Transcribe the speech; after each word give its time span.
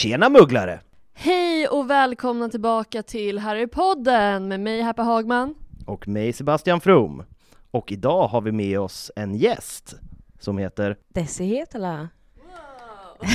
Tjena 0.00 0.28
mugglare! 0.28 0.80
Hej 1.14 1.68
och 1.68 1.90
välkomna 1.90 2.48
tillbaka 2.48 3.02
till 3.02 3.38
Harrypodden 3.38 4.48
med 4.48 4.60
mig 4.60 4.80
Happy 4.82 5.02
Hagman. 5.02 5.54
Och 5.86 6.08
mig 6.08 6.32
Sebastian 6.32 6.80
From. 6.80 7.22
Och 7.70 7.92
idag 7.92 8.28
har 8.28 8.40
vi 8.40 8.52
med 8.52 8.80
oss 8.80 9.10
en 9.16 9.34
gäst 9.34 9.94
som 10.38 10.58
heter 10.58 10.96
Desi 11.08 11.44
Hetala. 11.44 12.08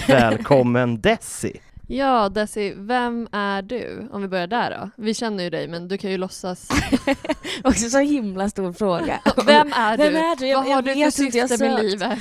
Välkommen 0.08 1.02
Desi! 1.02 1.62
Ja 1.88 2.30
Desi, 2.30 2.74
vem 2.78 3.28
är 3.32 3.62
du? 3.62 4.08
Om 4.12 4.22
vi 4.22 4.28
börjar 4.28 4.48
där 4.48 4.72
då. 4.72 4.90
Vi 5.04 5.14
känner 5.14 5.44
ju 5.44 5.50
dig 5.50 5.68
men 5.68 5.88
du 5.88 5.98
kan 5.98 6.12
ju 6.12 6.18
låtsas. 6.18 6.70
Också 7.64 7.90
så 7.90 8.00
himla 8.00 8.50
stor 8.50 8.74
fråga. 8.74 9.22
Vem 9.46 9.74
är 9.74 9.98
du? 9.98 10.04
Vem 10.04 10.16
är 10.16 10.36
du? 10.36 10.48
Jag- 10.48 10.58
Vad 10.58 10.66
har 10.66 10.72
jag 10.72 10.84
du 10.84 10.94
för 10.94 11.12
syfte 11.12 11.58
med 11.68 11.84
livet? 11.86 12.20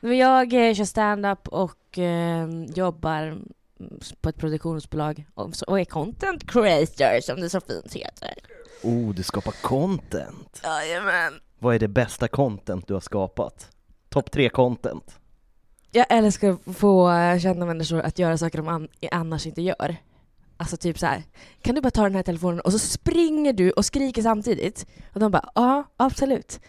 Men 0.00 0.18
jag 0.18 0.52
eh, 0.68 0.74
kör 0.74 0.84
stand-up 0.84 1.48
och 1.48 1.98
eh, 1.98 2.48
jobbar 2.74 3.38
på 4.20 4.28
ett 4.28 4.36
produktionsbolag 4.36 5.24
och, 5.34 5.52
och 5.66 5.80
är 5.80 5.84
content 5.84 6.50
creator 6.50 7.20
som 7.20 7.40
det 7.40 7.50
så 7.50 7.60
fint 7.60 7.94
heter. 7.94 8.34
Oh, 8.82 9.14
du 9.14 9.22
skapar 9.22 9.54
content! 9.62 10.60
Jajamän. 10.64 11.32
Vad 11.58 11.74
är 11.74 11.78
det 11.78 11.88
bästa 11.88 12.28
content 12.28 12.86
du 12.88 12.94
har 12.94 13.00
skapat? 13.00 13.70
Topp 14.08 14.30
tre 14.30 14.48
content? 14.48 15.18
Jag 15.92 16.06
älskar 16.10 16.50
att 16.66 16.76
få 16.76 17.10
känna 17.42 17.66
människor 17.66 18.00
att 18.00 18.18
göra 18.18 18.38
saker 18.38 18.58
de 18.58 18.68
an- 18.68 18.88
annars 19.12 19.46
inte 19.46 19.62
gör. 19.62 19.96
Alltså 20.56 20.76
typ 20.76 20.98
så 20.98 21.06
här. 21.06 21.22
kan 21.62 21.74
du 21.74 21.80
bara 21.80 21.90
ta 21.90 22.02
den 22.02 22.14
här 22.14 22.22
telefonen 22.22 22.60
och 22.60 22.72
så 22.72 22.78
springer 22.78 23.52
du 23.52 23.70
och 23.70 23.84
skriker 23.84 24.22
samtidigt. 24.22 24.86
Och 25.14 25.20
de 25.20 25.32
bara, 25.32 25.50
ja 25.54 25.84
absolut. 25.96 26.60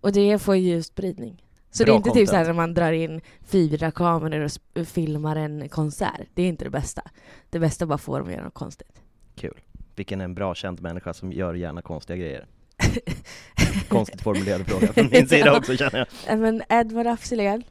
Och 0.00 0.12
det 0.12 0.38
får 0.38 0.56
ju 0.56 0.82
spridning. 0.82 1.44
Så 1.70 1.82
det 1.82 1.86
Bra 1.86 1.94
är 1.94 1.96
inte 1.96 2.10
typ 2.10 2.28
så 2.28 2.36
här 2.36 2.44
content. 2.44 2.56
när 2.56 2.62
man 2.62 2.74
drar 2.74 2.92
in 2.92 3.20
fyra 3.46 3.90
kameror 3.90 4.48
och 4.74 4.86
filmar 4.86 5.36
en 5.36 5.68
konsert. 5.68 6.28
Det 6.34 6.42
är 6.42 6.48
inte 6.48 6.64
det 6.64 6.70
bästa. 6.70 7.02
Det 7.50 7.58
bästa 7.58 7.84
är 7.84 7.86
bara 7.86 7.94
att 7.94 8.00
få 8.00 8.18
dem 8.18 8.26
att 8.26 8.32
göra 8.32 8.44
något 8.44 8.54
konstigt. 8.54 9.02
Kul. 9.34 9.60
Vilken 9.96 10.20
en 10.20 10.34
bra 10.34 10.54
känd 10.54 10.80
människa 10.80 11.14
som 11.14 11.32
gör 11.32 11.54
gärna 11.54 11.82
konstiga 11.82 12.16
grejer. 12.16 12.46
Konstigt 13.88 14.22
formulerad 14.22 14.66
fråga 14.66 14.92
från 14.92 15.08
min 15.10 15.28
sida 15.28 15.56
också 15.56 15.76
känner 15.76 16.08
jag. 16.26 16.38
Men 16.38 16.62
Edvard 16.68 17.06
af 17.06 17.24
Sillén, 17.24 17.62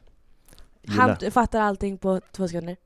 Gillar. 0.82 1.18
han 1.22 1.30
fattar 1.30 1.60
allting 1.60 1.98
på 1.98 2.20
två 2.32 2.48
sekunder. 2.48 2.76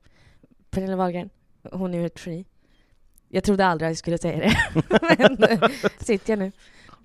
Pernilla 0.69 0.95
Wahlgren, 0.95 1.29
hon 1.71 1.93
är 1.93 1.99
ju 1.99 2.05
ett 2.05 2.25
geni. 2.25 2.45
Jag 3.29 3.43
trodde 3.43 3.65
aldrig 3.65 3.89
jag 3.89 3.97
skulle 3.97 4.17
säga 4.17 4.37
det, 4.37 4.57
men 5.17 5.43
eh, 5.43 5.69
sitter 5.99 6.31
jag 6.31 6.39
nu. 6.39 6.51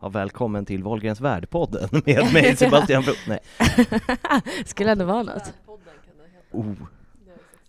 Ja, 0.00 0.09
välkommen 0.09 0.66
till 0.66 0.82
Wahlgrens 0.82 1.20
värld-podden 1.20 1.88
med 2.06 2.32
mig 2.32 2.56
Sebastian 2.56 3.03
From. 3.03 3.14
Nej. 3.26 3.41
skulle 4.66 4.92
ändå 4.92 5.04
vara 5.04 5.22
något. 5.22 5.53
Oh. 6.50 6.72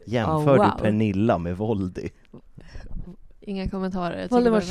Jämför 0.05 0.35
Oh, 0.35 0.57
wow. 0.57 0.71
du 0.77 0.81
Pernilla 0.83 1.37
med 1.37 1.57
Voldy? 1.57 2.09
Inga 3.41 3.69
kommentarer. 3.69 4.27
Var 4.29 4.39
Voldemorts 4.39 4.65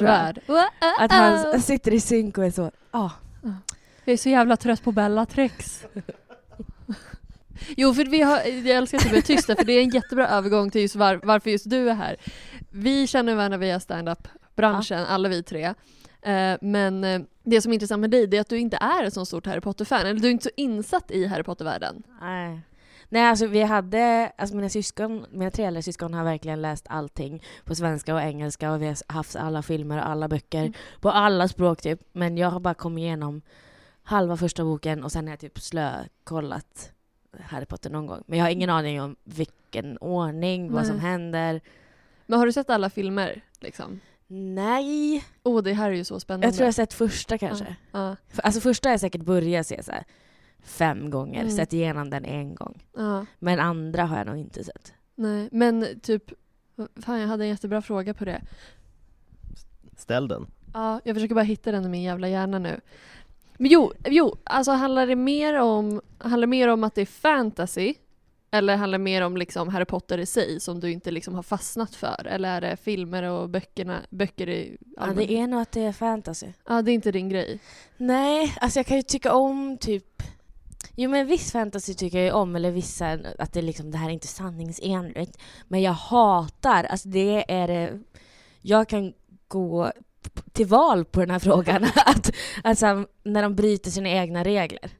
jättebra. 0.00 0.12
värld. 0.12 0.40
Att 0.98 1.12
han 1.12 1.60
sitter 1.60 1.94
i 1.94 2.00
synk 2.00 2.38
och 2.38 2.44
är 2.44 2.50
så, 2.50 2.70
ah. 2.90 3.10
Jag 4.04 4.12
är 4.12 4.16
så 4.16 4.28
jävla 4.28 4.56
trött 4.56 4.82
på 4.82 4.92
Bellatrix. 4.92 5.86
Jo, 7.76 7.94
för 7.94 8.04
vi 8.04 8.22
har, 8.22 8.38
jag 8.38 8.76
älskar 8.76 8.98
att 8.98 9.04
du 9.04 9.10
blir 9.10 9.22
tyst 9.22 9.46
där, 9.46 9.54
för 9.54 9.64
det 9.64 9.72
är 9.72 9.82
en 9.82 9.90
jättebra 9.90 10.28
övergång 10.28 10.70
till 10.70 10.80
just 10.80 10.96
var, 10.96 11.20
varför 11.22 11.50
just 11.50 11.70
du 11.70 11.90
är 11.90 11.94
här. 11.94 12.16
Vi 12.70 13.06
känner 13.06 13.34
varandra 13.34 13.58
via 13.58 13.80
stand-up-branschen, 13.80 15.04
alla 15.04 15.28
vi 15.28 15.42
tre. 15.42 15.74
Eh, 16.26 16.58
men 16.60 17.04
eh, 17.04 17.20
det 17.42 17.60
som 17.62 17.72
är 17.72 17.74
intressant 17.74 18.00
med 18.00 18.10
dig, 18.10 18.26
det 18.26 18.36
är 18.36 18.40
att 18.40 18.48
du 18.48 18.58
inte 18.58 18.76
är 18.76 19.04
ett 19.04 19.14
så 19.14 19.24
stort 19.26 19.46
Harry 19.46 19.60
Potter-fan, 19.60 20.06
eller 20.06 20.20
du 20.20 20.26
är 20.28 20.32
inte 20.32 20.44
så 20.44 20.50
insatt 20.56 21.10
i 21.10 21.26
Harry 21.26 21.42
Potter-världen. 21.42 22.02
Nej. 22.20 22.60
Nej, 23.08 23.22
alltså 23.26 23.46
vi 23.46 23.62
hade, 23.62 24.32
alltså 24.38 24.56
mina 24.56 24.68
syskon, 24.68 25.26
mina 25.30 25.50
tre 25.50 25.64
äldre 25.64 25.82
syskon 25.82 26.14
har 26.14 26.24
verkligen 26.24 26.62
läst 26.62 26.86
allting 26.88 27.42
på 27.64 27.74
svenska 27.74 28.14
och 28.14 28.20
engelska 28.20 28.72
och 28.72 28.82
vi 28.82 28.86
har 28.86 28.96
haft 29.12 29.36
alla 29.36 29.62
filmer 29.62 29.98
och 29.98 30.08
alla 30.08 30.28
böcker 30.28 30.60
Mm. 30.60 30.72
på 31.00 31.10
alla 31.10 31.48
språk 31.48 31.82
typ. 31.82 32.00
Men 32.12 32.36
jag 32.36 32.50
har 32.50 32.60
bara 32.60 32.74
kommit 32.74 33.02
igenom 33.02 33.42
halva 34.02 34.36
första 34.36 34.64
boken 34.64 35.04
och 35.04 35.12
sen 35.12 35.24
har 35.26 35.32
jag 35.32 35.40
typ 35.40 35.58
slökollat 35.60 36.92
Harry 37.40 37.66
Potter 37.66 37.90
någon 37.90 38.06
gång. 38.06 38.22
Men 38.26 38.38
jag 38.38 38.46
har 38.46 38.50
ingen 38.50 38.70
aning 38.70 39.02
om 39.02 39.16
vilken 39.24 39.98
ordning, 39.98 40.72
vad 40.72 40.86
som 40.86 40.96
Nej. 40.96 41.04
händer. 41.06 41.60
Men 42.26 42.38
har 42.38 42.46
du 42.46 42.52
sett 42.52 42.70
alla 42.70 42.90
filmer? 42.90 43.40
Liksom? 43.60 44.00
Nej, 44.28 45.24
Åh, 45.42 45.62
det 45.62 45.72
här 45.72 45.90
är 45.90 45.94
ju 45.94 46.04
så 46.04 46.20
spännande. 46.20 46.46
jag 46.46 46.54
tror 46.54 46.62
jag 46.62 46.66
har 46.68 46.72
sett 46.72 46.92
första 46.92 47.38
kanske. 47.38 47.76
Ja, 47.92 48.16
För- 48.28 48.42
Alltså 48.42 48.60
första 48.60 48.88
har 48.88 48.92
jag 48.92 49.00
säkert 49.00 49.22
börjat 49.22 49.66
se 49.66 49.82
så 49.82 49.92
här 49.92 50.04
fem 50.62 51.10
gånger, 51.10 51.40
Mm. 51.42 51.56
sett 51.56 51.72
igenom 51.72 52.10
den 52.10 52.24
en 52.24 52.54
gång. 52.54 52.82
ja. 52.96 53.26
Men 53.38 53.60
andra 53.60 54.04
har 54.04 54.16
jag 54.18 54.26
nog 54.26 54.36
inte 54.36 54.64
sett. 54.64 54.92
Nej, 55.14 55.48
men 55.52 56.00
typ... 56.02 56.22
Fan, 57.02 57.20
jag 57.20 57.28
hade 57.28 57.44
en 57.44 57.48
jättebra 57.48 57.82
fråga 57.82 58.14
på 58.14 58.24
det. 58.24 58.42
Ställ 59.96 60.28
den. 60.28 60.46
Ja, 60.74 61.00
jag 61.04 61.16
försöker 61.16 61.34
bara 61.34 61.44
hitta 61.44 61.72
den 61.72 61.84
i 61.84 61.88
min 61.88 62.02
jävla 62.02 62.28
hjärna 62.28 62.58
nu. 62.58 62.80
Men 63.58 63.70
jo, 63.70 63.92
jo 64.06 64.36
alltså 64.44 64.72
handlar 64.72 65.06
det 65.06 65.16
mer 65.16 65.54
om, 65.60 66.00
handlar 66.18 66.40
det 66.40 66.46
mer 66.50 66.68
om 66.68 66.84
att 66.84 66.94
det 66.94 67.00
är 67.00 67.06
fantasy? 67.06 67.94
Eller 68.50 68.76
handlar 68.76 68.98
det 68.98 69.04
mer 69.04 69.22
om 69.22 69.36
liksom 69.36 69.68
Harry 69.68 69.84
Potter 69.84 70.18
i 70.18 70.26
sig 70.26 70.60
som 70.60 70.80
du 70.80 70.92
inte 70.92 71.10
liksom 71.10 71.34
har 71.34 71.42
fastnat 71.42 71.94
för? 71.94 72.26
Eller 72.26 72.48
är 72.48 72.60
det 72.60 72.76
filmer 72.76 73.22
och 73.22 73.50
böckerna, 73.50 74.00
böcker 74.10 74.48
i 74.48 74.76
Ja, 74.96 75.06
det 75.06 75.32
är 75.32 75.46
nog 75.46 75.60
att 75.60 75.72
det 75.72 75.80
är 75.80 75.92
fantasy. 75.92 76.46
Ja, 76.68 76.82
det 76.82 76.90
är 76.90 76.94
inte 76.94 77.12
din 77.12 77.28
grej. 77.28 77.58
Nej, 77.96 78.54
alltså 78.60 78.78
jag 78.78 78.86
kan 78.86 78.96
ju 78.96 79.02
tycka 79.02 79.34
om 79.34 79.78
typ 79.78 80.22
Jo 80.98 81.10
men 81.10 81.26
viss 81.26 81.52
fantasy 81.52 81.94
tycker 81.94 82.18
jag 82.18 82.26
ju 82.26 82.32
om, 82.32 82.56
eller 82.56 82.70
vissa, 82.70 83.18
att 83.38 83.52
det 83.52 83.62
liksom, 83.62 83.90
det 83.90 83.98
här 83.98 84.08
är 84.08 84.12
inte 84.12 84.26
sanningsenligt. 84.26 85.38
Men 85.68 85.82
jag 85.82 85.92
hatar, 85.92 86.84
alltså 86.84 87.08
det 87.08 87.52
är 87.52 87.68
det, 87.68 88.00
jag 88.60 88.88
kan 88.88 89.12
gå 89.48 89.92
till 90.52 90.66
val 90.66 91.04
på 91.04 91.20
den 91.20 91.30
här 91.30 91.38
frågan. 91.38 91.84
att, 92.06 92.32
alltså, 92.64 93.06
när 93.24 93.42
de 93.42 93.54
bryter 93.54 93.90
sina 93.90 94.08
egna 94.08 94.44
regler. 94.44 94.90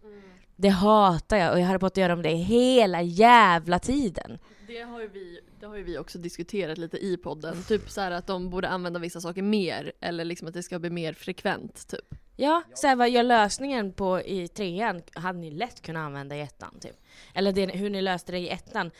Det 0.56 0.69
hatar 0.69 1.37
jag 1.37 1.53
och 1.53 1.61
jag 1.61 1.67
hade 1.67 1.79
på 1.79 1.87
att 1.87 1.97
göra 1.97 2.12
om 2.12 2.23
det 2.23 2.29
hela 2.29 3.03
jävla 3.03 3.79
tiden. 3.79 4.38
Det 4.67 4.81
har 4.81 5.00
ju 5.00 5.08
vi, 5.08 5.41
det 5.61 5.67
har 5.67 5.76
ju 5.76 5.82
vi 5.82 5.99
också 5.99 6.19
diskuterat 6.19 6.79
lite 6.79 6.97
i 6.97 7.17
podden. 7.17 7.62
Typ 7.62 7.91
så 7.91 8.00
här 8.00 8.11
att 8.11 8.26
de 8.26 8.50
borde 8.50 8.69
använda 8.69 8.99
vissa 8.99 9.20
saker 9.20 9.43
mer. 9.43 9.93
Eller 10.00 10.25
liksom 10.25 10.49
att 10.49 10.55
det 10.55 10.62
ska 10.62 10.79
bli 10.79 10.91
mer 10.91 11.12
frekvent 11.12 11.88
typ. 11.88 12.14
Ja, 12.37 12.62
så 12.75 12.87
här, 12.87 12.97
vad 12.97 13.11
gör 13.11 13.23
lösningen 13.23 13.93
på 13.93 14.20
i 14.20 14.49
trean 14.49 15.03
hade 15.14 15.38
ni 15.38 15.50
lätt 15.50 15.82
kunnat 15.82 16.00
använda 16.00 16.37
i 16.37 16.41
ettan. 16.41 16.79
Typ. 16.81 16.97
Eller 17.35 17.53
det, 17.53 17.67
hur 17.67 17.91
ni 17.91 18.03
löste 18.03 18.32
det 18.32 18.38
i 18.38 18.49
ettan. 18.49 18.91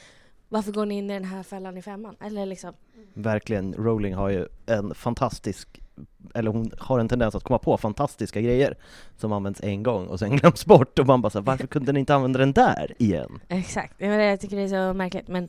Varför 0.49 0.73
går 0.73 0.87
ni 0.87 0.99
in 0.99 1.11
i 1.11 1.14
den 1.14 1.25
här 1.25 1.43
fällan 1.43 1.76
i 1.76 1.82
femman? 1.82 2.17
Eller 2.20 2.47
liksom, 2.47 2.75
Verkligen, 3.14 3.75
Rowling 3.75 4.14
har 4.14 4.29
ju 4.29 4.47
en 4.67 4.94
fantastisk, 4.94 5.81
eller 6.34 6.50
hon 6.50 6.70
har 6.78 6.98
en 6.98 7.08
tendens 7.08 7.34
att 7.34 7.44
komma 7.44 7.58
på 7.58 7.78
fantastiska 7.78 8.40
grejer 8.40 8.76
som 9.16 9.32
används 9.32 9.60
en 9.62 9.82
gång 9.82 10.06
och 10.06 10.19
sen 10.19 10.37
glöms 10.37 10.66
bort 10.66 10.98
och 10.98 11.06
man 11.06 11.22
bara 11.22 11.31
så 11.31 11.38
här, 11.38 11.44
varför 11.44 11.66
kunde 11.66 11.93
ni 11.93 12.00
inte 12.00 12.14
använda 12.14 12.38
den 12.38 12.52
där 12.52 12.94
igen? 12.98 13.38
exakt. 13.48 13.94
Jag, 13.98 14.08
menar, 14.08 14.25
jag 14.25 14.40
tycker 14.40 14.56
det 14.56 14.62
är 14.62 14.90
så 14.90 14.94
märkligt. 14.94 15.28
Men 15.28 15.48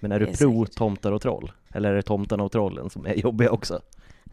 Men 0.00 0.12
är 0.12 0.20
du 0.20 0.26
pro 0.26 0.64
säkert. 0.64 0.78
tomtar 0.78 1.12
och 1.12 1.22
troll? 1.22 1.52
Eller 1.74 1.90
är 1.90 1.94
det 1.94 2.02
tomtarna 2.02 2.42
och 2.42 2.52
trollen 2.52 2.90
som 2.90 3.06
är 3.06 3.14
jobbiga 3.14 3.50
också? 3.50 3.80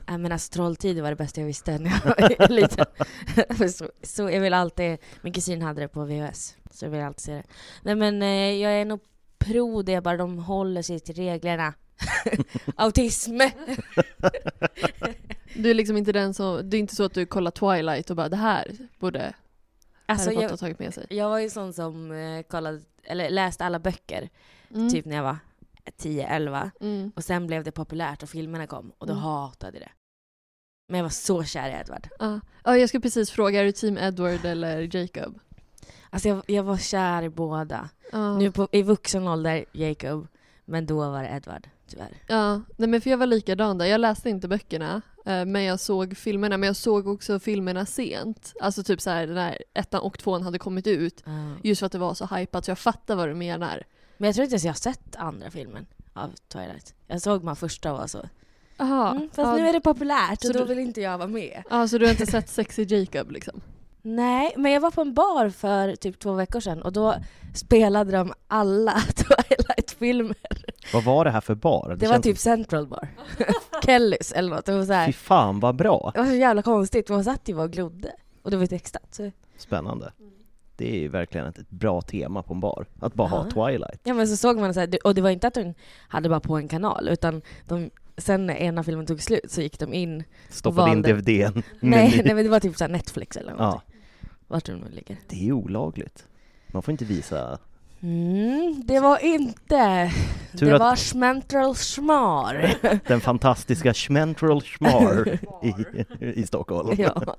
Ja, 0.08 0.18
men 0.18 0.32
alltså 0.32 0.52
trolltid 0.54 1.02
var 1.02 1.10
det 1.10 1.16
bästa 1.16 1.42
jag 1.42 1.48
visste 1.48 1.78
när 1.80 1.92
jag 2.06 2.30
var 2.40 2.50
liten. 2.50 2.86
så, 3.74 3.90
så 4.04 4.30
jag 4.30 4.40
vill 4.42 4.54
alltid, 4.54 4.98
min 5.22 5.34
kusin 5.34 5.62
hade 5.62 5.82
det 5.82 5.88
på 5.88 6.06
VHS, 6.06 6.56
så 6.72 6.86
jag 6.86 6.90
vill 6.90 7.02
alltid 7.02 7.22
se 7.22 7.34
det. 7.34 7.44
Nej 7.84 7.96
men 7.96 8.22
eh, 8.22 8.28
jag 8.52 8.72
är 8.74 8.86
nog 8.86 9.00
pro 9.38 9.82
det, 9.82 10.02
bara 10.02 10.18
de 10.18 10.40
håller 10.40 10.82
sig 10.82 11.00
till 11.00 11.16
reglerna. 11.16 11.74
Autism! 12.76 13.42
Du 15.56 15.70
är 15.70 15.74
liksom 15.74 15.98
inte 15.98 16.12
den 16.12 16.34
som, 16.34 16.70
det 16.70 16.78
är 16.78 16.80
inte 16.80 16.96
så 16.96 17.04
att 17.04 17.14
du 17.14 17.26
kollar 17.26 17.52
Twilight 17.52 18.10
och 18.10 18.16
bara 18.16 18.30
det 18.30 18.36
här 18.38 18.72
borde 19.00 19.34
Alltså, 20.06 20.26
Harry 20.30 20.36
Potter 20.36 20.50
jag, 20.50 20.60
tagit 20.60 20.80
med 20.80 20.94
sig. 20.94 21.06
jag 21.10 21.30
var 21.30 21.40
ju 21.40 21.50
sån 21.50 21.74
som 21.74 22.12
eh, 22.12 22.42
kollade, 22.42 22.82
eller 23.04 23.30
läste 23.30 23.66
alla 23.66 23.80
böcker, 23.80 24.30
Mm. 24.76 24.90
typ 24.90 25.06
när 25.06 25.16
jag 25.16 25.24
var 25.24 25.38
10-11. 25.98 26.72
Mm. 26.82 27.12
Och 27.16 27.24
sen 27.24 27.48
blev 27.48 27.64
det 27.64 27.72
populärt 27.72 28.24
och 28.24 28.30
filmerna 28.30 28.68
kom, 28.68 28.92
och 28.98 29.08
då 29.08 29.14
Mm. 29.14 29.24
hatade 29.24 29.80
det. 29.80 29.90
Men 30.90 30.98
jag 30.98 31.04
var 31.04 31.10
så 31.10 31.44
kär 31.44 31.70
i 31.70 31.74
Edward. 31.74 32.08
Ja. 32.20 32.40
ja, 32.64 32.78
jag 32.78 32.90
skulle 32.90 33.02
precis 33.02 33.32
fråga, 33.32 33.60
är 33.62 33.64
du 33.66 33.72
team 33.72 33.98
Edward 33.98 34.46
eller 34.46 34.96
Jacob? 34.96 35.40
Alltså 36.10 36.28
jag, 36.30 36.44
jag 36.48 36.64
var 36.64 36.78
kär 36.78 37.24
i 37.24 37.30
båda. 37.30 37.90
Ja. 38.12 38.38
Nu 38.38 38.52
på, 38.52 38.68
i 38.72 38.82
vuxen 38.82 39.28
ålder, 39.28 39.66
Jacob. 39.72 40.28
Men 40.66 40.86
då 40.86 40.98
var 41.12 41.24
det 41.24 41.30
Edward, 41.30 41.68
tyvärr. 41.88 42.18
Ja, 42.28 42.62
nej 42.78 42.90
men 42.90 43.02
för 43.02 43.10
jag 43.10 43.18
var 43.18 43.26
likadan 43.26 43.78
där. 43.78 43.86
Jag 43.86 44.02
läste 44.02 44.30
inte 44.30 44.48
böckerna, 44.48 45.02
men 45.24 45.64
jag 45.64 45.80
såg 45.80 46.18
filmerna. 46.18 46.58
Men 46.58 46.68
jag 46.68 46.76
såg 46.76 47.08
också 47.08 47.40
filmerna 47.40 47.86
sent. 47.86 48.54
Alltså 48.62 48.84
typ 48.84 49.02
så 49.02 49.10
här 49.10 49.28
när 49.28 49.58
ettan 49.74 50.02
och 50.02 50.20
tvåan 50.20 50.42
hade 50.42 50.60
kommit 50.60 50.88
ut. 50.88 51.24
Just 51.64 51.80
för 51.80 51.86
att 51.86 51.92
det 51.92 51.98
var 52.00 52.14
så 52.14 52.26
hypat, 52.36 52.66
så 52.66 52.72
jag 52.72 52.80
fattar 52.80 53.16
vad 53.16 53.28
du 53.30 53.34
menar. 53.34 53.84
Men 54.18 54.28
jag 54.28 54.36
tror 54.36 54.44
inte 54.44 54.54
ens 54.54 54.64
jag 54.64 54.72
har 54.72 54.76
sett 54.94 55.16
andra 55.16 55.52
filmen 55.52 55.86
av 56.14 56.30
Twilight. 56.48 56.94
Jag 57.08 57.22
såg 57.22 57.44
bara 57.44 57.56
första 57.56 57.92
och 57.92 57.98
var 57.98 58.08
så. 58.08 58.30
Aha, 58.78 59.12
Mm, 59.12 59.30
fast 59.30 59.38
ja, 59.38 59.56
nu 59.56 59.68
är 59.68 59.74
det 59.74 59.82
populärt 59.82 60.42
Så 60.42 60.48
och 60.48 60.54
då 60.54 60.60
du- 60.60 60.66
vill 60.66 60.80
inte 60.80 61.02
jag 61.02 61.18
vara 61.18 61.28
med. 61.28 61.64
ja, 61.70 61.88
så 61.88 61.98
du 61.98 62.06
har 62.06 62.12
inte 62.12 62.26
sett 62.32 62.50
Sexy 62.50 62.84
Jacob 62.84 63.32
liksom? 63.32 63.62
Nej, 64.02 64.54
men 64.58 64.72
jag 64.72 64.82
var 64.82 64.92
på 64.92 65.02
en 65.02 65.14
bar 65.14 65.50
för 65.50 65.96
typ 65.96 66.20
två 66.20 66.34
veckor 66.34 66.60
sedan 66.60 66.82
och 66.82 66.94
då 66.94 67.16
spelade 67.56 68.12
de 68.12 68.34
alla 68.48 68.92
Twilight-filmer. 69.16 70.63
Vad 70.94 71.04
var 71.04 71.26
det 71.26 71.32
här 71.32 71.42
för 71.42 71.56
bar? 71.56 71.96
Det 72.00 72.08
var 72.08 72.14
känns 72.14 72.24
typ 72.24 72.38
Central 72.38 72.88
Bar. 72.88 73.08
Kellys 73.86 74.32
eller 74.32 74.50
något. 74.56 74.66
Det 74.66 74.72
var, 74.72 74.80
så 74.82 74.86
som, 74.86 74.96
här, 74.96 75.06
Fy 75.08 75.14
fan 75.14 75.60
vad 75.60 75.76
bra! 75.76 76.12
det 76.14 76.20
var 76.20 76.28
så 76.28 76.36
jävla 76.36 76.62
konstigt, 76.62 77.10
man 77.10 77.24
satt 77.24 77.50
ju 77.50 77.56
bara 77.56 77.64
och 77.64 77.72
glodde. 77.72 78.12
Och 78.42 78.52
det 78.52 78.58
var 78.58 78.66
textat. 78.66 79.08
Så. 79.12 79.32
Spännande. 79.58 80.12
Det 80.78 80.96
är 80.96 81.00
ju 81.00 81.08
verkligen 81.08 81.48
ett, 81.48 81.70
bra 81.70 82.02
tema 82.02 82.44
på 82.44 82.54
en 82.54 82.60
bar, 82.60 82.86
att 83.00 83.14
bara 83.14 83.28
ha 83.28 83.46
Ja. 83.56 83.68
Twilight. 83.68 84.02
Ja 84.04 84.14
men 84.14 84.28
så 84.28 84.38
såg 84.38 84.58
man 84.58 84.74
så 84.74 84.80
här, 84.80 84.98
och 85.04 85.16
det 85.16 85.22
var 85.22 85.30
inte 85.30 85.48
att 85.48 85.54
de 85.54 85.74
hade 86.08 86.30
bara 86.30 86.40
på 86.40 86.58
en 86.58 86.68
kanal 86.68 87.10
utan 87.10 87.42
de, 87.68 87.90
sen 88.18 88.46
när 88.46 88.56
ena 88.56 88.84
filmen 88.84 89.06
tog 89.06 89.22
slut 89.22 89.52
så 89.52 89.62
gick 89.62 89.80
de 89.80 89.94
in 89.94 90.24
Stoppade 90.50 90.92
in 90.92 91.02
DVDn. 91.02 91.64
Nej, 91.80 92.22
nej 92.26 92.36
men 92.36 92.44
det 92.44 92.50
var 92.50 92.60
typ 92.60 92.78
så 92.78 92.88
Netflix 92.88 93.38
eller 93.38 93.52
något. 93.52 93.60
Ja, 93.60 93.82
Vart 94.48 94.66
de 94.66 94.72
nu 94.74 94.90
ligger. 94.90 95.18
det 95.30 95.48
är 95.48 95.52
olagligt. 95.52 96.28
Man 96.68 96.84
får 96.84 96.92
inte 96.92 97.06
visa... 97.06 97.60
Mm, 98.04 98.82
det 98.86 99.00
var 99.00 99.26
inte. 99.26 100.12
Tur 100.58 100.66
det 100.66 100.74
att- 100.76 100.80
var 100.82 100.96
Schmentral 100.96 101.76
Schmar. 101.76 102.76
Den 103.08 103.22
fantastiska 103.22 103.94
Schmentral 103.94 104.62
Schmar 104.62 105.40
i, 105.64 105.74
i 106.40 106.48
Stockholm. 106.48 106.96
ja. 106.98 107.36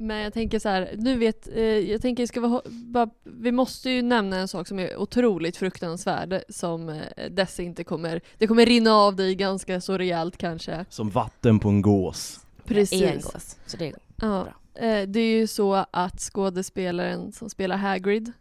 Men 0.00 0.16
jag 0.18 0.32
tänker 0.32 0.58
så 0.58 0.68
här, 0.68 0.90
nu 0.96 1.18
vet, 1.18 1.48
eh, 1.56 1.62
jag 1.64 2.02
tänker 2.02 2.26
ska 2.26 2.40
vi, 2.40 2.46
ha, 2.48 2.62
bara, 2.66 3.10
vi 3.22 3.52
måste 3.52 3.90
ju 3.90 4.02
nämna 4.02 4.36
en 4.36 4.48
sak 4.48 4.68
som 4.68 4.78
är 4.78 4.96
otroligt 4.96 5.56
fruktansvärd 5.56 6.42
som 6.48 6.88
eh, 6.88 7.30
Desi 7.30 7.62
inte 7.62 7.84
kommer, 7.84 8.20
det 8.38 8.46
kommer 8.46 8.66
rinna 8.66 8.92
av 8.94 9.16
dig 9.16 9.34
ganska 9.34 9.80
så 9.80 9.98
rejält 9.98 10.36
kanske. 10.36 10.84
Som 10.88 11.10
vatten 11.10 11.58
på 11.58 11.68
en 11.68 11.82
gås. 11.82 12.40
Precis. 12.64 13.02
En 13.02 13.20
gås. 13.20 13.56
Så 13.66 13.76
det 13.76 13.86
är 13.88 13.94
Ja. 14.16 14.46
Eh, 14.74 15.02
det 15.08 15.20
är 15.20 15.38
ju 15.38 15.46
så 15.46 15.84
att 15.90 16.20
skådespelaren 16.20 17.32
som 17.32 17.50
spelar 17.50 17.76
Hagrid, 17.76 18.32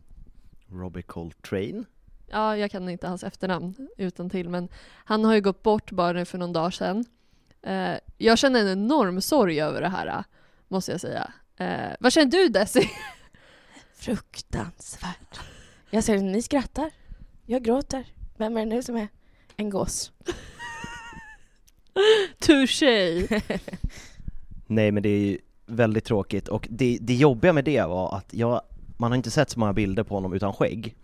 Robbie 0.71 1.01
Coltrane. 1.01 1.83
ja 2.27 2.57
jag 2.57 2.71
kan 2.71 2.89
inte 2.89 3.07
hans 3.07 3.23
efternamn 3.23 3.89
utan 3.97 4.29
till 4.29 4.49
men 4.49 4.69
han 5.05 5.25
har 5.25 5.35
ju 5.35 5.41
gått 5.41 5.63
bort 5.63 5.91
bara 5.91 6.13
nu 6.13 6.25
för 6.25 6.37
någon 6.37 6.53
dag 6.53 6.73
sedan. 6.73 7.05
Eh, 7.61 7.93
jag 8.17 8.37
känner 8.37 8.59
en 8.59 8.67
enorm 8.67 9.21
sorg 9.21 9.61
över 9.61 9.81
det 9.81 9.89
här, 9.89 10.23
måste 10.67 10.91
jag 10.91 11.01
säga. 11.01 11.33
Eh, 11.57 11.91
vad 11.99 12.13
känner 12.13 12.31
du 12.31 12.47
Desi? 12.47 12.89
fruktansvärt. 13.95 15.39
Jag 15.89 16.03
ser 16.03 16.17
ni 16.17 16.41
skrattar. 16.41 16.91
Jag 17.45 17.63
gråter. 17.63 18.05
Vem 18.37 18.57
är 18.57 18.65
det 18.65 18.65
nu 18.65 18.83
som 18.83 18.95
är 18.95 19.07
en 19.55 19.69
gås? 19.69 20.11
Touché! 22.39 23.27
Nej 24.67 24.91
men 24.91 25.03
det 25.03 25.09
är 25.09 25.19
ju 25.19 25.37
väldigt 25.65 26.05
tråkigt 26.05 26.47
och 26.47 26.67
det, 26.71 26.97
det 27.01 27.15
jobbiga 27.15 27.53
med 27.53 27.65
det 27.65 27.81
var 27.81 28.17
att 28.17 28.33
jag, 28.33 28.61
man 28.97 29.11
har 29.11 29.15
inte 29.15 29.31
sett 29.31 29.49
så 29.49 29.59
många 29.59 29.73
bilder 29.73 30.03
på 30.03 30.15
honom 30.15 30.33
utan 30.33 30.53
skägg. 30.53 30.95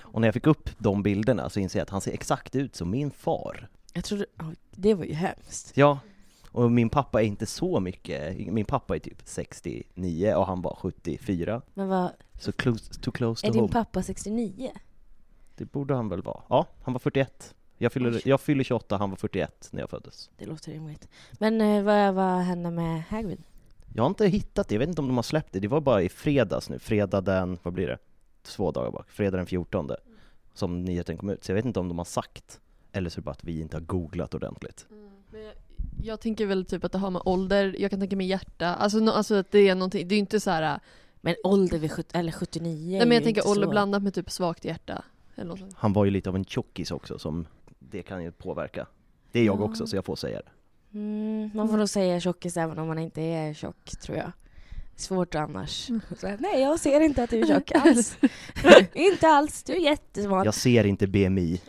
Och 0.00 0.20
när 0.20 0.28
jag 0.28 0.34
fick 0.34 0.46
upp 0.46 0.70
de 0.78 1.02
bilderna 1.02 1.50
så 1.50 1.60
inser 1.60 1.78
jag 1.78 1.82
att 1.82 1.90
han 1.90 2.00
ser 2.00 2.12
exakt 2.12 2.56
ut 2.56 2.76
som 2.76 2.90
min 2.90 3.10
far. 3.10 3.68
Jag 3.92 4.04
trodde, 4.04 4.26
det 4.70 4.94
var 4.94 5.04
ju 5.04 5.12
hemskt. 5.14 5.72
Ja, 5.74 5.98
och 6.52 6.72
min 6.72 6.90
pappa 6.90 7.22
är 7.22 7.26
inte 7.26 7.46
så 7.46 7.80
mycket, 7.80 8.36
min 8.52 8.64
pappa 8.64 8.94
är 8.94 8.98
typ 8.98 9.18
69 9.24 10.34
och 10.34 10.46
han 10.46 10.62
var 10.62 10.74
74. 10.80 11.62
Men 11.74 11.88
vad, 11.88 12.10
Så 12.38 12.52
close, 12.52 12.94
too 12.94 13.12
close 13.12 13.46
är 13.46 13.48
to 13.48 13.52
din 13.52 13.60
home. 13.60 13.72
pappa 13.72 14.02
69? 14.02 14.70
Det 15.56 15.64
borde 15.64 15.94
han 15.94 16.08
väl 16.08 16.22
vara? 16.22 16.42
Ja, 16.48 16.66
han 16.82 16.94
var 16.94 16.98
41. 16.98 17.54
Jag 17.78 17.92
fyller, 17.92 18.22
jag 18.24 18.40
fyller 18.40 18.64
28, 18.64 18.96
han 18.96 19.10
var 19.10 19.16
41 19.16 19.68
när 19.72 19.80
jag 19.80 19.90
föddes. 19.90 20.30
Det 20.38 20.46
låter 20.46 20.72
rimligt. 20.72 21.08
Men 21.32 21.60
eh, 21.60 21.82
vad, 21.82 22.14
vad 22.14 22.40
hände 22.40 22.70
med 22.70 23.02
Hagrid? 23.02 23.42
Jag 23.94 24.02
har 24.02 24.08
inte 24.08 24.26
hittat 24.26 24.68
det, 24.68 24.74
jag 24.74 24.78
vet 24.78 24.88
inte 24.88 25.00
om 25.00 25.08
de 25.08 25.16
har 25.16 25.22
släppt 25.22 25.52
det. 25.52 25.60
Det 25.60 25.68
var 25.68 25.80
bara 25.80 26.02
i 26.02 26.08
fredags 26.08 26.70
nu, 26.70 26.78
fredag 26.78 27.20
den, 27.20 27.58
vad 27.62 27.74
blir 27.74 27.86
det? 27.86 27.98
Två 28.42 28.70
dagar 28.70 28.90
bak, 28.90 29.10
fredag 29.10 29.36
den 29.36 29.46
14 29.46 29.90
som 30.54 30.84
nyheten 30.84 31.16
kom 31.16 31.30
ut. 31.30 31.44
Så 31.44 31.50
jag 31.50 31.54
vet 31.56 31.64
inte 31.64 31.80
om 31.80 31.88
de 31.88 31.98
har 31.98 32.04
sagt, 32.04 32.60
eller 32.92 33.10
så 33.10 33.14
är 33.14 33.20
det 33.20 33.24
bara 33.24 33.30
att 33.30 33.44
vi 33.44 33.60
inte 33.60 33.76
har 33.76 33.82
googlat 33.82 34.34
ordentligt. 34.34 34.86
Men 35.30 35.42
jag, 35.42 35.54
jag 36.02 36.20
tänker 36.20 36.46
väl 36.46 36.64
typ 36.64 36.84
att 36.84 36.92
det 36.92 36.98
har 36.98 37.10
med 37.10 37.22
ålder, 37.24 37.76
jag 37.78 37.90
kan 37.90 38.00
tänka 38.00 38.16
mig 38.16 38.26
hjärta, 38.26 38.74
alltså, 38.74 38.98
no, 38.98 39.10
alltså 39.10 39.34
att 39.34 39.50
det 39.50 39.68
är 39.68 39.74
någonting, 39.74 40.08
det 40.08 40.14
är 40.14 40.18
inte 40.18 40.40
så 40.40 40.50
här. 40.50 40.80
Men 41.20 41.34
ålder 41.44 41.78
vid 41.78 41.92
70, 41.92 42.18
eller 42.18 42.32
79 42.32 42.90
nej 42.90 42.98
men 43.00 43.08
ju 43.08 43.14
jag 43.14 43.24
tänker 43.24 43.48
ålder 43.48 43.64
så. 43.64 43.70
blandat 43.70 44.02
med 44.02 44.14
typ 44.14 44.30
svagt 44.30 44.64
hjärta. 44.64 45.04
Eller 45.34 45.48
något. 45.48 45.74
Han 45.74 45.92
var 45.92 46.04
ju 46.04 46.10
lite 46.10 46.28
av 46.28 46.36
en 46.36 46.44
tjockis 46.44 46.90
också, 46.90 47.18
som 47.18 47.46
det 47.78 48.02
kan 48.02 48.24
ju 48.24 48.32
påverka. 48.32 48.86
Det 49.32 49.40
är 49.40 49.44
jag 49.44 49.60
Ja. 49.60 49.64
också, 49.64 49.86
så 49.86 49.96
jag 49.96 50.04
får 50.04 50.16
säga 50.16 50.38
det. 50.38 50.50
Mm, 50.94 51.50
man 51.54 51.68
får 51.68 51.76
nog 51.76 51.88
säga 51.88 52.20
tjockis 52.20 52.56
även 52.56 52.78
om 52.78 52.86
man 52.88 52.98
inte 52.98 53.22
är 53.22 53.54
tjock, 53.54 53.90
tror 54.02 54.16
jag. 54.18 54.32
Svårt 54.96 55.34
annars. 55.34 55.88
Mm. 55.90 56.00
Så, 56.20 56.36
Nej, 56.38 56.60
jag 56.60 56.80
ser 56.80 57.00
inte 57.00 57.22
att 57.22 57.30
du 57.30 57.40
är 57.40 57.46
tjock 57.46 57.72
alls. 57.74 58.18
inte 58.94 59.28
alls, 59.28 59.62
du 59.62 59.72
är 59.72 59.80
jättesmart. 59.80 60.44
Jag 60.44 60.54
ser 60.54 60.84
inte 60.86 61.06
BMI. 61.06 61.60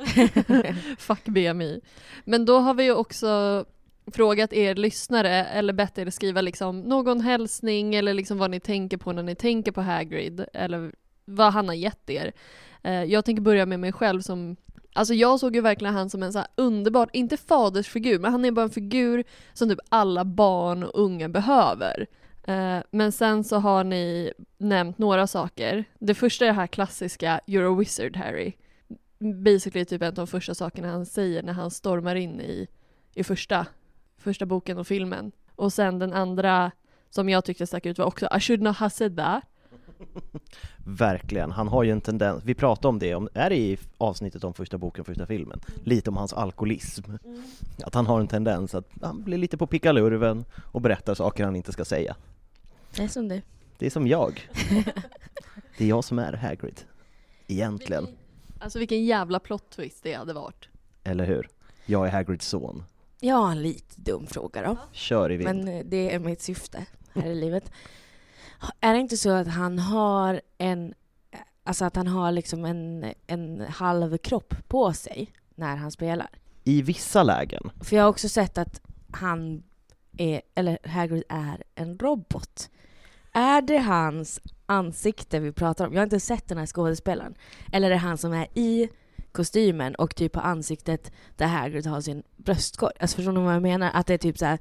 Fuck 0.98 1.26
BMI. 1.26 1.82
Men 2.26 2.46
då 2.46 2.60
har 2.60 2.74
vi 2.74 2.84
ju 2.84 2.94
också 2.96 3.66
frågat 4.12 4.54
er 4.54 4.76
lyssnare, 4.76 5.46
eller 5.46 5.74
bett 5.74 5.98
er 5.98 6.10
skriva 6.10 6.42
liksom 6.42 6.82
någon 6.82 7.22
hälsning 7.22 7.96
eller 7.96 8.14
liksom 8.14 8.38
vad 8.38 8.52
ni 8.52 8.60
tänker 8.60 8.98
på 8.98 9.12
när 9.12 9.24
ni 9.24 9.36
tänker 9.36 9.72
på 9.72 9.82
Hagrid, 9.82 10.46
eller 10.54 10.92
vad 11.26 11.54
han 11.54 11.68
har 11.68 11.76
gett 11.76 12.10
er. 12.10 12.32
Eh, 12.84 13.04
Jag 13.04 13.26
tänker 13.26 13.42
börja 13.42 13.66
med 13.66 13.80
mig 13.80 13.92
själv 13.92 14.22
som 14.22 14.56
Alltså 15.00 15.14
jag 15.14 15.40
såg 15.40 15.56
ju 15.56 15.62
verkligen 15.62 15.94
han 15.94 16.10
som 16.10 16.24
en 16.24 16.34
så 16.34 16.40
här 16.40 16.48
underbar, 16.56 17.10
inte 17.14 17.38
fadersfigur, 17.38 18.20
men 18.20 18.32
han 18.32 18.46
är 18.46 18.52
bara 18.52 18.64
en 18.64 18.70
figur 18.70 19.24
som 19.54 19.70
typ 19.70 19.80
alla 19.90 20.26
barn 20.26 20.84
och 20.84 21.00
unga 21.00 21.30
behöver. 21.30 22.08
Eh, 22.44 22.78
Men 22.92 23.12
sen 23.12 23.44
så 23.44 23.58
har 23.58 23.84
ni 23.84 24.34
nämnt 24.58 24.98
några 24.98 25.28
saker. 25.28 25.86
Det 26.00 26.16
första 26.16 26.46
är 26.46 26.50
det 26.50 26.54
här 26.54 26.68
klassiska 26.68 27.42
“You're 27.48 27.74
a 27.74 27.80
wizard 27.80 28.18
Harry” 28.18 28.54
basically 29.20 29.86
typ 29.86 30.02
en 30.02 30.08
av 30.08 30.14
de 30.14 30.28
första 30.28 30.54
sakerna 30.54 30.92
han 30.92 31.06
säger 31.06 31.44
när 31.44 31.54
han 31.54 31.72
stormar 31.72 32.16
in 32.16 32.42
i, 32.42 32.68
i 33.16 33.24
första 33.24 33.66
första 34.18 34.46
boken 34.46 34.78
och 34.78 34.88
filmen. 34.88 35.32
Och 35.56 35.74
sen 35.74 36.00
den 36.00 36.14
andra 36.14 36.72
som 37.10 37.30
jag 37.30 37.46
tyckte 37.46 37.68
stack 37.68 37.86
ut 37.86 37.98
var 37.98 38.06
också 38.06 38.28
I 38.38 38.40
should 38.40 38.62
not 38.62 38.78
have 38.78 38.90
said 38.90 39.18
that. 39.18 39.44
Verkligen, 40.86 41.52
han 41.52 41.68
har 41.68 41.84
ju 41.84 41.92
en 41.92 42.02
tendens, 42.02 42.44
vi 42.44 42.54
pratade 42.54 42.88
om 42.88 43.00
det, 43.00 43.16
om, 43.16 43.30
är 43.34 43.50
det 43.50 43.56
i 43.58 43.78
avsnittet 43.98 44.44
om 44.44 44.54
första 44.54 44.78
boken, 44.78 45.06
första 45.06 45.26
filmen? 45.26 45.60
Lite 45.84 46.10
om 46.10 46.18
hans 46.18 46.34
alkoholism. 46.34 47.12
Att 47.84 47.94
han 47.94 48.06
har 48.06 48.20
en 48.20 48.28
tendens 48.28 48.76
att 48.76 48.88
han 49.02 49.24
blir 49.24 49.38
lite 49.38 49.58
på 49.58 49.68
pickalurven 49.68 50.46
och 50.72 50.82
berättar 50.82 51.14
saker 51.14 51.44
han 51.46 51.56
inte 51.56 51.72
ska 51.72 51.86
säga. 51.86 52.16
Det 52.96 53.04
är 53.04 53.08
som 53.08 53.28
du. 53.28 53.42
Det 53.78 53.86
är 53.86 53.90
som 53.90 54.08
jag. 54.08 54.50
Det 55.78 55.86
är 55.86 55.90
jag 55.90 56.04
som 56.04 56.20
är 56.20 56.34
Hagrid. 56.34 56.82
Egentligen, 57.48 58.08
Alltså 58.60 58.80
vilken 58.80 59.06
jävla 59.06 59.40
plot 59.40 59.70
twist 59.70 60.04
det 60.04 60.14
hade 60.14 60.34
varit. 60.34 60.68
eller 61.04 61.26
hur? 61.26 61.50
Jag 61.86 62.08
är 62.08 62.12
Hagrids 62.12 62.48
son. 62.48 62.84
Har 63.22 63.52
en 63.52 63.62
lite 63.62 64.02
dum 64.02 64.28
fråga 64.28 64.62
då. 64.62 64.78
Kör 64.92 65.32
i 65.32 65.38
vind. 65.38 65.50
Men 65.50 65.68
eh, 65.68 65.86
det 65.86 66.14
är 66.14 66.20
mitt 66.20 66.42
syfte 66.42 66.86
här 67.14 67.30
i 67.30 67.36
livet. 67.36 67.72
Är 68.80 68.94
det 68.94 69.00
inte 69.00 69.18
så 69.18 69.30
att 69.30 69.48
han 69.48 69.80
har 69.80 70.42
en, 70.58 70.94
alltså 71.64 71.86
att 71.86 71.96
han 71.96 72.08
har 72.08 72.32
liksom 72.32 72.66
en, 72.66 73.14
en 73.28 73.62
halv 73.70 74.18
kropp 74.18 74.54
på 74.68 74.94
sig 74.94 75.32
när 75.56 75.76
han 75.76 75.92
spelar? 75.92 76.30
I 76.64 76.82
vissa 76.82 77.24
lägen, 77.24 77.72
För 77.82 77.96
jag 77.96 78.04
har 78.04 78.10
också 78.10 78.30
sett 78.30 78.58
att 78.58 78.82
han 79.12 79.64
är, 80.18 80.42
eller 80.56 80.78
Hagrid 80.88 81.24
är 81.30 81.64
en 81.76 81.98
robot. 81.98 82.70
Är 83.32 83.62
det 83.62 83.78
hans 83.78 84.40
ansikte 84.66 85.40
vi 85.40 85.52
pratar 85.52 85.88
om? 85.88 85.94
Jag 85.94 86.00
har 86.00 86.04
inte 86.04 86.20
sett 86.20 86.48
den 86.48 86.58
här 86.58 86.66
skådespelaren. 86.66 87.36
Eller 87.72 87.88
är 87.88 87.92
det 87.92 87.98
han 87.98 88.18
som 88.18 88.34
är 88.34 88.48
i 88.54 88.90
kostymen 89.32 89.96
och 89.96 90.16
typ 90.16 90.32
på 90.32 90.40
ansiktet 90.40 91.12
där 91.36 91.48
Hagrid 91.48 91.88
har 91.88 92.02
sin 92.02 92.24
bröstkorg? 92.38 92.94
Alltså 93.00 93.16
förstår 93.16 93.32
ni 93.32 93.40
vad 93.40 93.56
jag 93.56 93.62
menar? 93.62 93.92
Att 93.94 94.08
det 94.08 94.14
är 94.14 94.18
typ 94.18 94.38
så 94.38 94.46
här. 94.46 94.60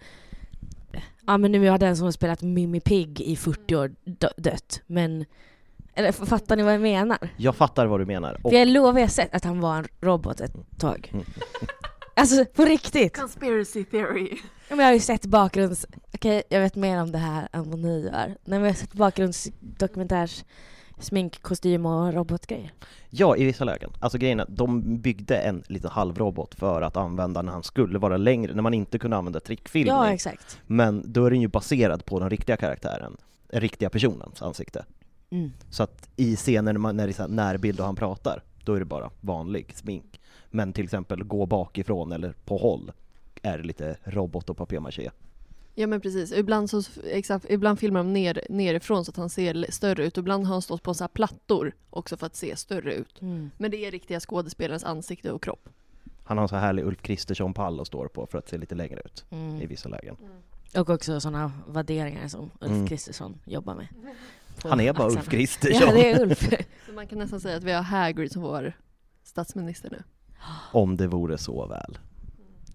Ja 1.28 1.38
men 1.38 1.52
nu 1.52 1.68
har 1.68 1.78
den 1.78 1.96
som 1.96 2.04
har 2.04 2.12
spelat 2.12 2.42
Mimmi 2.42 2.80
Pigg 2.80 3.20
i 3.20 3.36
40 3.36 3.76
år 3.76 3.94
dö- 4.04 4.28
dött. 4.36 4.80
Men, 4.86 5.24
eller 5.94 6.12
fattar 6.12 6.56
ni 6.56 6.62
vad 6.62 6.74
jag 6.74 6.80
menar? 6.80 7.18
jag 7.36 7.56
fattar 7.56 7.86
vad 7.86 8.00
du 8.00 8.06
menar. 8.06 8.40
Och 8.42 8.50
För 8.50 8.58
jag 8.58 8.68
lovar 8.68 9.00
jag 9.00 9.10
sett 9.10 9.34
att 9.34 9.44
han 9.44 9.60
var 9.60 9.76
en 9.76 9.86
robot 10.00 10.40
ett 10.40 10.54
tag. 10.78 11.12
Alltså 12.14 12.44
på 12.44 12.64
riktigt. 12.64 13.16
Conspiracy 13.16 13.84
theory. 13.84 14.28
Ja, 14.68 14.76
men 14.76 14.78
jag 14.78 14.86
har 14.86 14.92
ju 14.92 15.00
sett 15.00 15.26
bakgrunds... 15.26 15.86
Okej, 16.14 16.42
jag 16.48 16.60
vet 16.60 16.74
mer 16.76 17.02
om 17.02 17.12
det 17.12 17.18
här 17.18 17.48
än 17.52 17.70
vad 17.70 17.78
ni 17.78 18.00
gör. 18.04 18.12
Nej, 18.26 18.36
men 18.44 18.60
jag 18.60 18.66
har 18.68 18.74
sett 18.74 18.92
bakgrundsdokumentärs 18.92 20.44
smink, 21.00 21.42
kostym 21.42 21.86
och 21.86 22.14
robotgrejer. 22.14 22.72
Ja, 23.10 23.36
i 23.36 23.44
vissa 23.44 23.64
lägen. 23.64 23.90
Alltså 24.00 24.18
grejen 24.18 24.40
är 24.40 24.44
att 24.44 24.56
de 24.56 24.98
byggde 24.98 25.36
en 25.38 25.62
liten 25.66 25.90
halvrobot 25.90 26.54
för 26.54 26.82
att 26.82 26.96
använda 26.96 27.42
när 27.42 27.52
han 27.52 27.62
skulle 27.62 27.98
vara 27.98 28.16
längre, 28.16 28.54
när 28.54 28.62
man 28.62 28.74
inte 28.74 28.98
kunde 28.98 29.16
använda 29.16 29.40
trickfilmning. 29.40 29.94
Ja, 29.94 30.12
exakt. 30.12 30.60
Men 30.66 31.12
då 31.12 31.24
är 31.24 31.30
den 31.30 31.40
ju 31.40 31.48
baserad 31.48 32.04
på 32.04 32.20
den 32.20 32.30
riktiga 32.30 32.56
karaktären, 32.56 33.16
den 33.46 33.60
riktiga 33.60 33.90
personens 33.90 34.42
ansikte. 34.42 34.84
Mm. 35.30 35.52
Så 35.70 35.82
att 35.82 36.08
i 36.16 36.36
scener 36.36 36.72
när, 36.72 36.80
man, 36.80 36.96
när 36.96 37.06
det 37.06 37.18
är 37.18 37.28
närbild 37.28 37.80
och 37.80 37.86
han 37.86 37.96
pratar, 37.96 38.42
då 38.64 38.74
är 38.74 38.78
det 38.78 38.84
bara 38.84 39.10
vanlig 39.20 39.76
smink. 39.76 40.20
Men 40.50 40.72
till 40.72 40.84
exempel 40.84 41.24
gå 41.24 41.46
bakifrån 41.46 42.12
eller 42.12 42.32
på 42.44 42.56
håll 42.56 42.92
är 43.42 43.58
det 43.58 43.64
lite 43.64 43.96
robot 44.04 44.50
och 44.50 44.56
papier-maché. 44.56 45.10
Ja 45.80 45.86
men 45.86 46.00
precis, 46.00 46.32
ibland, 46.32 46.70
så, 46.70 46.82
exakt, 47.04 47.46
ibland 47.48 47.78
filmar 47.78 48.00
de 48.00 48.12
ner, 48.12 48.40
nerifrån 48.48 49.04
så 49.04 49.10
att 49.10 49.16
han 49.16 49.30
ser 49.30 49.66
större 49.70 50.04
ut. 50.06 50.16
Ibland 50.18 50.44
har 50.46 50.52
han 50.54 50.62
stått 50.62 50.82
på 50.82 50.94
så 50.94 51.04
här 51.04 51.08
plattor 51.08 51.72
också 51.90 52.16
för 52.16 52.26
att 52.26 52.36
se 52.36 52.56
större 52.56 52.94
ut. 52.94 53.22
Mm. 53.22 53.50
Men 53.58 53.70
det 53.70 53.76
är 53.86 53.90
riktiga 53.90 54.20
skådespelarens 54.20 54.84
ansikte 54.84 55.32
och 55.32 55.42
kropp. 55.42 55.68
Han 56.24 56.36
har 56.38 56.42
en 56.42 56.48
så 56.48 56.54
här 56.56 56.62
härlig 56.66 56.84
Ulf 56.84 57.02
Kristersson-pall 57.02 57.80
och 57.80 57.86
står 57.86 58.08
på 58.08 58.26
för 58.26 58.38
att 58.38 58.48
se 58.48 58.58
lite 58.58 58.74
längre 58.74 59.00
ut 59.04 59.24
Mm. 59.30 59.62
i 59.62 59.66
vissa 59.66 59.88
lägen. 59.88 60.16
Och 60.76 60.90
också 60.90 61.20
sådana 61.20 61.52
värderingar 61.68 62.28
som 62.28 62.50
Ulf 62.60 62.72
Mm. 62.72 62.86
Kristersson 62.86 63.38
jobbar 63.44 63.74
med. 63.74 63.86
Han 64.62 64.80
är 64.80 64.92
bara 64.92 65.06
axlarna. 65.06 65.20
Ulf 65.20 65.30
Kristersson. 65.30 65.88
Ja, 65.88 65.92
det 65.94 66.10
är 66.12 66.22
Ulf. 66.22 66.48
Så 66.86 66.92
man 66.92 67.06
kan 67.06 67.18
nästan 67.18 67.40
säga 67.40 67.56
att 67.56 67.64
vi 67.64 67.72
har 67.72 67.82
Hagrid 67.82 68.32
som 68.32 68.42
vår 68.42 68.72
statsminister 69.24 69.90
nu. 69.90 70.02
Om 70.72 70.96
det 70.96 71.06
vore 71.06 71.38
så 71.38 71.66
väl. 71.66 71.98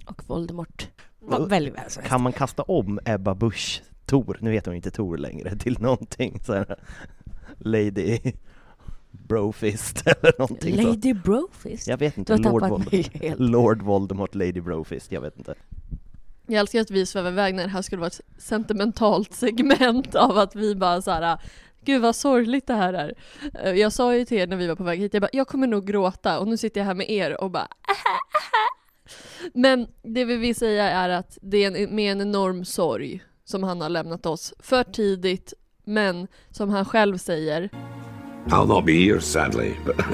Och 0.06 0.24
Voldemort. 0.28 0.88
Va- 1.24 1.40
Var 1.40 1.48
väldigt 1.48 1.74
väl 1.74 1.90
svenskt. 1.90 2.10
Kan 2.10 2.22
man 2.22 2.34
kasta 2.34 2.64
om 2.64 3.00
Ebba 3.06 3.36
Busch 3.36 3.82
Tor, 4.06 4.38
nu 4.42 4.52
heter 4.54 4.72
hon 4.72 4.76
inte 4.76 4.92
Tor 4.92 5.18
längre, 5.18 5.56
till 5.60 5.80
någonting 5.80 6.40
så 6.46 6.54
här, 6.54 6.76
Lady 7.58 8.20
Brofist 9.12 10.02
eller 10.08 10.34
någonting 10.40 10.76
så. 10.76 10.82
Lady 10.82 11.14
Brofist? 11.14 11.88
Jag 11.88 11.98
vet 11.98 12.18
inte, 12.18 12.36
Du 12.38 12.50
har 12.50 12.70
Lord, 12.70 12.94
helt. 13.14 13.40
Lord 13.40 13.82
Voldemort, 13.82 14.36
Lady 14.36 14.62
Brofist, 14.62 15.12
jag 15.12 15.22
vet 15.22 15.38
inte. 15.38 15.54
Jag 16.48 16.60
älskar 16.60 16.82
att 16.82 16.92
vi 16.92 17.06
svävar 17.06 17.32
iväg 17.32 17.56
när 17.56 17.64
det 17.64 17.70
här 17.70 17.82
skulle 17.82 18.00
vara 18.00 18.08
ett 18.08 18.22
sentimentalt 18.38 19.34
segment 19.34 20.16
av 20.16 20.38
att 20.38 20.56
vi 20.56 20.76
bara 20.76 21.02
så 21.02 21.12
här. 21.12 21.38
Gud 21.86 22.02
vad 22.02 22.16
sorgligt 22.16 22.68
det 22.68 22.74
här 22.74 22.94
är. 22.94 23.14
Eh, 23.64 23.72
Jag 23.72 23.92
sa 23.94 24.16
ju 24.16 24.26
till 24.26 24.38
er 24.38 24.48
när 24.48 24.58
vi 24.58 24.68
var 24.68 24.76
på 24.76 24.84
väg 24.84 25.00
hit, 25.00 25.14
jag 25.14 25.22
bara, 25.22 25.30
jag 25.34 25.48
kommer 25.48 25.68
nog 25.68 25.86
gråta 25.88 26.40
och 26.40 26.48
nu 26.48 26.58
sitter 26.58 26.82
jag 26.82 26.86
här 26.86 26.94
med 26.94 27.10
er 27.10 27.42
och 27.44 27.52
bara 27.52 27.68
Men 29.54 29.88
det 30.02 30.26
vi 30.26 30.36
vill 30.38 30.56
säga 30.56 30.90
är 30.90 31.10
att 31.10 31.38
det 31.42 31.64
är 31.64 31.72
en, 31.72 31.96
med 31.96 32.12
en 32.12 32.22
enorm 32.22 32.66
sorg 32.66 33.24
som 33.46 33.64
han 33.64 33.82
har 33.82 33.90
lämnat 33.90 34.26
oss 34.26 34.54
för 34.60 34.84
tidigt 34.84 35.54
men 35.84 36.28
som 36.52 36.70
han 36.70 36.86
själv 36.86 37.18
säger 37.18 37.70
I'll 38.48 38.68
not 38.68 38.86
be 38.86 39.06
here, 39.06 39.22
sadly, 39.22 39.76
but. 39.86 39.96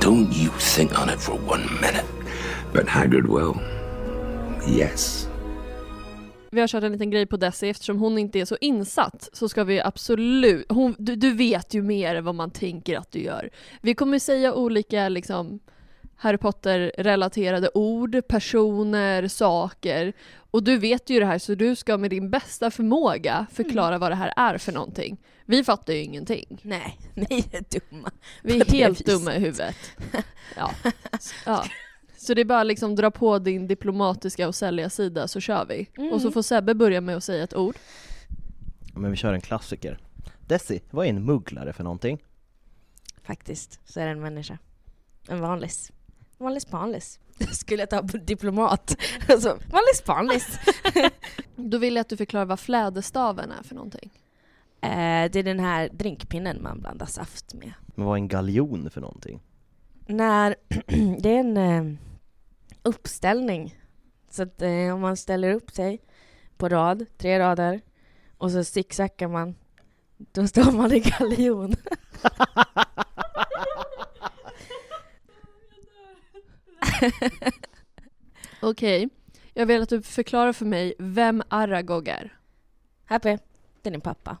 Don't 0.00 0.32
you 0.32 0.50
think 0.58 0.98
on 0.98 1.10
it 1.10 1.20
for 1.20 1.34
one 1.34 1.66
minute. 1.80 2.06
But 2.72 2.88
Hagrid 2.88 3.26
will. 3.26 3.54
Yes. 4.68 5.28
Vi 6.50 6.60
har 6.60 6.68
kört 6.68 6.84
en 6.84 6.92
liten 6.92 7.10
grej 7.10 7.26
på 7.26 7.36
Desi 7.36 7.68
eftersom 7.68 7.98
hon 7.98 8.18
inte 8.18 8.40
är 8.40 8.44
så 8.44 8.56
insatt 8.60 9.28
så 9.32 9.48
ska 9.48 9.64
vi 9.64 9.80
absolut, 9.80 10.66
hon, 10.68 10.94
du, 10.98 11.16
du 11.16 11.32
vet 11.32 11.74
ju 11.74 11.82
mer 11.82 12.14
än 12.14 12.24
vad 12.24 12.34
man 12.34 12.50
tänker 12.50 12.98
att 12.98 13.12
du 13.12 13.18
gör. 13.18 13.50
Vi 13.82 13.94
kommer 13.94 14.18
säga 14.18 14.54
olika 14.54 15.08
liksom 15.08 15.60
Harry 16.16 16.38
Potter-relaterade 16.38 17.70
ord, 17.74 18.28
personer, 18.28 19.28
saker. 19.28 20.12
Och 20.50 20.62
du 20.62 20.78
vet 20.78 21.10
ju 21.10 21.20
det 21.20 21.26
här 21.26 21.38
så 21.38 21.54
du 21.54 21.76
ska 21.76 21.96
med 21.98 22.10
din 22.10 22.30
bästa 22.30 22.70
förmåga 22.70 23.46
förklara 23.52 23.98
vad 23.98 24.10
det 24.10 24.14
här 24.14 24.32
är 24.36 24.58
för 24.58 24.72
någonting. 24.72 25.16
Vi 25.44 25.64
fattar 25.64 25.92
ju 25.92 26.02
ingenting. 26.02 26.60
Nej, 26.62 26.98
ni 27.14 27.44
är 27.52 27.80
dumma. 27.80 28.10
Vi 28.42 28.60
är 28.60 28.64
helt 28.64 29.00
viset. 29.00 29.06
dumma 29.06 29.34
i 29.34 29.38
huvudet. 29.38 29.76
Ja. 30.56 30.70
ja. 31.46 31.64
Så 32.16 32.34
det 32.34 32.40
är 32.40 32.44
bara 32.44 32.62
liksom 32.62 32.96
dra 32.96 33.10
på 33.10 33.38
din 33.38 33.66
diplomatiska 33.66 34.48
och 34.48 34.54
sälja 34.54 34.90
sida 34.90 35.28
så 35.28 35.40
kör 35.40 35.64
vi. 35.66 35.88
Och 36.12 36.22
så 36.22 36.30
får 36.30 36.42
Sebbe 36.42 36.74
börja 36.74 37.00
med 37.00 37.16
att 37.16 37.24
säga 37.24 37.44
ett 37.44 37.54
ord. 37.54 37.76
Men 38.94 39.10
vi 39.10 39.16
kör 39.16 39.32
en 39.32 39.40
klassiker. 39.40 39.98
Desi, 40.46 40.80
vad 40.90 41.06
är 41.06 41.10
en 41.10 41.24
mugglare 41.24 41.72
för 41.72 41.84
någonting? 41.84 42.22
Faktiskt, 43.22 43.80
så 43.84 44.00
är 44.00 44.04
det 44.04 44.10
en 44.10 44.20
människa. 44.20 44.58
En 45.28 45.40
vanlis. 45.40 45.92
Vanlig 46.38 46.62
spanlis. 46.62 47.18
Skulle 47.52 47.82
jag 47.82 47.90
ta 47.90 48.02
på 48.02 48.16
diplomat. 48.16 48.96
Alltså, 49.28 49.48
vanlig 49.48 49.96
spanlis. 49.96 50.58
Då 51.56 51.78
vill 51.78 51.94
jag 51.96 52.00
att 52.00 52.08
du 52.08 52.16
förklarar 52.16 52.44
vad 52.44 52.60
fläderstaven 52.60 53.52
är 53.52 53.62
för 53.62 53.74
någonting. 53.74 54.12
Eh, 54.80 55.30
det 55.30 55.36
är 55.36 55.42
den 55.42 55.60
här 55.60 55.88
drinkpinnen 55.92 56.62
man 56.62 56.80
blandar 56.80 57.06
saft 57.06 57.54
med. 57.54 57.72
Men 57.94 58.06
vad 58.06 58.14
är 58.14 58.16
en 58.16 58.28
galjon 58.28 58.90
för 58.90 59.00
någonting? 59.00 59.40
När 60.06 60.56
det 61.20 61.30
är 61.30 61.40
en 61.40 61.56
eh, 61.56 61.98
uppställning. 62.82 63.78
Så 64.30 64.42
att 64.42 64.62
eh, 64.62 64.94
om 64.94 65.00
man 65.00 65.16
ställer 65.16 65.52
upp 65.54 65.70
sig 65.70 66.02
på 66.56 66.68
rad, 66.68 67.06
tre 67.18 67.38
rader, 67.38 67.80
och 68.38 68.50
så 68.50 68.64
zigzaggar 68.64 69.28
man, 69.28 69.54
då 70.16 70.46
står 70.46 70.72
man 70.72 70.92
i 70.92 71.00
galjon. 71.00 71.74
Okej, 78.60 79.08
jag 79.54 79.66
vill 79.66 79.82
att 79.82 79.88
du 79.88 80.02
förklarar 80.02 80.52
för 80.52 80.64
mig 80.64 80.94
vem 80.98 81.42
Aragog 81.48 82.08
är. 82.08 82.38
Happy, 83.04 83.38
det 83.82 83.88
är 83.88 83.90
din 83.90 84.00
pappa. 84.00 84.36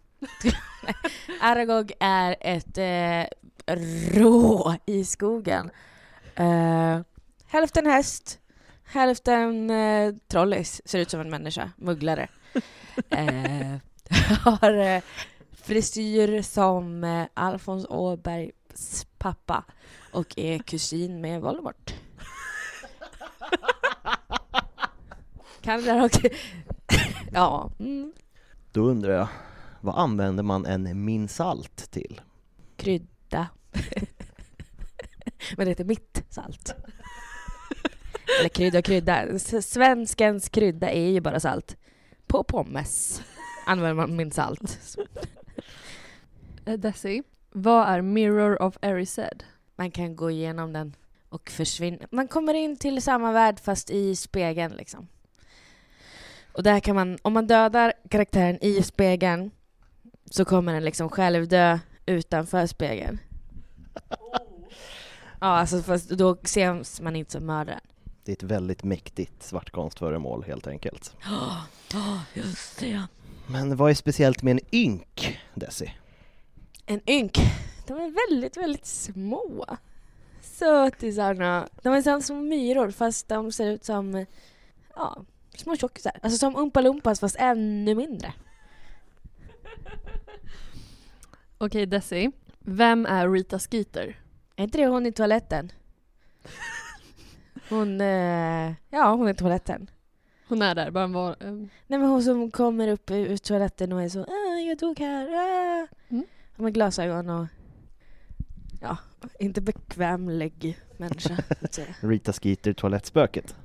Aragog 1.40 1.92
är 2.00 2.36
ett 2.40 2.78
eh, 2.78 3.26
rå 4.14 4.74
i 4.86 5.04
skogen. 5.04 5.70
Eh, 6.34 7.00
hälften 7.46 7.86
häst, 7.86 8.38
hälften 8.84 9.70
eh, 9.70 10.14
trollis, 10.28 10.82
ser 10.84 10.98
ut 10.98 11.10
som 11.10 11.20
en 11.20 11.30
människa, 11.30 11.70
mugglare. 11.76 12.28
Eh, 13.10 13.76
har 14.44 14.78
eh, 14.78 15.02
frisyr 15.52 16.42
som 16.42 17.04
eh, 17.04 17.26
Alfons 17.34 17.86
Åbergs 17.88 19.06
pappa 19.18 19.64
och 20.12 20.38
är 20.38 20.58
kusin 20.58 21.20
med 21.20 21.40
Voldemort. 21.40 21.94
Kan 25.60 25.80
det 25.80 25.86
där 25.86 26.04
också? 26.04 26.20
ja. 27.32 27.70
Mm. 27.78 28.12
Då 28.72 28.80
undrar 28.80 29.12
jag, 29.12 29.28
vad 29.80 29.98
använder 29.98 30.42
man 30.42 30.66
en 30.66 31.04
minsalt 31.04 31.90
till? 31.90 32.20
krydda. 32.76 33.48
Men 35.56 35.64
det 35.64 35.68
heter 35.68 35.84
mitt 35.84 36.24
salt. 36.28 36.74
Eller 38.40 38.48
krydda 38.48 38.78
och 38.78 38.84
krydda. 38.84 39.38
Svenskens 39.62 40.48
krydda 40.48 40.90
är 40.90 41.10
ju 41.10 41.20
bara 41.20 41.40
salt. 41.40 41.76
På 42.26 42.44
pommes 42.44 43.22
använder 43.66 43.94
man 43.94 44.16
min 44.16 44.30
salt. 44.30 44.98
Eh, 46.64 46.78
Desi, 46.78 47.22
vad 47.50 47.88
är 47.88 48.00
Mirror 48.00 48.62
of 48.62 48.78
Erised? 48.82 49.44
Man 49.76 49.90
kan 49.90 50.16
gå 50.16 50.30
igenom 50.30 50.72
den 50.72 50.96
och 51.36 51.50
försvinna. 51.50 52.06
Man 52.10 52.28
kommer 52.28 52.54
in 52.54 52.76
till 52.76 53.02
samma 53.02 53.32
värld 53.32 53.60
fast 53.60 53.90
i 53.90 54.16
spegeln 54.16 54.74
liksom. 54.76 55.08
Och 56.52 56.62
där 56.62 56.80
kan 56.80 56.94
man, 56.94 57.18
om 57.22 57.32
man 57.32 57.46
dödar 57.46 57.92
karaktären 58.10 58.64
i 58.64 58.82
spegeln 58.82 59.50
så 60.30 60.44
kommer 60.44 60.72
den 60.72 60.84
liksom 60.84 61.08
själv 61.08 61.48
dö 61.48 61.78
utanför 62.06 62.66
spegeln. 62.66 63.18
Ja, 65.40 65.46
alltså 65.46 65.82
fast 65.82 66.08
då 66.08 66.36
ses 66.42 67.00
man 67.00 67.16
inte 67.16 67.32
som 67.32 67.46
mördaren. 67.46 67.80
Det 68.24 68.32
är 68.32 68.36
ett 68.36 68.42
väldigt 68.42 68.84
mäktigt 68.84 69.42
svartkonstföremål 69.42 70.44
helt 70.44 70.66
enkelt. 70.66 71.16
Ja, 71.92 72.20
just 72.34 72.80
det. 72.80 73.02
Men 73.46 73.76
vad 73.76 73.90
är 73.90 73.94
speciellt 73.94 74.42
med 74.42 74.52
en 74.52 74.74
ynk, 74.74 75.38
Desi? 75.54 75.94
En 76.86 77.10
ynk. 77.10 77.38
De 77.86 77.92
är 77.92 78.30
väldigt, 78.30 78.56
väldigt 78.56 78.86
små. 78.86 79.76
Sötisarna. 80.58 81.68
De 81.82 81.94
är 81.94 82.02
som, 82.02 82.22
som 82.22 82.48
myror 82.48 82.90
fast 82.90 83.28
de 83.28 83.52
ser 83.52 83.66
ut 83.66 83.84
som 83.84 84.26
ja, 84.94 85.24
små 85.56 85.76
tjockisar. 85.76 86.12
Alltså 86.22 86.38
som 86.38 86.56
Umpa 86.56 86.80
Lumpas 86.80 87.20
fast 87.20 87.36
ännu 87.38 87.94
mindre. 87.94 88.32
Okej 91.58 91.86
Desi, 91.86 92.30
vem 92.58 93.06
är 93.06 93.30
Rita 93.30 93.58
Skeeter? 93.58 94.20
Är 94.56 94.64
inte 94.64 94.78
det 94.78 94.86
hon 94.86 95.06
i 95.06 95.12
toaletten? 95.12 95.72
Hon, 97.68 98.00
eh, 98.00 98.72
ja 98.90 99.14
hon 99.14 99.26
är 99.26 99.30
i 99.30 99.34
toaletten. 99.34 99.90
Hon 100.48 100.62
är 100.62 100.74
där, 100.74 100.90
bara 100.90 101.04
en 101.04 101.12
var... 101.12 101.30
eh, 101.30 101.52
Nej 101.86 101.98
men 101.98 102.02
hon 102.04 102.22
som 102.22 102.50
kommer 102.50 102.88
upp 102.88 103.10
ur 103.10 103.36
toaletten 103.36 103.92
och 103.92 104.02
är 104.02 104.08
så 104.08 104.20
ah, 104.20 104.58
jag 104.68 104.78
dog 104.78 104.98
här, 104.98 105.28
ah. 105.28 105.86
Mm. 106.08 106.24
Med 106.56 106.74
glasögon 106.74 107.30
och 107.30 107.46
inte 109.38 109.60
bekvämlig 109.60 110.78
människa. 110.96 111.36
Rita 112.00 112.32
Skeeter, 112.32 112.72
toalettspöket. 112.72 113.56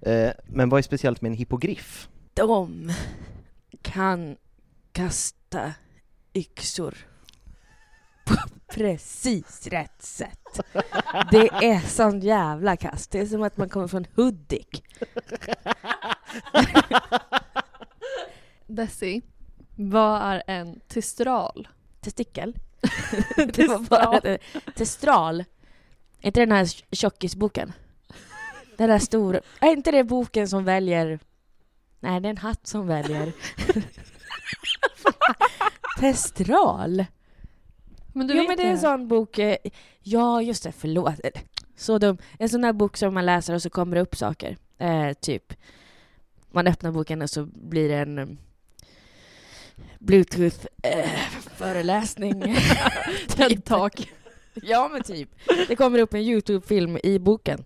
Eh, 0.00 0.30
men 0.46 0.68
vad 0.68 0.78
är 0.78 0.82
speciellt 0.82 1.20
med 1.20 1.30
en 1.30 1.36
hippogriff? 1.38 2.08
De 2.34 2.92
kan 3.82 4.36
kasta 4.92 5.74
yxor 6.34 6.94
på 8.24 8.34
precis 8.74 9.66
rätt 9.66 10.02
sätt. 10.02 10.60
Det 11.30 11.48
är 11.48 11.80
sån 11.80 12.20
jävla 12.20 12.76
kast. 12.76 13.10
Det 13.10 13.18
är 13.18 13.26
som 13.26 13.42
att 13.42 13.56
man 13.56 13.68
kommer 13.68 13.86
från 13.86 14.06
Hudik. 14.14 14.84
Desi, 18.66 19.22
vad 19.76 20.22
är 20.22 20.42
en 20.46 20.80
testral? 20.80 21.68
Testikel. 22.00 22.56
Det 23.36 23.68
var 23.68 23.78
bara 23.78 24.20
det. 24.20 24.38
Testral. 24.74 25.40
Är 26.20 26.26
inte 26.26 26.40
den 26.40 26.52
här 26.52 26.66
tjockisboken? 26.94 27.72
Den 28.76 28.88
där 28.88 28.98
stora. 28.98 29.40
Är 29.60 29.72
inte 29.72 29.90
det 29.90 30.04
boken 30.04 30.48
som 30.48 30.64
väljer... 30.64 31.18
Nej, 32.00 32.20
det 32.20 32.28
är 32.28 32.30
en 32.30 32.36
hatt 32.36 32.66
som 32.66 32.86
väljer. 32.86 33.32
Testral? 36.00 37.04
Men 38.12 38.26
du 38.26 38.34
jo 38.36 38.44
men 38.48 38.56
det 38.56 38.62
är 38.62 38.66
en 38.66 38.74
det. 38.74 38.80
sån 38.80 39.08
bok, 39.08 39.38
eh, 39.38 39.56
ja 40.02 40.42
just 40.42 40.62
det, 40.62 40.72
förlåt. 40.72 41.14
Så 41.76 41.98
dum. 41.98 42.18
En 42.38 42.48
sån 42.48 42.64
här 42.64 42.72
bok 42.72 42.96
som 42.96 43.14
man 43.14 43.26
läser 43.26 43.54
och 43.54 43.62
så 43.62 43.70
kommer 43.70 43.96
det 43.96 44.02
upp 44.02 44.16
saker. 44.16 44.56
Eh, 44.78 45.12
typ, 45.12 45.52
man 46.50 46.66
öppnar 46.66 46.92
boken 46.92 47.22
och 47.22 47.30
så 47.30 47.44
blir 47.44 47.88
det 47.88 47.96
en 47.96 48.38
bluetooth-föreläsning. 49.98 52.42
TED-talk. 53.28 54.10
ja 54.54 54.88
men 54.92 55.02
typ. 55.02 55.28
Det 55.68 55.76
kommer 55.76 55.98
upp 55.98 56.14
en 56.14 56.20
YouTube-film 56.20 56.98
i 57.02 57.18
boken. 57.18 57.64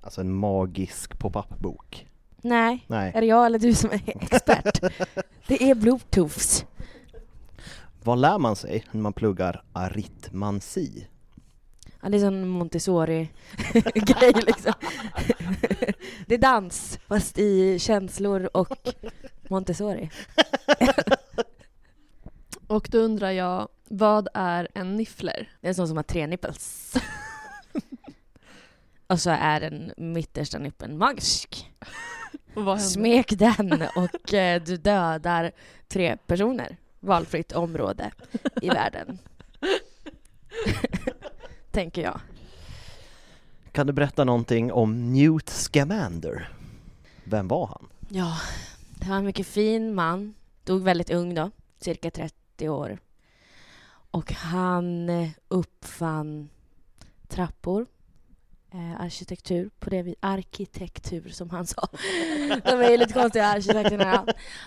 Alltså 0.00 0.20
en 0.20 0.34
magisk 0.34 1.18
pop-up-bok. 1.18 2.06
Nej, 2.42 2.84
Nej. 2.86 3.12
är 3.14 3.20
det 3.20 3.26
jag 3.26 3.46
eller 3.46 3.58
du 3.58 3.74
som 3.74 3.90
är 3.90 4.00
expert? 4.06 4.80
det 5.46 5.70
är 5.70 5.74
bluetooths. 5.74 6.64
Vad 8.02 8.18
lär 8.18 8.38
man 8.38 8.56
sig 8.56 8.84
när 8.90 9.00
man 9.00 9.12
pluggar 9.12 9.62
aritmansi? 9.72 11.06
Ja, 12.02 12.08
det 12.08 12.16
är 12.16 12.20
sån 12.20 12.48
Montessori-grej 12.48 14.32
liksom. 14.46 14.72
det 16.26 16.34
är 16.34 16.38
dans, 16.38 16.98
fast 17.08 17.38
i 17.38 17.78
känslor 17.78 18.50
och 18.52 18.88
Montessori. 19.48 20.10
Och 22.66 22.88
då 22.90 22.98
undrar 22.98 23.30
jag, 23.30 23.68
vad 23.88 24.28
är 24.34 24.68
en 24.74 24.96
niffler? 24.96 25.48
Det 25.60 25.66
är 25.66 25.68
en 25.68 25.74
sån 25.74 25.88
som 25.88 25.96
har 25.96 26.04
tre 26.04 26.26
nipples. 26.26 26.94
och 29.06 29.20
så 29.20 29.30
är 29.30 29.60
den 29.60 29.92
mittersta 29.96 30.58
nippeln 30.58 30.98
magisk. 30.98 31.70
Smek 32.78 33.38
den 33.38 33.84
och 33.96 34.34
eh, 34.34 34.62
du 34.62 34.76
dödar 34.76 35.52
tre 35.88 36.16
personer. 36.16 36.76
Valfritt 37.00 37.52
område 37.52 38.10
i 38.62 38.68
världen. 38.68 39.18
Tänker 41.70 42.02
jag. 42.02 42.20
Kan 43.72 43.86
du 43.86 43.92
berätta 43.92 44.24
någonting 44.24 44.72
om 44.72 45.12
Newt 45.12 45.48
Scamander? 45.48 46.52
Vem 47.24 47.48
var 47.48 47.66
han? 47.66 47.88
Ja, 48.08 48.36
det 49.00 49.08
var 49.08 49.16
en 49.16 49.24
mycket 49.24 49.46
fin 49.46 49.94
man. 49.94 50.34
Dog 50.64 50.82
väldigt 50.82 51.10
ung 51.10 51.34
då, 51.34 51.50
cirka 51.80 52.10
30 52.10 52.68
år. 52.68 52.98
Och 54.10 54.32
han 54.32 55.08
eh, 55.08 55.28
uppfann 55.48 56.48
trappor, 57.28 57.86
eh, 58.72 59.00
arkitektur, 59.00 59.70
på 59.78 59.90
det 59.90 60.02
vis, 60.02 60.14
arkitektur 60.20 61.28
som 61.28 61.50
han 61.50 61.66
sa. 61.66 61.88
De 62.64 62.80
är 62.80 62.90
ju 62.90 62.96
lite 62.96 63.12
konstiga 63.12 63.46
arkitekterna. 63.46 64.26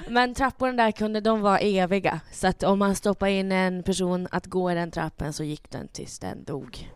Men 0.09 0.33
trapporna 0.33 0.83
där 0.83 0.91
kunde 0.91 1.21
de 1.21 1.41
vara 1.41 1.59
eviga. 1.59 2.19
Så 2.31 2.47
att 2.47 2.63
om 2.63 2.79
man 2.79 2.95
stoppade 2.95 3.31
in 3.31 3.51
en 3.51 3.83
person 3.83 4.27
att 4.31 4.45
gå 4.45 4.71
i 4.71 4.75
den 4.75 4.91
trappen 4.91 5.33
så 5.33 5.43
gick 5.43 5.71
den 5.71 5.87
tills 5.87 6.19
den 6.19 6.43
dog. 6.43 6.91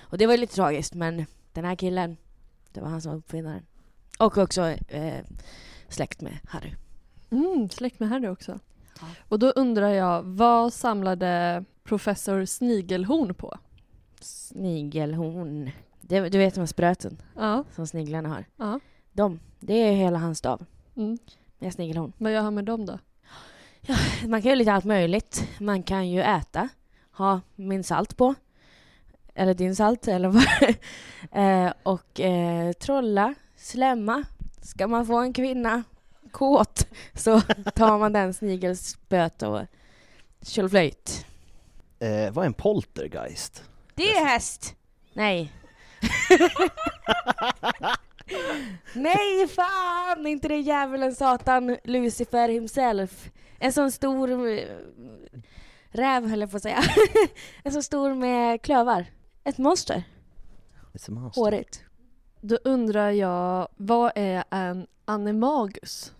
Och 0.00 0.18
det 0.18 0.26
var 0.26 0.34
ju 0.34 0.40
lite 0.40 0.54
tragiskt 0.54 0.94
men 0.94 1.26
den 1.52 1.64
här 1.64 1.76
killen, 1.76 2.16
det 2.72 2.80
var 2.80 2.88
han 2.88 3.02
som 3.02 3.12
var 3.12 3.18
uppfinnaren. 3.18 3.66
Och 4.18 4.38
också 4.38 4.62
eh, 4.88 5.24
släkt 5.88 6.20
med 6.20 6.38
Harry. 6.48 6.72
Mm, 7.30 7.68
släkt 7.68 8.00
med 8.00 8.08
Harry 8.08 8.28
också. 8.28 8.58
Och 9.28 9.38
då 9.38 9.50
undrar 9.50 9.88
jag, 9.88 10.22
vad 10.22 10.72
samlade 10.72 11.64
professor 11.84 12.44
Snigelhorn 12.44 13.34
på? 13.34 13.58
Snigelhorn. 14.20 15.70
Det, 16.00 16.28
du 16.28 16.38
vet 16.38 16.54
de 16.54 16.60
här 16.60 16.66
spröten 16.66 17.22
Ja. 17.36 17.64
som 17.74 17.86
sniglarna 17.86 18.28
har? 18.28 18.44
ja. 18.56 18.80
De, 19.12 19.40
det 19.60 19.74
är 19.74 19.92
hela 19.92 20.18
hans 20.18 20.38
stav. 20.38 20.64
Mm. 20.96 21.18
Med 21.58 21.72
snigelhorn. 21.72 22.12
Vad 22.18 22.32
gör 22.32 22.42
han 22.42 22.54
med 22.54 22.64
dem 22.64 22.86
då? 22.86 22.98
Man 24.26 24.42
kan 24.42 24.50
ju 24.50 24.56
lite 24.56 24.72
allt 24.72 24.84
möjligt. 24.84 25.48
Man 25.60 25.82
kan 25.82 26.08
ju 26.08 26.20
äta, 26.22 26.68
ha 27.12 27.40
min 27.56 27.84
salt 27.84 28.16
på. 28.16 28.34
Eller 29.34 29.54
din 29.54 29.76
salt, 29.76 30.08
eller 30.08 30.28
vad. 30.28 30.44
eh, 31.66 31.72
och 31.82 32.20
eh, 32.20 32.72
trolla, 32.72 33.34
slämma. 33.56 34.24
Ska 34.62 34.86
man 34.86 35.06
få 35.06 35.16
en 35.18 35.32
kvinna 35.32 35.82
kåt 36.30 36.86
så 37.14 37.40
tar 37.74 37.98
man 37.98 38.12
den 38.12 38.34
snigelspöt 38.34 39.42
och 39.42 39.60
tjolflöjt. 40.42 41.26
Eh, 41.98 42.30
vad 42.32 42.42
är 42.44 42.46
en 42.46 42.54
poltergeist? 42.54 43.62
Det 43.94 44.10
är 44.16 44.24
häst! 44.26 44.74
Nej. 45.12 45.52
Nej, 48.92 49.48
fan! 49.48 50.26
Inte 50.26 50.48
det 50.48 50.56
djävulen, 50.56 51.14
satan, 51.14 51.76
Lucifer 51.84 52.48
himself. 52.48 53.30
En 53.58 53.72
sån 53.72 53.92
stor 53.92 54.48
eh, 54.48 54.64
räv, 55.90 56.28
höll 56.28 56.40
jag 56.40 56.50
på 56.50 56.56
att 56.56 56.62
säga. 56.62 56.82
en 57.62 57.72
sån 57.72 57.82
stor 57.82 58.14
med 58.14 58.62
klövar. 58.62 59.06
Ett 59.44 59.58
monster. 59.58 60.02
It's 60.92 61.08
a 61.08 61.12
monster. 61.12 61.40
Hårigt. 61.40 61.82
Då 62.40 62.58
undrar 62.64 63.10
jag, 63.10 63.68
vad 63.76 64.12
är 64.14 64.44
en 64.50 64.86
animagus? 65.04 66.12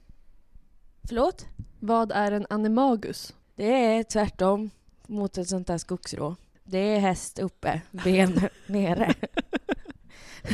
Förlåt? 1.08 1.46
Vad 1.80 2.12
är 2.12 2.32
en 2.32 2.46
animagus? 2.50 3.34
Det 3.54 3.84
är 3.84 4.02
tvärtom 4.02 4.70
mot 5.06 5.38
ett 5.38 5.48
sånt 5.48 5.66
där 5.66 5.78
skogsrå. 5.78 6.36
Det 6.64 6.78
är 6.78 6.98
häst 6.98 7.38
uppe, 7.38 7.80
ben 7.90 8.40
nere. 8.66 9.14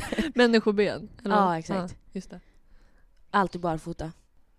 Människoben? 0.35 1.09
eller? 1.24 1.37
Ja, 1.37 1.59
exakt. 1.59 1.92
Ja, 1.92 1.98
just 2.12 2.30
det. 2.30 2.40
Alltid 3.30 3.61
barfota. 3.61 4.12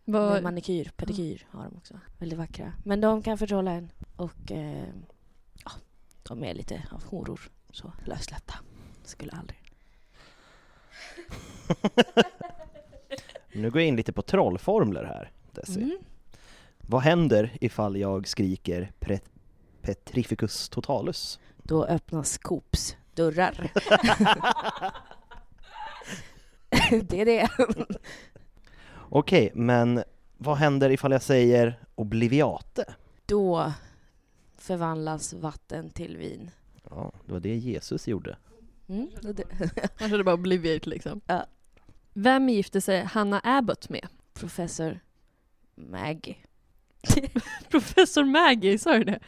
Vad, 0.05 0.33
Med 0.33 0.43
manikyr, 0.43 0.91
pedikyr 0.97 1.47
har 1.51 1.63
de 1.63 1.77
också. 1.77 1.99
Väldigt 2.17 2.39
vackra. 2.39 2.73
Men 2.83 3.01
de 3.01 3.23
kan 3.23 3.37
förtrolla 3.37 3.71
en. 3.71 3.91
Och 4.15 4.51
eh, 4.51 4.85
ja, 5.65 5.71
de 6.23 6.43
är 6.43 6.53
lite 6.53 6.83
av 6.91 7.03
horor. 7.05 7.39
Så 7.71 7.91
lössläppta. 8.05 8.53
Skulle 9.03 9.31
aldrig. 9.31 9.61
Nu 13.53 13.71
går 13.71 13.81
jag 13.81 13.87
in 13.87 13.95
lite 13.95 14.13
på 14.13 14.21
trollformler 14.21 15.03
här, 15.03 15.31
Desi. 15.51 15.81
Mm. 15.81 15.97
Vad 16.77 17.01
händer 17.01 17.57
ifall 17.61 17.97
jag 17.97 18.27
skriker 18.27 18.91
pre- 18.99 19.19
Petrificus 19.81 20.69
totalus? 20.69 21.39
Då 21.63 21.85
öppnas 21.85 22.37
Coops 22.37 22.95
dörrar. 23.13 23.71
det 27.03 27.21
är 27.21 27.25
det. 27.25 27.49
Okej, 29.09 29.51
men 29.53 30.03
vad 30.37 30.57
händer 30.57 30.89
ifall 30.89 31.11
jag 31.11 31.21
säger 31.21 31.79
obliviate? 31.95 32.95
Då 33.25 33.73
förvandlas 34.57 35.33
vatten 35.33 35.89
till 35.89 36.17
vin. 36.17 36.51
Ja, 36.89 37.11
det 37.25 37.33
var 37.33 37.39
det 37.39 37.55
Jesus 37.55 38.07
gjorde. 38.07 38.37
Mm, 38.87 39.09
det, 39.21 39.33
det. 39.33 39.45
Han 39.99 40.09
körde 40.09 40.23
bara 40.23 40.35
Obliviate 40.35 40.89
liksom. 40.89 41.21
Ja. 41.25 41.45
Vem 42.13 42.49
gifte 42.49 42.81
sig 42.81 43.03
Hannah 43.03 43.41
Abbott 43.43 43.89
med? 43.89 44.07
Professor 44.33 44.99
Maggie. 45.75 46.37
Professor 47.69 48.23
Maggie, 48.23 48.79
sa 48.79 48.93
du 48.93 49.03
det? 49.03 49.19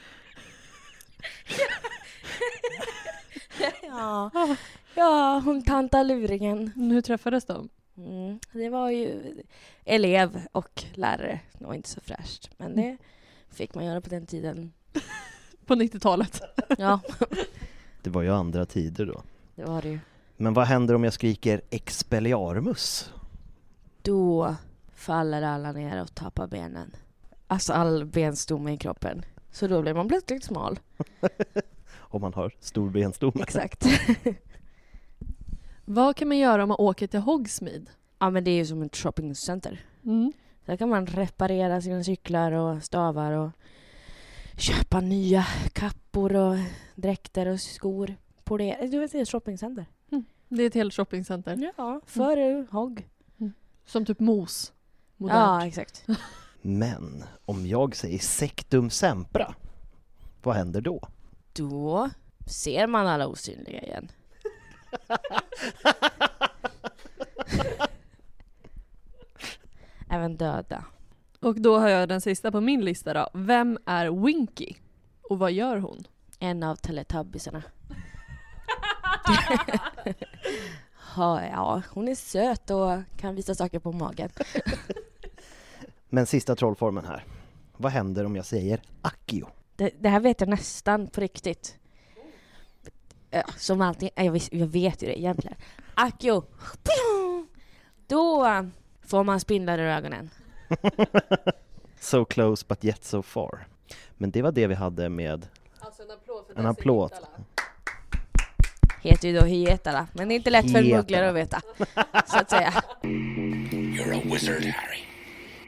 ja. 3.83 4.31
Ja, 4.97 5.41
hon 5.45 5.61
tantaluringen. 5.63 6.67
Hur 6.75 7.01
träffades 7.01 7.45
de? 7.45 7.69
Mm. 7.97 8.39
Det 8.51 8.69
var 8.69 8.89
ju 8.89 9.35
elev 9.85 10.41
och 10.51 10.83
lärare. 10.93 11.39
Det 11.59 11.65
var 11.65 11.73
inte 11.73 11.89
så 11.89 12.01
fräscht, 12.01 12.49
men 12.57 12.75
det 12.75 12.97
fick 13.49 13.75
man 13.75 13.85
göra 13.85 14.01
på 14.01 14.09
den 14.09 14.25
tiden. 14.25 14.73
På 15.65 15.75
90-talet? 15.75 16.41
Ja, 16.77 16.99
Det 18.01 18.09
var 18.09 18.21
ju 18.21 18.29
andra 18.33 18.65
tider 18.65 19.05
då. 19.05 19.23
det 19.55 19.63
var 19.65 19.81
det 19.81 19.89
ju. 19.89 19.99
Men 20.37 20.53
vad 20.53 20.65
händer 20.67 20.95
om 20.95 21.03
jag 21.03 21.13
skriker 21.13 21.61
expelliarmus? 21.69 23.11
Då 24.01 24.55
faller 24.95 25.41
alla 25.41 25.71
ner 25.71 26.01
och 26.01 26.15
tappar 26.15 26.47
benen. 26.47 26.95
Alltså 27.47 27.73
all 27.73 28.05
benstomme 28.05 28.73
i 28.73 28.77
kroppen. 28.77 29.25
Så 29.51 29.67
då 29.67 29.81
blir 29.81 29.93
man 29.93 30.07
plötsligt 30.07 30.43
smal. 30.43 30.79
Om 31.97 32.21
man 32.21 32.33
har 32.33 32.51
stor 32.59 32.89
benstomme. 32.89 33.41
Exakt. 33.43 33.85
Vad 35.89 36.15
kan 36.15 36.27
man 36.27 36.37
göra 36.37 36.63
om 36.63 36.69
man 36.69 36.79
åker 36.79 37.07
till 37.07 37.19
Hogsmeade? 37.19 37.85
ja 38.19 38.29
men 38.29 38.43
det 38.43 38.51
är 38.51 38.55
ju 38.55 38.65
som 38.65 38.81
ett 38.81 38.95
shoppingcenter. 38.95 39.85
Mm. 40.05 40.33
Där 40.65 40.77
kan 40.77 40.89
man 40.89 41.05
reparera 41.05 41.81
sina 41.81 42.03
cyklar 42.03 42.51
och 42.51 42.83
stavar 42.83 43.31
och 43.31 43.51
köpa 44.57 45.01
nya 45.01 45.45
kappor 45.73 46.35
och 46.35 46.55
dräkter 46.95 47.45
och 47.45 47.59
skor. 47.59 48.15
På 48.43 48.57
det. 48.57 48.77
Du 48.91 48.99
vet, 48.99 49.11
det 49.11 49.17
är 49.17 49.21
ett 49.21 49.29
shoppingcenter. 49.29 49.85
Det 50.49 50.63
är 50.63 50.67
ett 50.67 50.73
helt 50.73 50.93
shoppingcenter. 50.93 51.71
Ja, 51.77 52.01
för 52.05 52.67
Hogg. 52.71 53.07
Som 53.85 54.05
typ 54.05 54.19
mos. 54.19 54.73
Modernt. 55.17 55.63
Ja, 55.63 55.67
exakt. 55.67 56.05
Men 56.61 57.23
om 57.45 57.67
jag 57.67 57.95
säger 57.95 58.19
sectum 58.19 58.89
sempra, 58.89 59.55
vad 60.43 60.55
händer 60.55 60.81
då? 60.81 61.07
Då 61.53 62.09
ser 62.47 62.87
man 62.87 63.07
alla 63.07 63.27
osynliga 63.27 63.81
igen. 63.81 64.11
Även 70.09 70.37
döda. 70.37 70.85
Och 71.39 71.61
då 71.61 71.77
har 71.79 71.89
jag 71.89 72.09
den 72.09 72.21
sista 72.21 72.51
på 72.51 72.61
min 72.61 72.85
lista 72.85 73.13
då. 73.13 73.29
Vem 73.33 73.77
är 73.85 74.25
Winky? 74.25 74.73
Och 75.29 75.39
vad 75.39 75.51
gör 75.51 75.77
hon? 75.77 76.07
En 76.39 76.63
av 76.63 76.75
Teletubbiesarna. 76.75 77.63
ja, 81.15 81.45
ja, 81.45 81.81
hon 81.89 82.07
är 82.07 82.15
söt 82.15 82.69
och 82.69 82.99
kan 83.17 83.35
visa 83.35 83.55
saker 83.55 83.79
på 83.79 83.91
magen. 83.91 84.29
Men 86.09 86.25
sista 86.25 86.55
trollformen 86.55 87.05
här. 87.05 87.25
Vad 87.77 87.91
händer 87.91 88.25
om 88.25 88.35
jag 88.35 88.45
säger 88.45 88.81
accio? 89.01 89.47
Det, 89.75 89.91
det 89.99 90.09
här 90.09 90.19
vet 90.19 90.41
jag 90.41 90.49
nästan 90.49 91.07
på 91.07 91.21
riktigt. 91.21 91.77
Ja, 93.29 93.43
Som 93.57 93.81
alltid, 93.81 94.09
jag, 94.15 94.31
vis- 94.31 94.49
jag 94.51 94.67
vet 94.67 95.03
ju 95.03 95.07
det 95.07 95.19
egentligen. 95.19 95.57
Akio! 95.93 96.43
Då 98.07 98.45
får 99.07 99.23
man 99.23 99.39
spindlar 99.39 99.77
i 99.77 99.81
ögonen. 99.81 100.29
So 101.99 102.25
close 102.25 102.65
but 102.67 102.85
yet 102.85 103.03
so 103.05 103.21
far. 103.21 103.67
Men 104.17 104.31
det 104.31 104.41
var 104.41 104.51
det 104.51 104.67
vi 104.67 104.75
hade 104.75 105.09
med 105.09 105.47
Alltså 105.79 106.03
en 106.03 106.11
applåd 106.11 106.45
för 106.47 106.59
en 106.59 106.65
applåd. 106.65 107.11
Heter 109.01 109.27
ju 109.27 109.39
då 109.39 109.45
Hietala, 109.45 110.07
men 110.13 110.27
det 110.27 110.33
är 110.33 110.35
inte 110.35 110.49
lätt 110.49 110.71
för 110.71 110.79
en 110.79 110.89
mugglare 110.89 111.29
att 111.29 111.35
veta. 111.35 111.61
Så 112.27 112.37
att 112.37 112.49
säga. 112.49 112.73
You're 113.03 114.17
a 114.17 114.21
wizard, 114.23 114.63
Harry. 114.63 115.03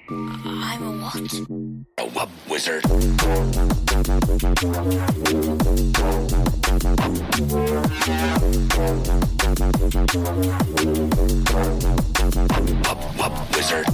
I'm 0.09 0.83
a 0.83 1.01
what? 1.01 1.49
A 1.99 2.01
wub 2.01 2.29
wizard. 2.53 2.83
Wub 2.85 3.05
wub 13.17 13.33
wizard. 13.55 13.85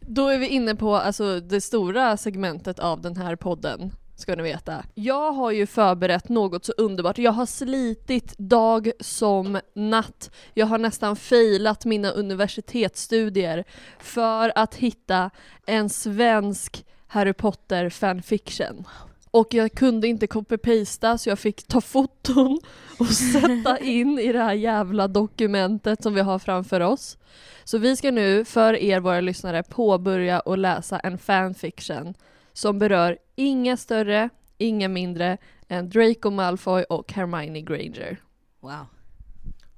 Då 0.00 0.28
är 0.28 0.38
vi 0.38 0.48
inne 0.48 0.74
på 0.74 0.96
alltså, 0.96 1.40
det 1.40 1.60
stora 1.60 2.16
segmentet 2.16 2.78
av 2.78 3.00
den 3.00 3.16
här 3.16 3.36
podden, 3.36 3.92
ska 4.16 4.36
ni 4.36 4.42
veta. 4.42 4.84
Jag 4.94 5.32
har 5.32 5.50
ju 5.50 5.66
förberett 5.66 6.28
något 6.28 6.64
så 6.64 6.72
underbart. 6.72 7.18
Jag 7.18 7.32
har 7.32 7.46
slitit 7.46 8.34
dag 8.38 8.90
som 9.00 9.60
natt. 9.74 10.30
Jag 10.54 10.66
har 10.66 10.78
nästan 10.78 11.16
failat 11.16 11.84
mina 11.84 12.10
universitetsstudier 12.10 13.64
för 13.98 14.52
att 14.54 14.74
hitta 14.74 15.30
en 15.66 15.88
svensk 15.88 16.84
Harry 17.06 17.32
Potter 17.32 17.90
fanfiction. 17.90 18.84
Och 19.30 19.54
jag 19.54 19.72
kunde 19.72 20.08
inte 20.08 20.26
copy-pasta 20.26 21.18
så 21.18 21.28
jag 21.28 21.38
fick 21.38 21.66
ta 21.66 21.80
foton 21.80 22.60
och 22.98 23.06
sätta 23.32 23.78
in 23.78 24.18
i 24.18 24.32
det 24.32 24.42
här 24.42 24.54
jävla 24.54 25.08
dokumentet 25.08 26.02
som 26.02 26.14
vi 26.14 26.20
har 26.20 26.38
framför 26.38 26.80
oss. 26.80 27.18
Så 27.64 27.78
vi 27.78 27.96
ska 27.96 28.10
nu, 28.10 28.44
för 28.44 28.74
er 28.74 29.00
våra 29.00 29.20
lyssnare, 29.20 29.62
påbörja 29.62 30.40
och 30.40 30.58
läsa 30.58 30.98
en 30.98 31.18
fanfiction 31.18 32.14
som 32.54 32.78
berör 32.78 33.18
inga 33.34 33.76
större, 33.76 34.28
inga 34.58 34.88
mindre 34.88 35.38
än 35.68 35.90
Draco 35.90 36.30
Malfoy 36.30 36.82
och 36.82 37.12
Hermione 37.12 37.60
Granger. 37.60 38.16
Wow. 38.60 38.86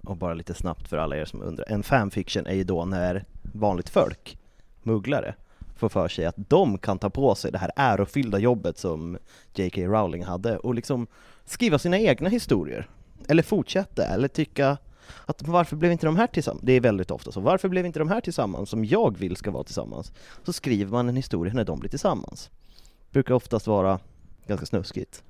Och 0.02 0.16
bara 0.16 0.34
lite 0.34 0.54
snabbt 0.54 0.88
för 0.88 0.96
alla 0.96 1.16
er 1.16 1.24
som 1.24 1.42
undrar. 1.42 1.64
En 1.68 1.82
fanfiction 1.82 2.46
är 2.46 2.54
ju 2.54 2.64
då 2.64 2.84
när 2.84 3.24
vanligt 3.42 3.88
folk, 3.88 4.38
mugglare, 4.82 5.34
får 5.76 5.88
för 5.88 6.08
sig 6.08 6.26
att 6.26 6.34
de 6.36 6.78
kan 6.78 6.98
ta 6.98 7.10
på 7.10 7.34
sig 7.34 7.52
det 7.52 7.58
här 7.58 7.70
ärofyllda 7.76 8.38
jobbet 8.38 8.78
som 8.78 9.18
J.K. 9.54 9.80
Rowling 9.80 10.24
hade 10.24 10.58
och 10.58 10.74
liksom 10.74 11.06
skriva 11.44 11.78
sina 11.78 11.98
egna 11.98 12.28
historier. 12.28 12.88
Eller 13.28 13.42
fortsätta, 13.42 14.06
eller 14.06 14.28
tycka 14.28 14.76
att 15.26 15.42
varför 15.48 15.76
blev 15.76 15.92
inte 15.92 16.06
de 16.06 16.16
här 16.16 16.26
tillsammans? 16.26 16.62
Det 16.64 16.72
är 16.72 16.80
väldigt 16.80 17.10
ofta 17.10 17.32
så. 17.32 17.40
Varför 17.40 17.68
blev 17.68 17.86
inte 17.86 17.98
de 17.98 18.08
här 18.08 18.20
tillsammans 18.20 18.70
som 18.70 18.84
jag 18.84 19.18
vill 19.18 19.36
ska 19.36 19.50
vara 19.50 19.64
tillsammans? 19.64 20.12
Så 20.44 20.52
skriver 20.52 20.92
man 20.92 21.08
en 21.08 21.16
historia 21.16 21.54
när 21.54 21.64
de 21.64 21.80
blir 21.80 21.90
tillsammans. 21.90 22.50
Brukar 23.10 23.34
oftast 23.34 23.66
vara 23.66 24.00
ganska 24.46 24.66
snuskigt. 24.66 25.22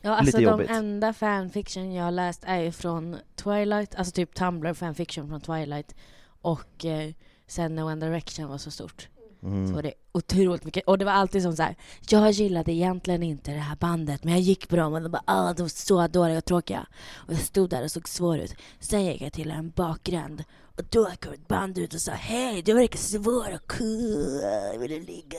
Ja, 0.00 0.10
alltså 0.10 0.24
Lite 0.24 0.38
de 0.38 0.44
jobbigt. 0.44 0.70
enda 0.70 1.12
fanfiction 1.12 1.92
jag 1.92 2.04
har 2.04 2.10
läst 2.10 2.42
är 2.46 2.60
ju 2.60 2.72
från 2.72 3.16
Twilight, 3.34 3.94
alltså 3.94 4.12
typ 4.12 4.34
Tumblr 4.34 4.74
fanfiction 4.74 5.28
från 5.28 5.40
Twilight. 5.40 5.94
Och 6.42 6.84
eh, 6.84 7.10
sen 7.46 7.74
när 7.74 7.84
One 7.84 8.06
Direction 8.06 8.48
var 8.48 8.58
så 8.58 8.70
stort. 8.70 9.08
Mm. 9.42 9.68
Så 9.68 9.74
var 9.74 9.82
det 9.82 9.94
otroligt 10.12 10.64
mycket. 10.64 10.84
Och 10.86 10.98
det 10.98 11.04
var 11.04 11.12
alltid 11.12 11.42
som 11.42 11.56
så 11.56 11.62
här. 11.62 11.76
jag 12.08 12.30
gillade 12.30 12.72
egentligen 12.72 13.22
inte 13.22 13.50
det 13.50 13.58
här 13.58 13.76
bandet 13.76 14.24
men 14.24 14.32
jag 14.32 14.42
gick 14.42 14.68
på 14.68 14.76
dem 14.76 14.92
och 14.92 15.02
de 15.02 15.12
bara 15.12 15.22
ah, 15.24 15.52
de 15.52 15.62
var 15.62 15.68
så 15.68 16.06
dåliga 16.06 16.38
och 16.38 16.44
tråkiga. 16.44 16.86
Och 17.14 17.32
jag 17.32 17.40
stod 17.40 17.70
där 17.70 17.84
och 17.84 17.90
såg 17.90 18.08
svår 18.08 18.38
ut. 18.38 18.54
Sen 18.80 19.04
gick 19.04 19.22
jag 19.22 19.32
till 19.32 19.50
en 19.50 19.70
bakgränd 19.70 20.44
och 20.76 20.82
då 20.90 21.10
kom 21.20 21.32
ett 21.32 21.48
band 21.48 21.78
ut 21.78 21.94
och 21.94 22.00
sa 22.00 22.12
hej 22.12 22.62
du 22.62 22.74
verkar 22.74 22.98
svår 22.98 23.54
och 23.54 23.70
cool, 23.72 24.78
vill 24.80 24.90
du 24.90 25.00
ligga? 25.00 25.38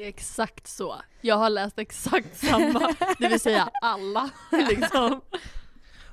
Det 0.00 0.04
är 0.04 0.08
exakt 0.08 0.66
så. 0.66 0.94
Jag 1.20 1.36
har 1.36 1.50
läst 1.50 1.78
exakt 1.78 2.36
samma, 2.38 2.94
det 3.18 3.28
vill 3.28 3.40
säga 3.40 3.68
alla. 3.82 4.30
Liksom. 4.70 5.20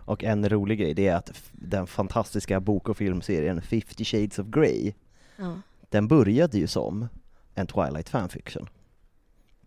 Och 0.06 0.23
en 0.23 0.50
rolig 0.50 0.80
grej, 0.80 0.93
det 0.93 1.08
är 1.08 1.15
att 1.15 1.32
den 1.52 1.88
fantastiska 1.88 2.60
bok 2.60 2.89
och 2.89 2.97
filmserien 2.97 3.62
50 3.62 4.06
Shades 4.06 4.39
of 4.39 4.47
Grey, 4.47 4.93
Ja. 5.38 5.62
den 5.89 6.08
började 6.08 6.58
ju 6.58 6.67
som 6.67 7.08
en 7.56 7.67
Twilight 7.67 8.10
fanfiction. 8.10 8.69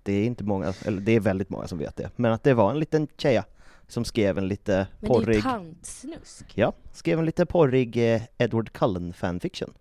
Det 0.03 0.13
är 0.13 0.25
inte 0.27 0.45
många, 0.45 0.73
eller 0.85 1.01
det 1.01 1.13
är 1.13 1.21
väldigt 1.21 1.51
många 1.51 1.69
som 1.69 1.79
vet 1.79 1.97
det, 1.97 2.11
men 2.17 2.33
att 2.33 2.43
det 2.45 2.55
var 2.55 2.71
en 2.71 2.79
liten 2.79 3.09
tjeja 3.17 3.45
som 3.89 4.05
skrev 4.05 4.39
en 4.39 4.49
lite 4.49 4.73
Men 4.73 4.87
det 5.01 5.07
är 5.07 5.09
porrig, 5.25 5.43
tantsnusk. 5.43 6.53
ja, 6.55 6.73
skrev 6.93 7.19
en 7.19 7.25
lite 7.25 7.47
porrig 7.47 8.15
eh, 8.15 8.23
Edward 8.39 8.73
Cullen 8.73 9.13
fanfiction. 9.13 9.73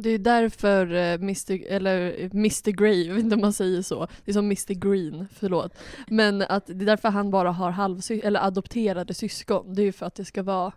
Det 0.00 0.10
är 0.10 0.18
därför 0.18 0.94
eh, 0.94 1.14
Mr, 1.14 1.66
eller 1.66 2.20
Mr 2.20 2.70
Grey, 2.70 3.06
jag 3.06 3.14
vet 3.14 3.24
inte 3.24 3.34
om 3.34 3.40
man 3.40 3.52
säger 3.52 3.82
så, 3.82 4.08
det 4.24 4.30
är 4.30 4.32
som 4.32 4.44
Mr 4.44 4.74
Green, 4.74 5.28
förlåt. 5.32 5.74
Men 6.06 6.42
att 6.42 6.66
det 6.66 6.84
är 6.84 6.86
därför 6.86 7.08
han 7.08 7.30
bara 7.30 7.50
har 7.50 7.72
halvsy- 7.72 8.24
eller 8.24 8.46
adopterade 8.46 9.14
syskon, 9.14 9.74
det 9.74 9.82
är 9.82 9.84
ju 9.84 9.92
för 9.92 10.06
att 10.06 10.14
det 10.14 10.24
ska 10.24 10.42
vara 10.42 10.72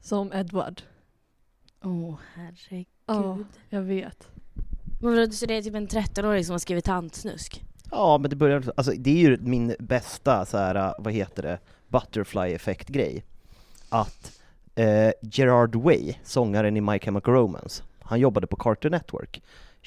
som 0.00 0.32
Edward. 0.32 0.82
Åh 1.84 1.90
oh, 1.92 2.18
herregud. 2.34 2.86
Ja, 3.06 3.38
jag 3.68 3.82
vet. 3.82 4.28
Men 5.00 5.14
vadå, 5.14 5.32
så 5.32 5.46
det 5.46 5.54
är 5.54 5.62
typ 5.62 5.74
en 5.74 5.88
13-åring 5.88 6.44
som 6.44 6.52
har 6.52 6.58
skrivit 6.58 6.84
tantsnusk? 6.84 7.64
Ja, 7.90 8.18
men 8.18 8.30
det 8.30 8.36
börjar, 8.36 8.72
alltså 8.76 8.92
det 8.92 9.10
är 9.10 9.30
ju 9.30 9.38
min 9.40 9.74
bästa 9.78 10.46
så 10.46 10.58
här, 10.58 10.94
vad 10.98 11.12
heter 11.12 11.42
det, 11.42 11.58
butterfly-effekt-grej. 11.88 13.24
Att 13.88 14.40
eh, 14.74 15.10
Gerard 15.22 15.74
Way, 15.74 16.14
sångaren 16.24 16.76
i 16.76 16.80
My 16.80 16.98
Chemical 16.98 17.34
Romance, 17.34 17.82
han 18.04 18.20
jobbade 18.20 18.46
på 18.46 18.56
Carter 18.56 18.90
Network 18.90 19.42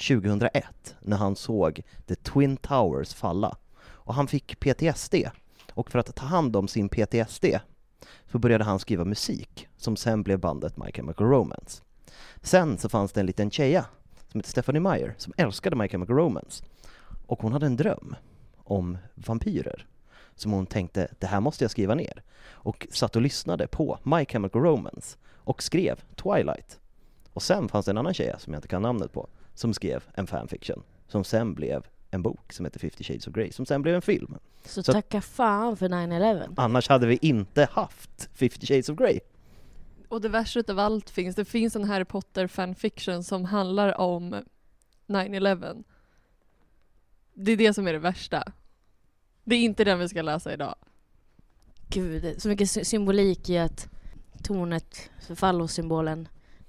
2001 0.07 0.95
när 0.99 1.17
han 1.17 1.35
såg 1.35 1.81
The 2.07 2.15
Twin 2.15 2.57
Towers 2.57 3.13
falla. 3.13 3.57
Och 3.79 4.13
han 4.13 4.27
fick 4.27 4.59
PTSD. 4.59 5.15
Och 5.73 5.91
för 5.91 5.99
att 5.99 6.15
ta 6.15 6.25
hand 6.25 6.55
om 6.55 6.67
sin 6.67 6.89
PTSD 6.89 7.45
så 8.31 8.39
började 8.39 8.63
han 8.63 8.79
skriva 8.79 9.05
musik 9.05 9.67
som 9.77 9.95
sen 9.95 10.23
blev 10.23 10.39
bandet 10.39 10.77
My 10.77 10.91
Chemical 10.91 11.27
Romance. 11.27 11.81
Sen 12.41 12.77
så 12.77 12.89
fanns 12.89 13.11
det 13.11 13.19
en 13.19 13.25
liten 13.25 13.51
tjeja 13.51 13.85
som 14.31 14.39
hette 14.39 14.49
Stephanie 14.49 14.81
Meyer 14.81 15.15
som 15.17 15.33
älskade 15.37 15.75
My 15.75 15.87
Chemical 15.87 16.15
Romance. 16.15 16.63
Och 17.25 17.41
hon 17.41 17.53
hade 17.53 17.65
en 17.65 17.75
dröm 17.75 18.15
om 18.57 18.97
vampyrer 19.15 19.87
som 20.35 20.51
hon 20.51 20.65
tänkte, 20.65 21.07
det 21.19 21.27
här 21.27 21.39
måste 21.39 21.63
jag 21.63 21.71
skriva 21.71 21.95
ner. 21.95 22.23
Och 22.45 22.87
satt 22.91 23.15
och 23.15 23.21
lyssnade 23.21 23.67
på 23.67 23.99
My 24.03 24.25
Chemical 24.25 24.61
Romance 24.61 25.17
och 25.27 25.63
skrev 25.63 26.03
Twilight. 26.15 26.79
Och 27.37 27.43
sen 27.43 27.69
fanns 27.69 27.85
det 27.85 27.91
en 27.91 27.97
annan 27.97 28.13
tjej 28.13 28.35
som 28.39 28.53
jag 28.53 28.57
inte 28.57 28.67
kan 28.67 28.81
namnet 28.81 29.13
på, 29.13 29.27
som 29.53 29.73
skrev 29.73 30.03
en 30.13 30.27
fanfiction, 30.27 30.83
som 31.07 31.23
sen 31.23 31.53
blev 31.53 31.87
en 32.11 32.21
bok 32.21 32.53
som 32.53 32.65
heter 32.65 32.79
50 32.79 33.03
Shades 33.03 33.27
of 33.27 33.33
Grey, 33.33 33.51
som 33.51 33.65
sen 33.65 33.81
blev 33.81 33.95
en 33.95 34.01
film. 34.01 34.35
Så, 34.65 34.83
Så- 34.83 34.93
tacka 34.93 35.21
fan 35.21 35.77
för 35.77 35.89
9-11. 35.89 36.53
Annars 36.57 36.89
hade 36.89 37.07
vi 37.07 37.17
inte 37.21 37.67
haft 37.71 38.29
50 38.33 38.65
Shades 38.67 38.89
of 38.89 38.97
Grey. 38.97 39.19
Och 40.09 40.21
det 40.21 40.29
värsta 40.29 40.59
utav 40.59 40.79
allt 40.79 41.09
finns, 41.09 41.35
det 41.35 41.45
finns 41.45 41.75
en 41.75 41.83
Harry 41.83 42.05
Potter 42.05 42.47
fanfiction 42.47 43.23
som 43.23 43.45
handlar 43.45 43.97
om 44.01 44.43
9-11. 45.07 45.83
Det 47.33 47.51
är 47.51 47.57
det 47.57 47.73
som 47.73 47.87
är 47.87 47.93
det 47.93 47.99
värsta. 47.99 48.43
Det 49.43 49.55
är 49.55 49.59
inte 49.59 49.83
den 49.83 49.99
vi 49.99 50.09
ska 50.09 50.21
läsa 50.21 50.53
idag. 50.53 50.75
Gud, 51.89 52.41
så 52.41 52.47
mycket 52.47 52.69
sy- 52.69 52.83
symbolik 52.85 53.49
i 53.49 53.57
att 53.57 53.89
tornet, 54.43 55.09
fallosymbolen, 55.35 56.27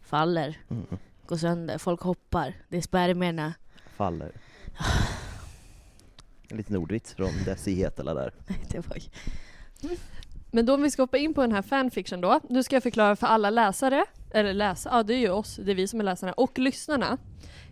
faller, 0.08 0.56
Mm. 0.70 0.86
går 1.26 1.36
sönder, 1.36 1.78
folk 1.78 2.00
hoppar, 2.00 2.54
det 2.68 2.76
är 2.76 2.80
spermierna. 2.82 3.54
Faller. 3.96 4.32
En 6.50 6.56
liten 6.56 6.76
ordvits 6.76 7.14
från 7.14 7.30
Desi 7.44 7.74
Hetala 7.74 8.14
där. 8.14 8.32
Det 8.70 8.88
var 8.88 8.96
ju... 8.96 9.08
Men 10.50 10.66
då 10.66 10.74
om 10.74 10.82
vi 10.82 10.90
ska 10.90 11.02
hoppa 11.02 11.18
in 11.18 11.34
på 11.34 11.40
den 11.40 11.52
här 11.52 11.62
fanfiction 11.62 12.20
då. 12.20 12.40
Nu 12.48 12.62
ska 12.62 12.76
jag 12.76 12.82
förklara 12.82 13.16
för 13.16 13.26
alla 13.26 13.50
läsare, 13.50 14.04
eller 14.30 14.54
läsa, 14.54 14.88
ja 14.92 15.02
det 15.02 15.14
är 15.14 15.18
ju 15.18 15.30
oss, 15.30 15.56
det 15.56 15.70
är 15.70 15.74
vi 15.74 15.88
som 15.88 16.00
är 16.00 16.04
läsarna, 16.04 16.32
och 16.32 16.58
lyssnarna. 16.58 17.18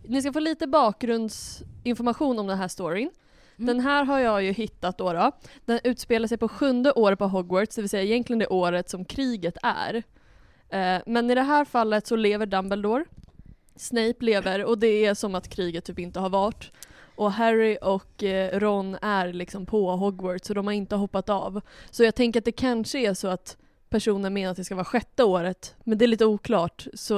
Ni 0.04 0.22
ska 0.22 0.32
få 0.32 0.40
lite 0.40 0.66
bakgrundsinformation 0.66 2.38
om 2.38 2.46
den 2.46 2.58
här 2.58 2.68
storyn. 2.68 3.10
Den 3.56 3.80
här 3.80 4.04
har 4.04 4.18
jag 4.18 4.42
ju 4.42 4.52
hittat 4.52 4.98
då, 4.98 5.12
då. 5.12 5.32
Den 5.64 5.80
utspelar 5.84 6.28
sig 6.28 6.38
på 6.38 6.48
sjunde 6.48 6.92
året 6.92 7.18
på 7.18 7.26
Hogwarts, 7.28 7.74
det 7.76 7.82
vill 7.82 7.88
säga 7.88 8.02
egentligen 8.02 8.38
det 8.38 8.46
året 8.46 8.90
som 8.90 9.04
kriget 9.04 9.56
är. 9.62 10.02
Eh, 10.70 10.98
Men 11.06 11.30
i 11.30 11.34
det 11.34 11.42
här 11.42 11.64
fallet 11.64 12.06
så 12.06 12.16
lever 12.16 12.46
Dumbledore, 12.46 13.04
Snape 13.76 14.14
lever 14.24 14.64
och 14.64 14.78
det 14.78 15.06
är 15.06 15.14
som 15.14 15.34
att 15.34 15.48
kriget 15.48 15.84
typ 15.84 15.98
inte 15.98 16.20
har 16.20 16.28
varit. 16.30 16.70
Och 17.16 17.32
Harry 17.32 17.78
och 17.82 18.22
eh, 18.24 18.58
Ron 18.58 18.96
är 19.02 19.32
liksom 19.32 19.66
på 19.66 19.90
Hogwarts 19.90 20.46
så 20.48 20.54
de 20.54 20.66
har 20.66 20.74
inte 20.74 20.96
hoppat 20.96 21.28
av. 21.28 21.60
Så 21.90 22.04
jag 22.04 22.14
tänker 22.14 22.40
att 22.40 22.44
det 22.44 22.52
kanske 22.52 22.98
är 22.98 23.14
så 23.14 23.28
att 23.28 23.56
personen 23.88 24.34
menar 24.34 24.50
att 24.50 24.56
det 24.56 24.64
ska 24.64 24.74
vara 24.74 24.84
sjätte 24.84 25.24
året, 25.24 25.74
men 25.84 25.98
det 25.98 26.04
är 26.04 26.06
lite 26.06 26.24
oklart. 26.26 26.86
Så, 26.94 27.14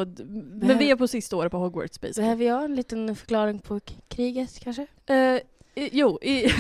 men 0.53 0.79
vi 0.79 0.91
är 0.91 0.97
på 0.97 1.09
sista 1.09 1.37
året 1.37 1.51
på 1.53 1.59
Hogwarts 1.59 2.01
basically. 2.01 2.23
Behöver 2.25 2.45
jag 2.45 2.65
en 2.65 2.75
liten 2.75 3.17
förklaring 3.17 3.59
på 3.59 3.81
kriget 4.09 4.61
kanske? 4.61 4.87
Eh, 5.07 5.41
i, 5.75 5.91
jo, 5.93 6.19
i 6.23 6.47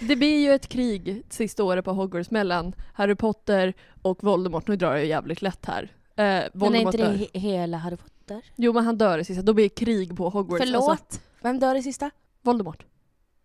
det 0.00 0.16
blir 0.16 0.38
ju 0.38 0.52
ett 0.52 0.68
krig 0.68 1.22
sista 1.28 1.64
året 1.64 1.84
på 1.84 1.92
Hogwarts 1.92 2.30
mellan 2.30 2.72
Harry 2.94 3.14
Potter 3.14 3.74
och 4.02 4.24
Voldemort. 4.24 4.68
Nu 4.68 4.76
drar 4.76 4.96
jag 4.96 5.06
jävligt 5.06 5.42
lätt 5.42 5.66
här. 5.66 5.82
Eh, 6.16 6.24
Men 6.52 6.74
är 6.74 6.74
inte 6.74 6.96
det 6.96 7.04
dör. 7.04 7.26
hela 7.40 7.76
Harry 7.76 7.96
Potter? 7.96 8.42
Jo 8.56 8.72
men 8.72 8.84
han 8.84 8.98
dör 8.98 9.18
i 9.18 9.24
sista, 9.24 9.42
då 9.42 9.52
blir 9.52 9.64
det 9.64 9.68
krig 9.68 10.16
på 10.16 10.28
Hogwarts. 10.28 10.64
Förlåt? 10.64 10.88
Alltså, 10.90 11.20
Vem 11.42 11.58
dör 11.58 11.74
i 11.74 11.82
sista? 11.82 12.10
Voldemort. 12.42 12.84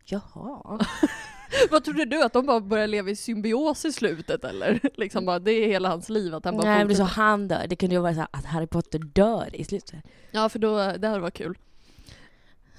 Jaha. 0.06 0.80
Vad 1.72 1.84
trodde 1.84 2.06
du? 2.06 2.24
Att 2.24 2.34
de 2.34 2.46
bara 2.46 2.60
börjar 2.60 2.88
leva 2.88 3.10
i 3.10 3.16
symbios 3.16 3.86
i 3.86 3.92
slutet 3.92 4.44
eller? 4.44 4.80
Liksom 4.98 5.26
bara, 5.26 5.40
det 5.40 5.52
är 5.52 5.68
hela 5.68 5.90
hans 5.90 6.10
liv 6.10 6.36
att 6.36 6.46
han 6.46 6.58
bara 6.58 6.68
Nej 6.68 6.78
men 6.78 6.88
det 6.88 6.96
så 6.96 7.04
han 7.04 7.48
dör. 7.48 7.66
Det 7.68 7.76
kunde 7.76 7.96
ju 7.96 8.02
vara 8.02 8.14
så 8.16 8.28
att 8.32 8.46
Harry 8.46 8.68
Potter 8.68 9.00
dör 9.00 9.50
i 9.54 9.64
slutet. 9.64 10.00
Ja 10.32 10.50
för 10.50 10.60
då, 10.60 10.78
det 10.78 11.08
hade 11.08 11.20
varit 11.20 11.34
kul. 11.34 11.58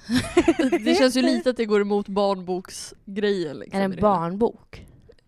det 0.83 0.95
känns 0.97 1.15
ju 1.17 1.21
lite 1.21 1.49
att 1.49 1.57
det 1.57 1.65
går 1.65 1.81
emot 1.81 2.07
barnboksgrejen 2.07 3.57
liksom. 3.59 3.79
Är 3.81 3.87
det 3.87 3.95
en 3.95 4.01
barnbok? 4.01 4.85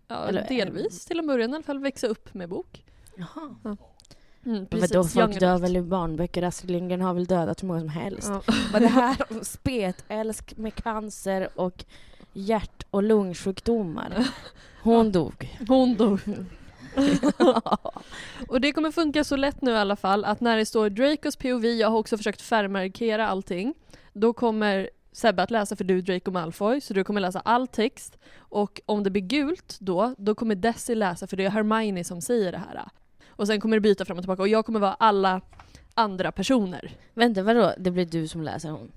Ja, 0.08 0.28
Eller- 0.28 0.48
delvis. 0.48 1.04
Till 1.04 1.18
en 1.18 1.26
början 1.26 1.50
i 1.50 1.54
alla 1.54 1.62
fall 1.62 1.78
växa 1.78 2.06
upp 2.06 2.34
med 2.34 2.48
bok. 2.48 2.84
Jaha. 3.16 3.56
Mm, 3.64 3.76
Men 4.42 4.66
precis, 4.66 4.94
vadå, 4.94 5.08
folk 5.08 5.40
dör 5.40 5.58
väl 5.58 5.76
i 5.76 5.82
barnböcker? 5.82 6.42
Astrid 6.42 6.70
Lindgren 6.70 7.00
har 7.00 7.14
väl 7.14 7.24
dödat 7.26 7.62
hur 7.62 7.68
många 7.68 7.80
som 7.80 7.88
helst. 7.88 8.28
Ja. 8.28 8.42
Men 8.72 8.82
det 8.82 8.88
här 8.88 9.16
om 9.30 9.40
spetälsk 9.44 10.56
med 10.56 10.74
cancer 10.74 11.48
och 11.54 11.84
hjärt 12.32 12.86
och 12.90 13.02
lungsjukdomar. 13.02 14.28
Hon 14.82 15.12
dog. 15.12 15.58
Hon 15.68 15.94
dog. 15.96 16.20
och 18.48 18.60
det 18.60 18.72
kommer 18.72 18.90
funka 18.90 19.24
så 19.24 19.36
lätt 19.36 19.62
nu 19.62 19.70
i 19.70 19.76
alla 19.76 19.96
fall 19.96 20.24
att 20.24 20.40
när 20.40 20.56
det 20.56 20.66
står 20.66 20.90
Dracos 20.90 21.36
POV, 21.36 21.64
jag 21.66 21.90
har 21.90 21.98
också 21.98 22.16
försökt 22.16 22.42
färgmarkera 22.42 23.28
allting, 23.28 23.74
då 24.20 24.32
kommer 24.32 24.90
Sebbe 25.12 25.42
att 25.42 25.50
läsa 25.50 25.76
för 25.76 25.84
du 25.84 25.98
är 25.98 26.02
Draco 26.02 26.30
Malfoy, 26.30 26.80
så 26.80 26.94
du 26.94 27.04
kommer 27.04 27.20
läsa 27.20 27.40
all 27.40 27.66
text. 27.66 28.18
Och 28.38 28.80
om 28.86 29.02
det 29.02 29.10
blir 29.10 29.22
gult 29.22 29.76
då, 29.80 30.14
då 30.18 30.34
kommer 30.34 30.54
Desi 30.54 30.94
läsa 30.94 31.26
för 31.26 31.36
det 31.36 31.44
är 31.44 31.50
Hermione 31.50 32.04
som 32.04 32.20
säger 32.20 32.52
det 32.52 32.58
här. 32.58 32.88
Och 33.28 33.46
sen 33.46 33.60
kommer 33.60 33.76
det 33.76 33.80
byta 33.80 34.04
fram 34.04 34.18
och 34.18 34.22
tillbaka 34.22 34.42
och 34.42 34.48
jag 34.48 34.66
kommer 34.66 34.80
vara 34.80 34.94
alla 34.94 35.40
andra 35.94 36.32
personer. 36.32 36.90
Vänta, 37.14 37.42
vadå? 37.42 37.72
Det 37.78 37.90
blir 37.90 38.06
du 38.06 38.28
som 38.28 38.42
läser 38.42 38.70
hon? 38.70 38.92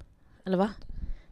Eller 0.45 0.57
va? 0.57 0.69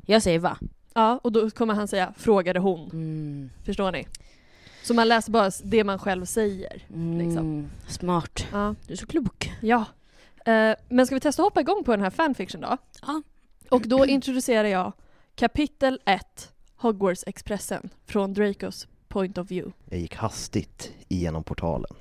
Jag 0.05 0.23
säger 0.23 0.39
va? 0.39 0.57
Ja, 0.93 1.19
och 1.23 1.31
då 1.31 1.49
kommer 1.49 1.73
han 1.73 1.87
säga 1.87 2.13
frågade 2.17 2.59
hon. 2.59 2.89
Mm. 2.89 3.49
Förstår 3.65 3.91
ni? 3.91 4.07
Så 4.83 4.93
man 4.93 5.07
läser 5.07 5.31
bara 5.31 5.51
det 5.63 5.83
man 5.83 5.99
själv 5.99 6.25
säger. 6.25 6.83
Liksom. 7.17 7.37
Mm. 7.37 7.69
Smart. 7.87 8.47
Ja. 8.51 8.75
Du 8.87 8.93
är 8.93 8.97
så 8.97 9.07
klok. 9.07 9.51
Ja. 9.61 9.85
Eh, 10.45 10.75
men 10.89 11.05
ska 11.05 11.15
vi 11.15 11.19
testa 11.19 11.41
att 11.41 11.45
hoppa 11.45 11.61
igång 11.61 11.83
på 11.83 11.91
den 11.91 12.01
här 12.01 12.09
fanfiction 12.09 12.61
då? 12.61 12.77
Ja. 13.01 13.21
Och 13.69 13.81
då 13.87 14.05
introducerar 14.05 14.67
jag 14.67 14.91
kapitel 15.35 15.99
1, 16.05 16.53
Hogwarts-expressen, 16.75 17.89
från 18.05 18.33
Dracos 18.33 18.87
point 19.07 19.37
of 19.37 19.51
view. 19.51 19.73
Jag 19.85 19.99
gick 19.99 20.15
hastigt 20.15 20.93
igenom 21.07 21.43
portalen. 21.43 21.95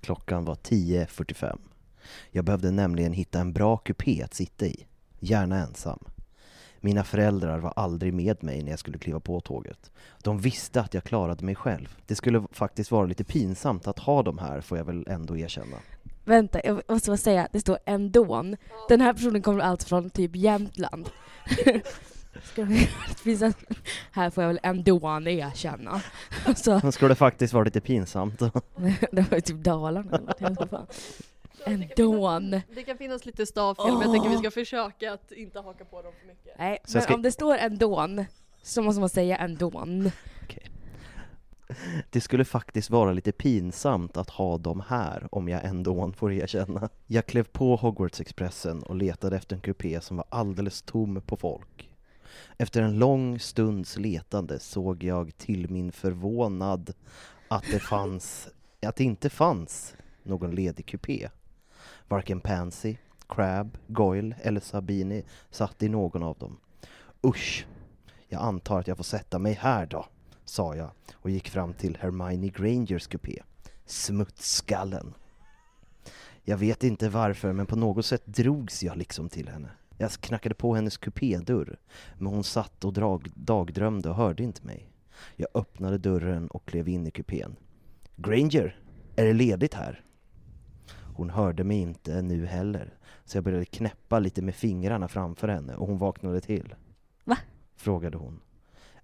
Klockan 0.00 0.44
var 0.44 0.54
10.45. 0.54 1.58
Jag 2.30 2.44
behövde 2.44 2.70
nämligen 2.70 3.12
hitta 3.12 3.40
en 3.40 3.52
bra 3.52 3.76
kupé 3.76 4.22
att 4.22 4.34
sitta 4.34 4.66
i, 4.66 4.86
gärna 5.20 5.56
ensam. 5.56 5.98
Mina 6.80 7.04
föräldrar 7.04 7.58
var 7.58 7.72
aldrig 7.76 8.14
med 8.14 8.44
mig 8.44 8.62
när 8.62 8.70
jag 8.70 8.78
skulle 8.78 8.98
kliva 8.98 9.20
på 9.20 9.40
tåget. 9.40 9.90
De 10.22 10.40
visste 10.40 10.80
att 10.80 10.94
jag 10.94 11.04
klarade 11.04 11.44
mig 11.44 11.54
själv. 11.54 11.96
Det 12.06 12.14
skulle 12.14 12.46
faktiskt 12.52 12.90
vara 12.90 13.06
lite 13.06 13.24
pinsamt 13.24 13.86
att 13.86 13.98
ha 13.98 14.22
dem 14.22 14.38
här, 14.38 14.60
får 14.60 14.78
jag 14.78 14.84
väl 14.84 15.04
ändå 15.08 15.36
erkänna. 15.36 15.76
Vänta, 16.26 16.60
jag 16.64 16.82
måste 16.88 17.10
bara 17.10 17.16
säga, 17.16 17.48
det 17.52 17.60
står 17.60 17.78
ändån. 17.84 18.56
Den 18.88 19.00
här 19.00 19.12
personen 19.12 19.42
kommer 19.42 19.60
alltså 19.60 19.88
från 19.88 20.10
typ 20.10 20.36
Jämtland. 20.36 21.10
Finns 23.24 23.42
här 24.10 24.30
får 24.30 24.42
jag 24.44 24.48
väl 24.48 24.60
ändån 24.62 25.26
erkänna. 25.28 26.00
Så, 26.56 26.80
Men 26.82 26.92
skulle 26.92 27.08
det 27.10 27.14
faktiskt 27.14 27.52
vara 27.54 27.64
lite 27.64 27.80
pinsamt? 27.80 28.38
det 29.12 29.30
var 29.30 29.34
ju 29.36 29.40
typ 29.40 29.56
Dalarna. 29.56 30.20
eller. 30.38 30.86
Ändån. 31.66 32.50
Det 32.74 32.82
kan 32.82 32.98
finnas 32.98 33.26
lite 33.26 33.46
stavfel, 33.46 33.92
men 33.92 34.00
jag 34.02 34.12
tänker 34.12 34.28
vi 34.30 34.36
ska 34.36 34.50
försöka 34.50 35.12
att 35.12 35.32
inte 35.32 35.60
haka 35.60 35.84
på 35.84 36.02
dem 36.02 36.12
för 36.20 36.26
mycket. 36.26 36.58
Nej, 36.58 36.78
men 36.92 37.02
ska- 37.02 37.14
om 37.14 37.22
det 37.22 37.32
står 37.32 37.56
ändån 37.56 38.24
så 38.62 38.82
måste 38.82 39.00
man 39.00 39.08
säga 39.08 39.36
ändån. 39.36 40.10
Det 42.10 42.20
skulle 42.20 42.44
faktiskt 42.44 42.90
vara 42.90 43.12
lite 43.12 43.32
pinsamt 43.32 44.16
att 44.16 44.30
ha 44.30 44.58
dem 44.58 44.82
här, 44.88 45.28
om 45.32 45.48
jag 45.48 45.64
ändå 45.64 46.12
får 46.12 46.32
erkänna. 46.32 46.88
Jag 47.06 47.26
klev 47.26 47.44
på 47.44 47.76
Hogwarts-expressen 47.76 48.82
och 48.82 48.96
letade 48.96 49.36
efter 49.36 49.56
en 49.56 49.62
kupé 49.62 50.00
som 50.00 50.16
var 50.16 50.26
alldeles 50.28 50.82
tom 50.82 51.22
på 51.26 51.36
folk. 51.36 51.90
Efter 52.58 52.82
en 52.82 52.98
lång 52.98 53.38
stunds 53.38 53.96
letande 53.96 54.58
såg 54.58 55.02
jag 55.02 55.36
till 55.36 55.70
min 55.70 55.92
förvånad 55.92 56.92
att 57.48 57.64
det 57.72 57.80
fanns, 57.80 58.48
att 58.82 58.96
det 58.96 59.04
inte 59.04 59.30
fanns 59.30 59.94
någon 60.22 60.54
ledig 60.54 60.86
kupé. 60.86 61.28
Varken 62.08 62.40
Pansy, 62.40 62.96
Crab, 63.28 63.78
Goyle 63.86 64.36
eller 64.42 64.60
Sabini 64.60 65.24
satt 65.50 65.82
i 65.82 65.88
någon 65.88 66.22
av 66.22 66.38
dem. 66.38 66.56
Usch! 67.26 67.66
Jag 68.28 68.42
antar 68.42 68.80
att 68.80 68.88
jag 68.88 68.96
får 68.96 69.04
sätta 69.04 69.38
mig 69.38 69.52
här 69.52 69.86
då, 69.86 70.06
sa 70.48 70.76
jag 70.76 70.90
och 71.14 71.30
gick 71.30 71.48
fram 71.48 71.74
till 71.74 71.96
Hermione 72.00 72.48
Grangers 72.48 73.06
kupé. 73.06 73.42
Smutsskallen. 73.86 75.14
Jag 76.42 76.56
vet 76.56 76.84
inte 76.84 77.08
varför, 77.08 77.52
men 77.52 77.66
på 77.66 77.76
något 77.76 78.06
sätt 78.06 78.26
drogs 78.26 78.82
jag 78.82 78.96
liksom 78.96 79.28
till 79.28 79.48
henne. 79.48 79.70
Jag 79.98 80.12
knackade 80.12 80.54
på 80.54 80.74
hennes 80.74 80.96
kupédörr, 80.96 81.78
men 82.18 82.26
hon 82.26 82.44
satt 82.44 82.84
och 82.84 82.92
drag, 82.92 83.28
dagdrömde 83.34 84.08
och 84.08 84.14
hörde 84.14 84.42
inte 84.42 84.66
mig. 84.66 84.90
Jag 85.36 85.48
öppnade 85.54 85.98
dörren 85.98 86.48
och 86.48 86.64
klev 86.64 86.88
in 86.88 87.06
i 87.06 87.10
kupén. 87.10 87.56
Granger, 88.16 88.80
är 89.16 89.24
det 89.24 89.32
ledigt 89.32 89.74
här? 89.74 90.04
Hon 91.14 91.30
hörde 91.30 91.64
mig 91.64 91.78
inte 91.78 92.22
nu 92.22 92.46
heller, 92.46 92.98
så 93.24 93.36
jag 93.36 93.44
började 93.44 93.64
knäppa 93.64 94.18
lite 94.18 94.42
med 94.42 94.54
fingrarna 94.54 95.08
framför 95.08 95.48
henne 95.48 95.74
och 95.74 95.86
hon 95.86 95.98
vaknade 95.98 96.40
till. 96.40 96.74
Va? 97.24 97.38
Frågade 97.76 98.16
hon. 98.16 98.40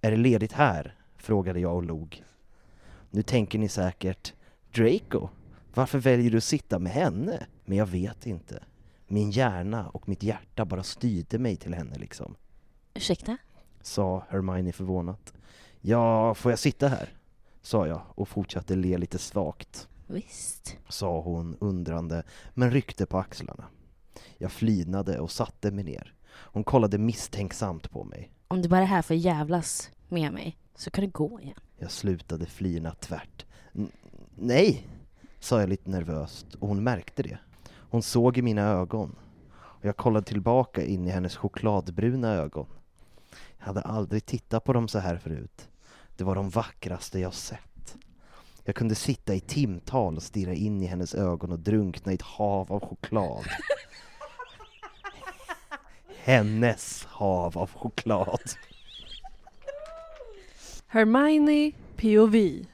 Är 0.01 0.11
det 0.11 0.17
ledigt 0.17 0.53
här? 0.53 1.02
Frågade 1.23 1.61
jag 1.61 1.75
och 1.75 1.83
log. 1.83 2.25
Nu 3.11 3.23
tänker 3.23 3.59
ni 3.59 3.69
säkert, 3.69 4.35
Draco, 4.75 5.29
varför 5.75 5.99
väljer 5.99 6.31
du 6.31 6.37
att 6.37 6.45
sitta 6.45 6.79
med 6.79 6.93
henne? 6.93 7.47
Men 7.65 7.79
jag 7.79 7.87
vet 7.87 8.27
inte. 8.27 8.63
Min 9.07 9.31
hjärna 9.31 9.89
och 9.89 10.09
mitt 10.09 10.23
hjärta 10.23 10.65
bara 10.65 10.83
styrde 10.83 11.39
mig 11.39 11.57
till 11.57 11.75
henne 11.75 11.99
liksom. 11.99 12.35
Ursäkta? 12.95 13.37
Sa 13.83 14.25
Hermione 14.29 14.73
förvånat. 14.73 15.33
Ja, 15.81 16.35
får 16.35 16.53
jag 16.53 16.59
sitta 16.59 16.89
här? 16.89 17.09
Sa 17.61 17.87
jag 17.87 18.03
och 18.15 18.29
fortsatte 18.29 18.75
le 18.75 18.99
lite 18.99 19.19
svagt. 19.19 19.89
Visst. 20.07 20.77
Sa 20.89 21.21
hon 21.21 21.57
undrande, 21.61 22.23
men 22.55 22.71
ryckte 22.71 23.07
på 23.07 23.19
axlarna. 23.19 23.65
Jag 24.39 24.53
flinade 24.53 25.21
och 25.21 25.31
satte 25.31 25.71
mig 25.71 25.85
ner. 25.85 26.15
Hon 26.33 26.65
kollade 26.65 26.99
misstänksamt 26.99 27.91
på 27.91 28.05
mig. 28.05 28.33
Om 28.49 28.63
du 28.63 28.69
bara 28.69 28.81
är 28.83 28.87
här 28.87 29.03
för 29.03 29.15
att 29.15 29.21
jävlas 29.21 29.91
med 30.09 30.33
mig 30.33 30.59
så 30.75 30.91
kan 30.91 31.05
du 31.05 31.11
gå 31.11 31.41
igen. 31.41 31.57
Jag 31.79 31.91
slutade 31.91 32.47
flina 32.47 32.95
tvärt. 32.95 33.47
N- 33.75 33.91
nej, 34.37 34.87
sa 35.41 35.61
jag 35.61 35.69
lite 35.69 35.91
nervöst 35.91 36.55
och 36.55 36.69
hon 36.69 36.83
märkte 36.83 37.23
det. 37.23 37.39
Hon 37.91 38.03
såg 38.03 38.39
i 38.39 38.43
mina 38.43 38.63
ögon. 38.63 39.17
Och 39.55 39.85
jag 39.85 39.97
kollade 39.97 40.27
tillbaka 40.27 40.85
in 40.85 41.07
i 41.07 41.11
hennes 41.11 41.37
chokladbruna 41.37 42.29
ögon. 42.35 42.67
Jag 43.59 43.67
hade 43.67 43.81
aldrig 43.81 44.27
tittat 44.27 44.65
på 44.65 44.73
dem 44.73 44.89
så 44.89 44.99
här 44.99 45.17
förut. 45.17 45.69
Det 46.17 46.25
var 46.25 46.35
de 46.35 46.51
vackraste 46.51 47.19
jag 47.19 47.35
sett. 47.35 47.97
Jag 48.65 48.75
kunde 48.75 48.95
sitta 48.95 49.35
i 49.35 49.41
timtal 49.41 50.17
och 50.17 50.23
stirra 50.23 50.55
in 50.55 50.83
i 50.83 50.87
hennes 50.87 51.15
ögon 51.15 51.53
och 51.53 51.59
drunkna 51.59 52.13
i 52.13 52.15
ett 52.15 52.23
hav 52.23 52.73
av 52.73 52.81
choklad. 52.81 53.45
Hennes 56.25 57.05
hav 57.05 57.59
av 57.59 57.71
choklad. 57.71 58.41
Hermione 60.93 61.73
POV. 61.97 62.65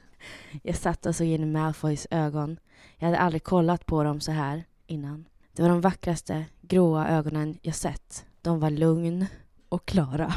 Jag 0.63 0.75
satt 0.75 1.05
och 1.05 1.15
såg 1.15 1.27
in 1.27 1.43
i 1.43 1.45
Malfoys 1.45 2.07
ögon. 2.11 2.59
Jag 2.97 3.05
hade 3.07 3.19
aldrig 3.19 3.43
kollat 3.43 3.85
på 3.85 4.03
dem 4.03 4.21
så 4.21 4.31
här 4.31 4.63
innan. 4.87 5.25
Det 5.53 5.61
var 5.61 5.69
de 5.69 5.81
vackraste 5.81 6.45
gråa 6.61 7.07
ögonen 7.07 7.57
jag 7.61 7.75
sett. 7.75 8.25
De 8.41 8.59
var 8.59 8.69
lugn 8.69 9.25
och 9.69 9.85
klara. 9.85 10.33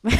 Men, 0.00 0.12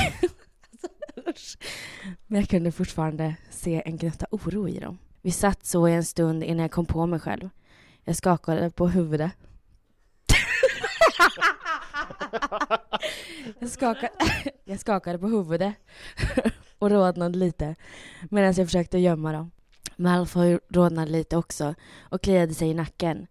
Men 2.26 2.40
jag 2.40 2.48
kunde 2.48 2.72
fortfarande 2.72 3.36
se 3.50 3.82
en 3.84 3.96
gnutta 3.96 4.26
oro 4.30 4.68
i 4.68 4.78
dem. 4.78 4.98
Vi 5.22 5.30
satt 5.30 5.66
så 5.66 5.88
i 5.88 5.92
en 5.92 6.04
stund 6.04 6.44
innan 6.44 6.62
jag 6.62 6.72
kom 6.72 6.86
på 6.86 7.06
mig 7.06 7.20
själv. 7.20 7.48
Jag 8.04 8.16
skakade 8.16 8.70
på 8.70 8.88
huvudet. 8.88 9.32
jag, 13.58 13.70
skakade, 13.70 14.12
jag 14.64 14.80
skakade 14.80 15.18
på 15.18 15.26
huvudet 15.26 15.74
och 16.78 16.90
rodnade 16.90 17.38
lite 17.38 17.74
medan 18.30 18.54
jag 18.56 18.66
försökte 18.66 18.98
gömma 18.98 19.32
dem. 19.32 19.50
Malfoy 19.96 20.58
rodnade 20.68 21.10
lite 21.10 21.36
också 21.36 21.74
och 22.00 22.22
kliade 22.22 22.54
sig 22.54 22.68
i 22.68 22.74
nacken. 22.74 23.26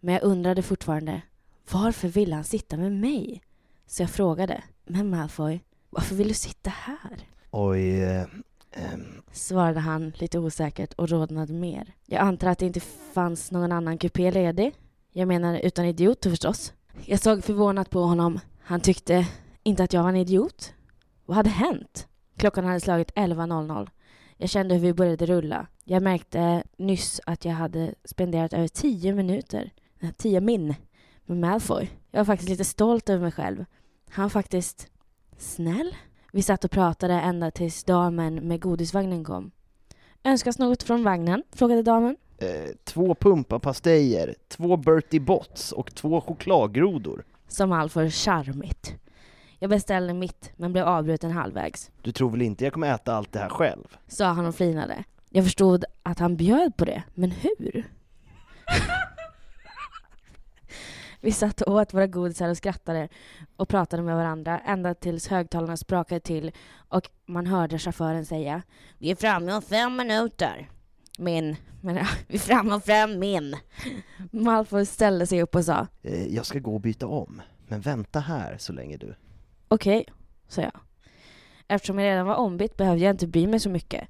Men 0.00 0.14
jag 0.14 0.22
undrade 0.22 0.62
fortfarande 0.62 1.22
varför 1.70 2.08
ville 2.08 2.34
han 2.34 2.44
sitta 2.44 2.76
med 2.76 2.92
mig? 2.92 3.42
Så 3.86 4.02
jag 4.02 4.10
frågade, 4.10 4.62
men 4.84 5.10
Malfoy, 5.10 5.60
varför 5.90 6.14
vill 6.14 6.28
du 6.28 6.34
sitta 6.34 6.70
här? 6.70 7.28
Oj, 7.50 8.02
eh, 8.02 8.26
ehm, 8.72 9.22
Svarade 9.32 9.80
han 9.80 10.12
lite 10.16 10.38
osäkert 10.38 10.92
och 10.92 11.08
rodnade 11.08 11.52
mer. 11.52 11.94
Jag 12.06 12.20
antar 12.20 12.48
att 12.48 12.58
det 12.58 12.66
inte 12.66 12.80
fanns 13.14 13.50
någon 13.50 13.72
annan 13.72 13.98
kupé 13.98 14.30
ledig. 14.30 14.74
Jag 15.12 15.28
menar 15.28 15.58
utan 15.58 15.84
idioter 15.84 16.30
förstås. 16.30 16.72
Jag 17.02 17.20
såg 17.20 17.44
förvånat 17.44 17.90
på 17.90 18.00
honom. 18.00 18.40
Han 18.60 18.80
tyckte 18.80 19.28
inte 19.62 19.84
att 19.84 19.92
jag 19.92 20.02
var 20.02 20.08
en 20.08 20.16
idiot. 20.16 20.74
Vad 21.26 21.36
hade 21.36 21.50
hänt? 21.50 22.08
Klockan 22.36 22.64
hade 22.64 22.80
slagit 22.80 23.12
11.00. 23.12 23.88
Jag 24.36 24.50
kände 24.50 24.74
hur 24.74 24.80
vi 24.80 24.92
började 24.92 25.26
rulla. 25.26 25.66
Jag 25.84 26.02
märkte 26.02 26.62
nyss 26.76 27.20
att 27.26 27.44
jag 27.44 27.52
hade 27.52 27.94
spenderat 28.04 28.52
över 28.52 28.68
tio 28.68 29.14
minuter, 29.14 29.70
eh, 30.00 30.10
tio 30.10 30.40
min, 30.40 30.74
med 31.24 31.38
Malfoy. 31.38 31.90
Jag 32.10 32.20
var 32.20 32.24
faktiskt 32.24 32.50
lite 32.50 32.64
stolt 32.64 33.08
över 33.08 33.22
mig 33.22 33.32
själv. 33.32 33.64
Han 34.10 34.22
var 34.22 34.30
faktiskt 34.30 34.88
snäll. 35.38 35.96
Vi 36.32 36.42
satt 36.42 36.64
och 36.64 36.70
pratade 36.70 37.14
ända 37.14 37.50
tills 37.50 37.84
damen 37.84 38.34
med 38.34 38.60
godisvagnen 38.60 39.24
kom. 39.24 39.50
Önskas 40.24 40.58
något 40.58 40.82
från 40.82 41.04
vagnen? 41.04 41.42
frågade 41.52 41.82
damen 41.82 42.16
eh, 42.38 42.48
två 42.84 43.14
pumpapastejer, 43.14 44.34
två 44.48 44.76
Bertie 44.76 45.20
Botts 45.20 45.72
och 45.72 45.94
två 45.94 46.20
chokladgrodor. 46.20 47.24
Som 47.48 47.68
Malfoy 47.68 48.10
charmigt. 48.10 48.94
Jag 49.58 49.70
beställde 49.70 50.14
mitt, 50.14 50.52
men 50.56 50.72
blev 50.72 50.84
avbruten 50.84 51.30
halvvägs. 51.30 51.90
Du 52.02 52.12
tror 52.12 52.30
väl 52.30 52.42
inte 52.42 52.64
jag 52.64 52.72
kommer 52.72 52.94
äta 52.94 53.14
allt 53.14 53.32
det 53.32 53.38
här 53.38 53.48
själv? 53.48 53.96
Sa 54.08 54.26
han 54.26 54.46
och 54.46 54.54
flinade. 54.54 55.04
Jag 55.30 55.44
förstod 55.44 55.84
att 56.02 56.18
han 56.18 56.36
bjöd 56.36 56.76
på 56.76 56.84
det, 56.84 57.02
men 57.14 57.30
hur? 57.30 57.84
Vi 61.20 61.32
satt 61.32 61.60
och 61.60 61.74
åt 61.74 61.94
våra 61.94 62.06
godisar 62.06 62.48
och 62.48 62.56
skrattade 62.56 63.08
och 63.56 63.68
pratade 63.68 64.02
med 64.02 64.16
varandra 64.16 64.58
ända 64.58 64.94
tills 64.94 65.28
högtalarna 65.28 65.76
sprakade 65.76 66.20
till 66.20 66.52
och 66.88 67.10
man 67.26 67.46
hörde 67.46 67.78
chauffören 67.78 68.26
säga 68.26 68.62
Vi 68.98 69.10
är 69.10 69.16
framme 69.16 69.52
om 69.52 69.62
fem 69.62 69.96
minuter. 69.96 70.70
Min, 71.18 71.56
men 71.80 71.96
ja, 71.96 72.06
vi 72.26 72.34
är 72.34 72.40
framme 72.40 72.74
om 72.74 72.80
fem 72.80 73.18
min. 73.18 73.56
Malfoy 74.30 74.86
ställde 74.86 75.26
sig 75.26 75.42
upp 75.42 75.54
och 75.54 75.64
sa 75.64 75.86
Eh, 76.02 76.26
jag 76.34 76.46
ska 76.46 76.58
gå 76.58 76.74
och 76.74 76.80
byta 76.80 77.06
om, 77.06 77.42
men 77.68 77.80
vänta 77.80 78.20
här 78.20 78.56
så 78.58 78.72
länge 78.72 78.96
du. 78.96 79.14
Okej, 79.68 80.04
sa 80.48 80.62
jag. 80.62 80.80
Eftersom 81.68 81.98
jag 81.98 82.06
redan 82.06 82.26
var 82.26 82.34
ombytt 82.34 82.76
behövde 82.76 83.04
jag 83.04 83.10
inte 83.10 83.26
bry 83.26 83.46
mig 83.46 83.60
så 83.60 83.70
mycket. 83.70 84.08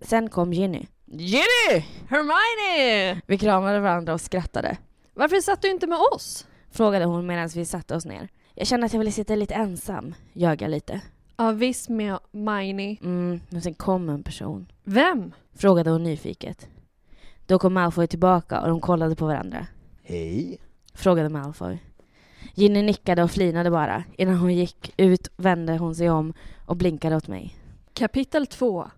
Sen 0.00 0.30
kom 0.30 0.52
Ginny. 0.52 0.86
Ginny! 1.06 1.84
Hermione! 2.08 3.20
Vi 3.26 3.38
kramade 3.38 3.80
varandra 3.80 4.14
och 4.14 4.20
skrattade. 4.20 4.76
Varför 5.14 5.40
satt 5.40 5.62
du 5.62 5.70
inte 5.70 5.86
med 5.86 5.98
oss? 6.14 6.46
Frågade 6.70 7.04
hon 7.04 7.26
medan 7.26 7.48
vi 7.48 7.64
satte 7.64 7.96
oss 7.96 8.04
ner. 8.04 8.28
Jag 8.54 8.66
kände 8.66 8.86
att 8.86 8.92
jag 8.92 8.98
ville 8.98 9.12
sitta 9.12 9.34
lite 9.34 9.54
ensam. 9.54 10.14
Ljög 10.32 10.62
mycket. 10.62 11.00
Ja 11.36 11.52
visst 11.52 11.88
med 11.88 12.18
Miney. 12.30 12.98
Mm, 13.02 13.40
men 13.50 13.62
sen 13.62 13.74
kom 13.74 14.08
en 14.08 14.22
person. 14.22 14.66
Vem? 14.84 15.32
Frågade 15.52 15.90
hon 15.90 16.02
nyfiket. 16.02 16.68
Då 17.46 17.58
kom 17.58 17.74
Malfoy 17.74 18.06
tillbaka 18.06 18.60
och 18.60 18.68
de 18.68 18.80
kollade 18.80 19.16
på 19.16 19.26
varandra. 19.26 19.66
Hej. 20.02 20.58
Frågade 20.94 21.28
Malfoy. 21.28 21.78
Ginny 22.54 22.82
nickade 22.82 23.22
och 23.22 23.30
flinade 23.30 23.70
bara. 23.70 24.04
Innan 24.16 24.36
hon 24.36 24.54
gick 24.54 24.94
ut 24.96 25.28
vände 25.36 25.76
hon 25.76 25.94
sig 25.94 26.10
om 26.10 26.34
och 26.66 26.76
blinkade 26.76 27.16
åt 27.16 27.28
mig. 27.28 27.56
Kapitel 27.92 28.46
2. 28.46 28.90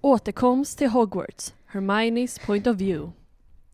Återkomst 0.00 0.78
till 0.78 0.88
Hogwarts. 0.88 1.54
Hermiones 1.66 2.38
point 2.38 2.66
of 2.66 2.76
view. 2.76 3.12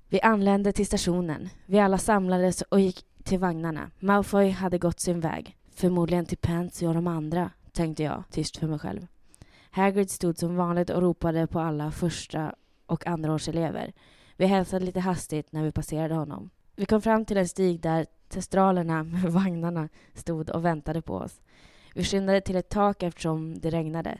Vi 0.08 0.20
anlände 0.20 0.72
till 0.72 0.86
stationen. 0.86 1.48
Vi 1.66 1.78
alla 1.78 1.98
samlades 1.98 2.62
och 2.62 2.80
gick 2.80 3.04
till 3.24 3.38
vagnarna. 3.38 3.90
Malfoy 3.98 4.50
hade 4.50 4.78
gått 4.78 5.00
sin 5.00 5.20
väg. 5.20 5.56
Förmodligen 5.74 6.26
till 6.26 6.38
Pansy 6.38 6.86
och 6.86 6.94
de 6.94 7.06
andra, 7.06 7.50
tänkte 7.72 8.02
jag 8.02 8.24
tyst 8.30 8.56
för 8.56 8.66
mig 8.66 8.78
själv. 8.78 9.06
Hagrid 9.70 10.10
stod 10.10 10.38
som 10.38 10.56
vanligt 10.56 10.90
och 10.90 11.02
ropade 11.02 11.46
på 11.46 11.60
alla 11.60 11.90
första 11.90 12.54
och 12.86 13.06
andraårselever. 13.06 13.92
Vi 14.36 14.46
hälsade 14.46 14.84
lite 14.84 15.00
hastigt 15.00 15.52
när 15.52 15.64
vi 15.64 15.72
passerade 15.72 16.14
honom. 16.14 16.50
Vi 16.76 16.86
kom 16.86 17.02
fram 17.02 17.24
till 17.24 17.36
en 17.36 17.48
stig 17.48 17.80
där 17.80 18.06
testralerna 18.28 19.02
med 19.04 19.32
vagnarna 19.32 19.88
stod 20.14 20.50
och 20.50 20.64
väntade 20.64 21.02
på 21.02 21.14
oss. 21.14 21.40
Vi 21.94 22.04
skyndade 22.04 22.40
till 22.40 22.56
ett 22.56 22.68
tak 22.68 23.02
eftersom 23.02 23.60
det 23.60 23.70
regnade. 23.70 24.18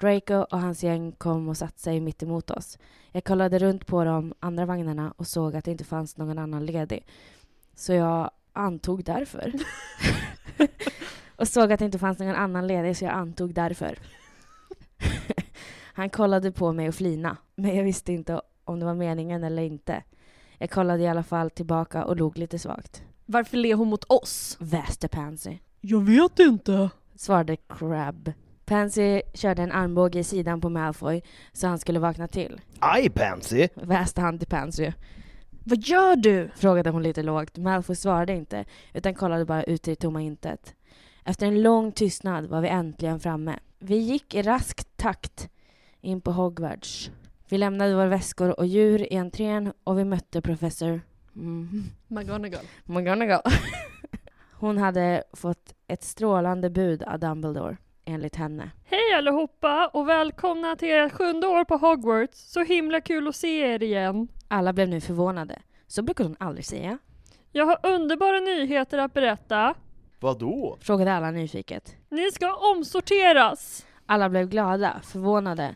Draco 0.00 0.34
och 0.34 0.60
hans 0.60 0.82
gäng 0.82 1.12
kom 1.12 1.48
och 1.48 1.56
satte 1.56 1.80
sig 1.80 2.00
mitt 2.00 2.22
emot 2.22 2.50
oss. 2.50 2.78
Jag 3.12 3.24
kollade 3.24 3.58
runt 3.58 3.86
på 3.86 4.04
de 4.04 4.34
andra 4.40 4.66
vagnarna 4.66 5.14
och 5.16 5.26
såg 5.26 5.56
att 5.56 5.64
det 5.64 5.70
inte 5.70 5.84
fanns 5.84 6.16
någon 6.16 6.38
annan 6.38 6.66
ledig. 6.66 7.06
Så 7.74 7.92
jag 7.92 8.30
antog 8.52 9.04
därför. 9.04 9.52
och 11.40 11.48
såg 11.48 11.72
att 11.72 11.78
det 11.78 11.84
inte 11.84 11.98
fanns 11.98 12.18
någon 12.18 12.34
annan 12.34 12.66
ledig 12.66 12.96
så 12.96 13.04
jag 13.04 13.14
antog 13.14 13.54
därför. 13.54 13.98
Han 15.94 16.10
kollade 16.10 16.52
på 16.52 16.72
mig 16.72 16.88
och 16.88 16.94
flina, 16.94 17.36
men 17.54 17.76
jag 17.76 17.84
visste 17.84 18.12
inte 18.12 18.40
om 18.64 18.80
det 18.80 18.86
var 18.86 18.94
meningen 18.94 19.44
eller 19.44 19.62
inte. 19.62 20.02
Jag 20.58 20.70
kollade 20.70 21.02
i 21.02 21.08
alla 21.08 21.22
fall 21.22 21.50
tillbaka 21.50 22.04
och 22.04 22.16
log 22.16 22.38
lite 22.38 22.58
svagt. 22.58 23.02
Varför 23.26 23.56
ler 23.56 23.74
hon 23.74 23.88
mot 23.88 24.04
oss? 24.04 24.56
Väste 24.60 25.08
Pansy. 25.08 25.58
Jag 25.80 26.00
vet 26.00 26.38
inte. 26.38 26.90
Svarade 27.14 27.56
Crab. 27.56 28.32
Pansy 28.64 29.22
körde 29.34 29.62
en 29.62 29.72
armbåge 29.72 30.18
i 30.18 30.24
sidan 30.24 30.60
på 30.60 30.68
Malfoy 30.68 31.22
så 31.52 31.66
han 31.66 31.78
skulle 31.78 31.98
vakna 31.98 32.28
till. 32.28 32.60
Aj 32.78 33.10
Pansy! 33.10 33.68
Väste 33.74 34.20
han 34.20 34.38
till 34.38 34.48
Pansy. 34.48 34.92
Vad 35.64 35.78
gör 35.78 36.16
du? 36.16 36.50
Frågade 36.56 36.90
hon 36.90 37.02
lite 37.02 37.22
lågt. 37.22 37.58
Malfoy 37.58 37.96
svarade 37.96 38.32
inte, 38.32 38.64
utan 38.94 39.14
kollade 39.14 39.44
bara 39.44 39.62
ut 39.62 39.88
i 39.88 39.96
tomma 39.96 40.22
intet. 40.22 40.74
Efter 41.30 41.46
en 41.46 41.62
lång 41.62 41.92
tystnad 41.92 42.46
var 42.46 42.60
vi 42.60 42.68
äntligen 42.68 43.20
framme. 43.20 43.58
Vi 43.78 43.96
gick 43.96 44.34
i 44.34 44.42
rask 44.42 44.96
takt 44.96 45.48
in 46.00 46.20
på 46.20 46.32
Hogwarts. 46.32 47.10
Vi 47.48 47.58
lämnade 47.58 47.94
våra 47.94 48.06
väskor 48.06 48.58
och 48.60 48.66
djur 48.66 49.12
i 49.12 49.16
entrén 49.16 49.72
och 49.84 49.98
vi 49.98 50.04
mötte 50.04 50.40
professor 50.40 51.00
mm, 51.36 51.84
McGonagall. 52.08 52.64
McGonagall. 52.84 53.42
Hon 54.52 54.78
hade 54.78 55.22
fått 55.32 55.74
ett 55.86 56.02
strålande 56.02 56.70
bud 56.70 57.02
av 57.02 57.18
Dumbledore, 57.18 57.76
enligt 58.04 58.36
henne. 58.36 58.70
Hej 58.84 59.14
allihopa 59.16 59.90
och 59.92 60.08
välkomna 60.08 60.76
till 60.76 60.90
ert 60.90 61.12
sjunde 61.12 61.46
år 61.46 61.64
på 61.64 61.76
Hogwarts. 61.76 62.52
Så 62.52 62.64
himla 62.64 63.00
kul 63.00 63.28
att 63.28 63.36
se 63.36 63.58
er 63.58 63.82
igen. 63.82 64.28
Alla 64.48 64.72
blev 64.72 64.88
nu 64.88 65.00
förvånade. 65.00 65.62
Så 65.86 66.02
brukar 66.02 66.24
hon 66.24 66.36
aldrig 66.38 66.66
säga. 66.66 66.98
Jag 67.52 67.66
har 67.66 67.78
underbara 67.82 68.40
nyheter 68.40 68.98
att 68.98 69.14
berätta. 69.14 69.74
Vadå? 70.20 70.78
Frågade 70.80 71.12
alla 71.12 71.30
nyfiket. 71.30 71.94
Ni 72.08 72.30
ska 72.32 72.54
omsorteras. 72.54 73.86
Alla 74.06 74.28
blev 74.28 74.48
glada, 74.48 75.00
förvånade, 75.04 75.74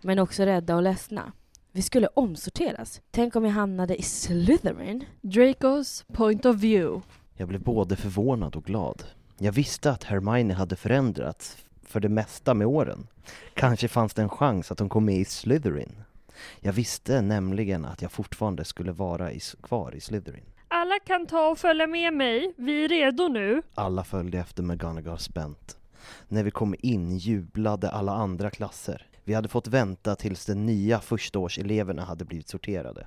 men 0.00 0.18
också 0.18 0.42
rädda 0.42 0.76
och 0.76 0.82
ledsna. 0.82 1.32
Vi 1.72 1.82
skulle 1.82 2.06
omsorteras. 2.14 3.00
Tänk 3.10 3.36
om 3.36 3.44
jag 3.44 3.52
hamnade 3.52 3.96
i 3.96 4.02
Slytherin? 4.02 5.04
Dracos 5.20 6.04
point 6.12 6.46
of 6.46 6.56
view. 6.56 7.06
Jag 7.36 7.48
blev 7.48 7.62
både 7.62 7.96
förvånad 7.96 8.56
och 8.56 8.64
glad. 8.64 9.02
Jag 9.38 9.52
visste 9.52 9.90
att 9.90 10.04
Hermione 10.04 10.54
hade 10.54 10.76
förändrats 10.76 11.56
för 11.82 12.00
det 12.00 12.08
mesta 12.08 12.54
med 12.54 12.66
åren. 12.66 13.06
Kanske 13.54 13.88
fanns 13.88 14.14
det 14.14 14.22
en 14.22 14.28
chans 14.28 14.72
att 14.72 14.78
hon 14.78 14.88
kom 14.88 15.04
med 15.04 15.16
i 15.16 15.24
Slytherin. 15.24 16.02
Jag 16.60 16.72
visste 16.72 17.22
nämligen 17.22 17.84
att 17.84 18.02
jag 18.02 18.12
fortfarande 18.12 18.64
skulle 18.64 18.92
vara 18.92 19.32
i, 19.32 19.40
kvar 19.62 19.94
i 19.94 20.00
Slytherin. 20.00 20.44
Alla 20.72 20.98
kan 20.98 21.26
ta 21.26 21.48
och 21.48 21.58
följa 21.58 21.86
med 21.86 22.12
mig. 22.12 22.54
Vi 22.56 22.84
är 22.84 22.88
redo 22.88 23.28
nu. 23.28 23.62
Alla 23.74 24.04
följde 24.04 24.38
efter 24.38 24.62
McGonagall 24.62 25.18
spänt. 25.18 25.78
När 26.28 26.42
vi 26.44 26.50
kom 26.50 26.74
in 26.78 27.16
jublade 27.16 27.90
alla 27.90 28.12
andra 28.12 28.50
klasser. 28.50 29.06
Vi 29.24 29.34
hade 29.34 29.48
fått 29.48 29.66
vänta 29.66 30.16
tills 30.16 30.46
de 30.46 30.54
nya 30.54 31.00
förstaårseleverna 31.00 32.04
hade 32.04 32.24
blivit 32.24 32.48
sorterade. 32.48 33.06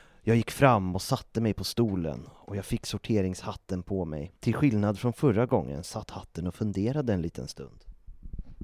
Jag 0.23 0.35
gick 0.35 0.51
fram 0.51 0.95
och 0.95 1.01
satte 1.01 1.41
mig 1.41 1.53
på 1.53 1.63
stolen 1.63 2.29
och 2.33 2.55
jag 2.55 2.65
fick 2.65 2.85
sorteringshatten 2.85 3.83
på 3.83 4.05
mig. 4.05 4.33
Till 4.39 4.53
skillnad 4.53 4.99
från 4.99 5.13
förra 5.13 5.45
gången 5.45 5.83
satt 5.83 6.09
hatten 6.09 6.47
och 6.47 6.55
funderade 6.55 7.13
en 7.13 7.21
liten 7.21 7.47
stund. 7.47 7.83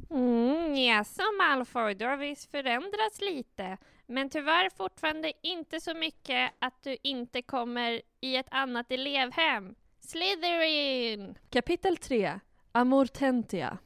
Mm, 0.10 0.76
jaså 0.76 1.22
Malfoy, 1.38 1.94
du 1.94 2.06
har 2.06 2.18
visst 2.18 2.52
förändrats 2.52 3.22
lite. 3.22 3.78
Men 4.06 4.30
tyvärr 4.30 4.70
fortfarande 4.70 5.34
inte 5.44 5.82
så 5.82 5.94
mycket 5.94 6.52
att 6.60 6.84
du 6.84 6.98
inte 7.04 7.42
kommer 7.42 8.02
i 8.22 8.36
ett 8.36 8.48
annat 8.52 8.92
elevhem. 8.92 9.76
Slytherin! 10.00 11.38
Kapitel 11.50 11.98
3. 11.98 12.40
Amortentia. 12.72 13.78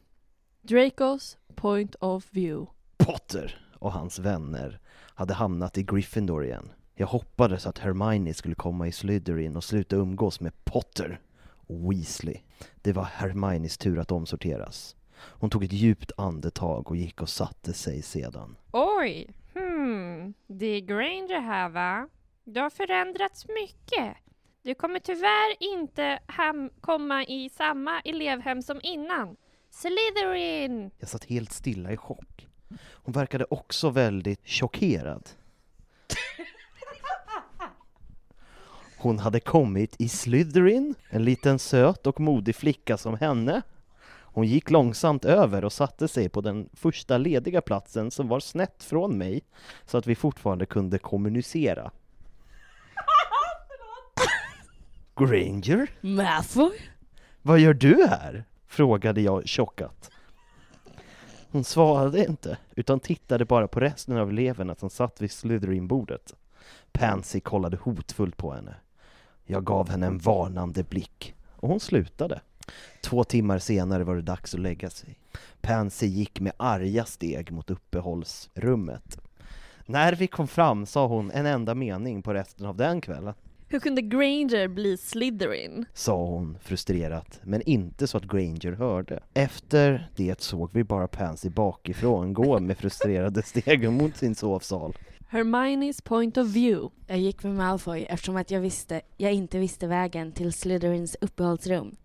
Dracos 0.62 1.38
point 1.56 1.96
of 2.00 2.28
view. 2.32 2.72
Potter 2.98 3.68
och 3.80 3.92
hans 3.92 4.20
vänner 4.20 4.80
hade 5.16 5.34
hamnat 5.34 5.78
i 5.78 5.84
Gryffindor 5.84 6.46
igen. 6.46 6.72
Jag 7.02 7.08
hoppades 7.08 7.68
att 7.68 7.78
Hermione 7.80 8.34
skulle 8.34 8.56
komma 8.56 8.88
i 8.88 8.92
Slytherin 8.92 9.56
och 9.56 9.64
sluta 9.64 9.96
umgås 9.96 10.40
med 10.40 10.66
Potter 10.66 11.22
och 11.68 11.92
Weasley. 11.92 12.38
Det 12.82 12.94
var 12.94 13.04
Hermiones 13.04 13.78
tur 13.78 14.00
att 14.00 14.12
omsorteras. 14.12 14.96
Hon 15.16 15.50
tog 15.50 15.64
ett 15.64 15.72
djupt 15.74 16.12
andetag 16.18 16.90
och 16.90 16.96
gick 16.98 17.22
och 17.22 17.30
satte 17.30 17.74
sig 17.74 18.02
sedan. 18.02 18.56
Oj, 18.72 19.30
hmm, 19.54 20.34
det 20.48 20.66
är 20.66 20.80
Granger 20.80 21.40
här 21.42 21.70
va? 21.70 22.08
Du 22.44 22.60
har 22.60 22.70
förändrats 22.70 23.46
mycket. 23.48 24.16
Du 24.64 24.76
kommer 24.76 25.00
tyvärr 25.00 25.56
inte 25.76 26.20
ham- 26.28 26.70
komma 26.82 27.26
i 27.26 27.50
samma 27.50 28.00
elevhem 28.02 28.62
som 28.62 28.80
innan. 28.84 29.36
Slytherin! 29.70 30.92
Jag 31.00 31.10
satt 31.10 31.26
helt 31.26 31.52
stilla 31.52 31.92
i 31.92 31.98
chock. 31.98 32.48
Hon 32.94 33.14
verkade 33.14 33.46
också 33.50 33.90
väldigt 33.90 34.48
chockerad. 34.50 35.30
Hon 39.02 39.20
hade 39.20 39.40
kommit 39.40 39.96
i 40.02 40.10
Slytherin, 40.10 40.96
en 41.10 41.24
liten 41.24 41.60
söt 41.60 42.08
och 42.08 42.20
modig 42.20 42.56
flicka 42.56 42.98
som 42.98 43.18
henne. 43.18 43.62
Hon 44.20 44.48
gick 44.48 44.70
långsamt 44.70 45.26
över 45.26 45.66
och 45.66 45.74
satte 45.74 46.08
sig 46.08 46.30
på 46.30 46.42
den 46.42 46.70
första 46.74 47.18
lediga 47.18 47.62
platsen 47.62 48.12
som 48.12 48.28
var 48.28 48.40
snett 48.40 48.84
från 48.84 49.18
mig, 49.18 49.42
så 49.86 49.98
att 49.98 50.08
vi 50.08 50.16
fortfarande 50.16 50.66
kunde 50.66 50.98
kommunicera. 51.00 51.92
Granger? 55.16 55.90
Malfoy? 56.02 56.72
Vad 57.42 57.60
gör 57.60 57.74
du 57.74 58.08
här? 58.10 58.44
frågade 58.68 59.22
jag 59.22 59.44
chockat. 59.46 60.12
Hon 61.52 61.64
svarade 61.64 62.26
inte, 62.26 62.58
utan 62.76 63.00
tittade 63.00 63.46
bara 63.46 63.68
på 63.68 63.80
resten 63.80 64.18
av 64.18 64.30
eleverna 64.30 64.76
som 64.76 64.90
satt 64.90 65.22
vid 65.22 65.32
Slytherin-bordet. 65.32 66.34
Pansy 66.92 67.40
kollade 67.40 67.78
hotfullt 67.78 68.38
på 68.38 68.54
henne. 68.54 68.76
Jag 69.52 69.64
gav 69.64 69.90
henne 69.90 70.06
en 70.06 70.18
varnande 70.18 70.84
blick, 70.84 71.36
och 71.56 71.70
hon 71.70 71.80
slutade. 71.80 72.42
Två 73.04 73.24
timmar 73.24 73.60
senare 73.60 74.04
var 74.04 74.16
det 74.16 74.22
dags 74.22 74.54
att 74.54 74.60
lägga 74.60 74.90
sig. 74.90 75.18
Pansy 75.62 76.08
gick 76.08 76.40
med 76.40 76.54
arga 76.58 77.06
steg 77.06 77.52
mot 77.52 77.70
uppehållsrummet. 77.70 79.22
När 79.86 80.14
vi 80.16 80.28
kom 80.28 80.48
fram 80.48 80.86
sa 80.86 81.08
hon 81.08 81.32
en 81.32 81.46
enda 81.46 81.76
mening 81.76 82.22
på 82.22 82.34
resten 82.34 82.66
av 82.66 82.78
den 82.78 83.02
kvällen. 83.02 83.34
Hur 83.68 83.80
kunde 83.80 84.02
Granger 84.02 84.68
bli 84.68 84.98
Slytherin? 84.98 85.86
sa 85.94 86.26
hon 86.26 86.58
frustrerat, 86.62 87.40
men 87.44 87.62
inte 87.62 88.08
så 88.08 88.18
att 88.18 88.24
Granger 88.24 88.72
hörde. 88.72 89.20
Efter 89.34 90.10
det 90.16 90.42
såg 90.42 90.70
vi 90.74 90.84
bara 90.84 91.08
Pansy 91.08 91.50
bakifrån 91.50 92.34
gå 92.34 92.60
med 92.60 92.78
frustrerade 92.78 93.42
steg 93.46 93.92
mot 93.92 94.18
sin 94.18 94.36
sovsal. 94.36 94.94
Hermiones 95.34 96.02
point 96.02 96.38
of 96.38 96.48
view. 96.48 96.96
Jag 97.08 97.20
gick 97.20 97.44
med 97.44 97.56
Malfoy 97.56 98.04
eftersom 98.04 98.36
att 98.36 98.52
jag, 98.52 98.62
visste, 98.62 99.02
jag 99.18 99.34
inte 99.34 99.60
visste 99.60 99.88
vägen 99.88 100.32
till 100.32 100.54
Slytherins 100.54 101.18
uppehållsrum. 101.22 101.96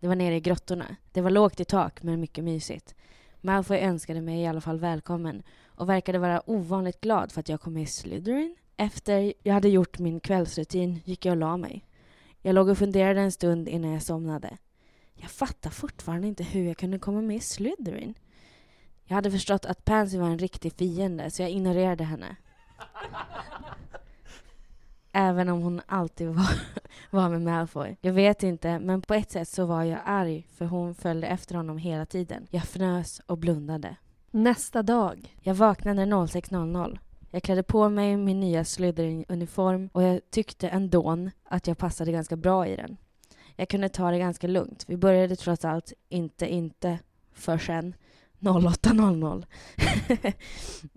Det 0.00 0.08
var 0.08 0.14
nere 0.14 0.36
i 0.36 0.40
grottorna. 0.40 0.96
Det 1.12 1.20
var 1.20 1.30
lågt 1.30 1.60
i 1.60 1.64
tak, 1.64 2.02
men 2.02 2.20
mycket 2.20 2.44
mysigt. 2.44 2.94
Malfoy 3.40 3.78
önskade 3.78 4.20
mig 4.20 4.40
i 4.40 4.46
alla 4.46 4.60
fall 4.60 4.78
välkommen 4.78 5.42
och 5.64 5.88
verkade 5.88 6.18
vara 6.18 6.50
ovanligt 6.50 7.00
glad 7.00 7.32
för 7.32 7.40
att 7.40 7.48
jag 7.48 7.60
kom 7.60 7.72
med 7.72 7.82
i 7.82 7.86
Slytherin. 7.86 8.56
Efter 8.76 9.32
jag 9.42 9.54
hade 9.54 9.68
gjort 9.68 9.98
min 9.98 10.20
kvällsrutin 10.20 11.00
gick 11.04 11.26
jag 11.26 11.32
och 11.32 11.38
la 11.38 11.56
mig. 11.56 11.84
Jag 12.42 12.54
låg 12.54 12.68
och 12.68 12.78
funderade 12.78 13.20
en 13.20 13.32
stund 13.32 13.68
innan 13.68 13.90
jag 13.90 14.02
somnade. 14.02 14.56
Jag 15.14 15.30
fattar 15.30 15.70
fortfarande 15.70 16.26
inte 16.26 16.44
hur 16.44 16.64
jag 16.64 16.76
kunde 16.76 16.98
komma 16.98 17.20
med 17.20 17.36
i 17.36 17.40
Slytherin. 17.40 18.14
Jag 19.04 19.14
hade 19.14 19.30
förstått 19.30 19.64
att 19.64 19.84
Pansy 19.84 20.18
var 20.18 20.28
en 20.28 20.38
riktig 20.38 20.72
fiende, 20.72 21.30
så 21.30 21.42
jag 21.42 21.50
ignorerade 21.50 22.04
henne. 22.04 22.36
Även 25.12 25.48
om 25.48 25.62
hon 25.62 25.80
alltid 25.86 26.28
var, 26.28 26.60
var 27.10 27.28
med 27.28 27.42
Malfoy. 27.42 27.96
Jag 28.00 28.12
vet 28.12 28.42
inte, 28.42 28.78
men 28.78 29.02
på 29.02 29.14
ett 29.14 29.30
sätt 29.30 29.48
så 29.48 29.64
var 29.64 29.82
jag 29.82 30.00
arg 30.04 30.46
för 30.56 30.64
hon 30.64 30.94
följde 30.94 31.26
efter 31.26 31.54
honom 31.54 31.78
hela 31.78 32.06
tiden. 32.06 32.46
Jag 32.50 32.62
fnös 32.62 33.20
och 33.26 33.38
blundade. 33.38 33.96
Nästa 34.30 34.82
dag. 34.82 35.36
Jag 35.40 35.54
vaknade 35.54 36.02
06.00. 36.02 36.98
Jag 37.30 37.42
klädde 37.42 37.62
på 37.62 37.88
mig 37.88 38.16
min 38.16 38.40
nya 38.40 38.64
Slytherin-uniform 38.64 39.88
och 39.92 40.02
jag 40.02 40.20
tyckte 40.30 40.68
ändå 40.68 41.30
att 41.44 41.66
jag 41.66 41.78
passade 41.78 42.12
ganska 42.12 42.36
bra 42.36 42.66
i 42.66 42.76
den. 42.76 42.96
Jag 43.56 43.68
kunde 43.68 43.88
ta 43.88 44.10
det 44.10 44.18
ganska 44.18 44.46
lugnt. 44.46 44.84
Vi 44.88 44.96
började 44.96 45.36
trots 45.36 45.64
allt 45.64 45.92
inte 46.08 46.46
inte 46.46 46.98
förrän 47.32 47.94
08.00. 48.40 49.44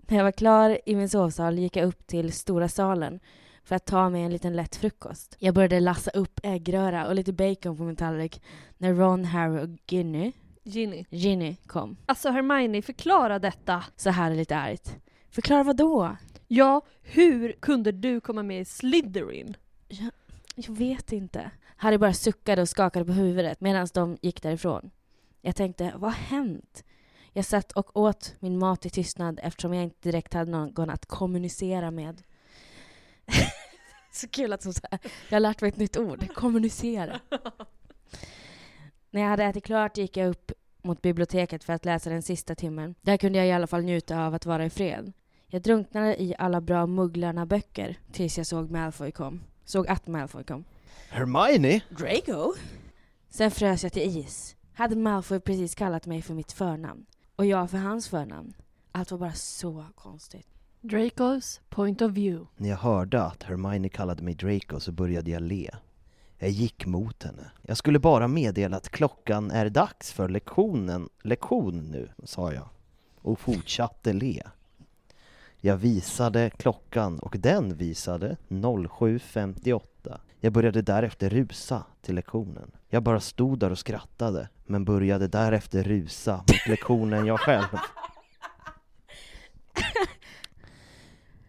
När 0.06 0.16
jag 0.16 0.24
var 0.24 0.32
klar 0.32 0.78
i 0.86 0.94
min 0.94 1.08
sovsal 1.08 1.58
gick 1.58 1.76
jag 1.76 1.86
upp 1.86 2.06
till 2.06 2.32
stora 2.32 2.68
salen 2.68 3.20
för 3.64 3.76
att 3.76 3.86
ta 3.86 4.10
mig 4.10 4.22
en 4.22 4.32
liten 4.32 4.56
lätt 4.56 4.76
frukost. 4.76 5.36
Jag 5.38 5.54
började 5.54 5.80
lassa 5.80 6.10
upp 6.10 6.40
äggröra 6.42 7.06
och 7.06 7.14
lite 7.14 7.32
bacon 7.32 7.76
på 7.76 7.82
min 7.82 7.96
tallrik 7.96 8.42
när 8.78 8.94
Ron, 8.94 9.24
Harry 9.24 9.64
och 9.64 9.78
Ginny, 9.86 10.32
Ginny. 10.62 11.04
Ginny 11.10 11.56
kom. 11.66 11.96
Alltså 12.06 12.30
Hermione, 12.30 12.82
förklara 12.82 13.38
detta. 13.38 13.84
Så 13.96 14.10
här 14.10 14.30
är 14.30 14.34
lite 14.34 14.56
argt. 14.56 14.96
Förklara 15.30 15.62
vad 15.62 15.76
då? 15.76 16.16
Ja, 16.48 16.80
hur 17.02 17.52
kunde 17.52 17.92
du 17.92 18.20
komma 18.20 18.42
med 18.42 18.60
i 18.60 18.64
Slytherin? 18.64 19.56
Jag, 19.88 20.10
jag 20.54 20.76
vet 20.76 21.12
inte. 21.12 21.50
Harry 21.76 21.98
bara 21.98 22.12
suckade 22.12 22.62
och 22.62 22.68
skakade 22.68 23.04
på 23.04 23.12
huvudet 23.12 23.60
medan 23.60 23.88
de 23.94 24.16
gick 24.22 24.42
därifrån. 24.42 24.90
Jag 25.40 25.56
tänkte, 25.56 25.92
vad 25.96 26.10
har 26.12 26.18
hänt? 26.18 26.84
Jag 27.36 27.44
satt 27.44 27.72
och 27.72 27.96
åt 27.96 28.34
min 28.40 28.58
mat 28.58 28.86
i 28.86 28.90
tystnad 28.90 29.40
eftersom 29.42 29.74
jag 29.74 29.84
inte 29.84 30.08
direkt 30.08 30.34
hade 30.34 30.50
någon 30.50 30.90
att 30.90 31.06
kommunicera 31.06 31.90
med. 31.90 32.22
så 34.12 34.28
kul 34.28 34.52
att 34.52 34.64
hon 34.64 34.74
säger 34.74 34.98
jag 35.28 35.36
har 35.36 35.40
lärt 35.40 35.60
mig 35.60 35.68
ett 35.68 35.76
nytt 35.76 35.96
ord, 35.96 36.34
kommunicera. 36.34 37.20
När 39.10 39.20
jag 39.20 39.28
hade 39.28 39.44
ätit 39.44 39.64
klart 39.64 39.96
gick 39.96 40.16
jag 40.16 40.28
upp 40.28 40.52
mot 40.82 41.02
biblioteket 41.02 41.64
för 41.64 41.72
att 41.72 41.84
läsa 41.84 42.10
den 42.10 42.22
sista 42.22 42.54
timmen. 42.54 42.94
Där 43.00 43.16
kunde 43.16 43.38
jag 43.38 43.48
i 43.48 43.52
alla 43.52 43.66
fall 43.66 43.82
njuta 43.82 44.26
av 44.26 44.34
att 44.34 44.46
vara 44.46 44.64
i 44.64 44.70
fred. 44.70 45.12
Jag 45.46 45.62
drunknade 45.62 46.22
i 46.22 46.34
alla 46.38 46.60
bra 46.60 46.86
Mugglarna-böcker 46.86 47.98
tills 48.12 48.38
jag 48.38 48.46
såg 48.46 48.70
Malfoy 48.70 49.12
kom. 49.12 49.40
Såg 49.64 49.88
att 49.88 50.06
Malfoy 50.06 50.44
kom. 50.44 50.64
Hermione? 51.08 51.80
Draco? 51.88 52.54
Sen 53.30 53.50
frös 53.50 53.82
jag 53.82 53.92
till 53.92 54.18
is. 54.18 54.56
Hade 54.74 54.96
Malfoy 54.96 55.40
precis 55.40 55.74
kallat 55.74 56.06
mig 56.06 56.22
för 56.22 56.34
mitt 56.34 56.52
förnamn. 56.52 57.06
Och 57.36 57.46
jag 57.46 57.70
för 57.70 57.78
hans 57.78 58.08
förnamn. 58.08 58.54
Allt 58.92 59.10
var 59.10 59.18
bara 59.18 59.32
så 59.32 59.84
konstigt. 59.94 60.46
Dracos 60.80 61.60
point 61.68 62.02
of 62.02 62.12
view. 62.12 62.46
När 62.56 62.68
jag 62.68 62.76
hörde 62.76 63.22
att 63.22 63.42
Hermione 63.42 63.88
kallade 63.88 64.22
mig 64.22 64.34
Draco 64.34 64.80
så 64.80 64.92
började 64.92 65.30
jag 65.30 65.42
le. 65.42 65.70
Jag 66.38 66.50
gick 66.50 66.86
mot 66.86 67.22
henne. 67.22 67.50
Jag 67.62 67.76
skulle 67.76 67.98
bara 67.98 68.28
meddela 68.28 68.76
att 68.76 68.88
klockan 68.88 69.50
är 69.50 69.70
dags 69.70 70.12
för 70.12 70.28
lektionen, 70.28 71.08
lektion 71.22 71.90
nu, 71.90 72.08
sa 72.24 72.52
jag. 72.52 72.68
Och 73.20 73.40
fortsatte 73.40 74.12
le. 74.12 74.42
Jag 75.60 75.76
visade 75.76 76.50
klockan 76.50 77.18
och 77.18 77.36
den 77.38 77.76
visade 77.76 78.36
07.58. 78.48 79.80
Jag 80.44 80.52
började 80.52 80.82
därefter 80.82 81.30
rusa 81.30 81.84
till 82.02 82.14
lektionen. 82.14 82.70
Jag 82.88 83.02
bara 83.02 83.20
stod 83.20 83.58
där 83.58 83.70
och 83.70 83.78
skrattade, 83.78 84.48
men 84.64 84.84
började 84.84 85.28
därefter 85.28 85.82
rusa 85.82 86.36
mot 86.36 86.66
lektionen 86.68 87.26
jag 87.26 87.40
själv. 87.40 87.66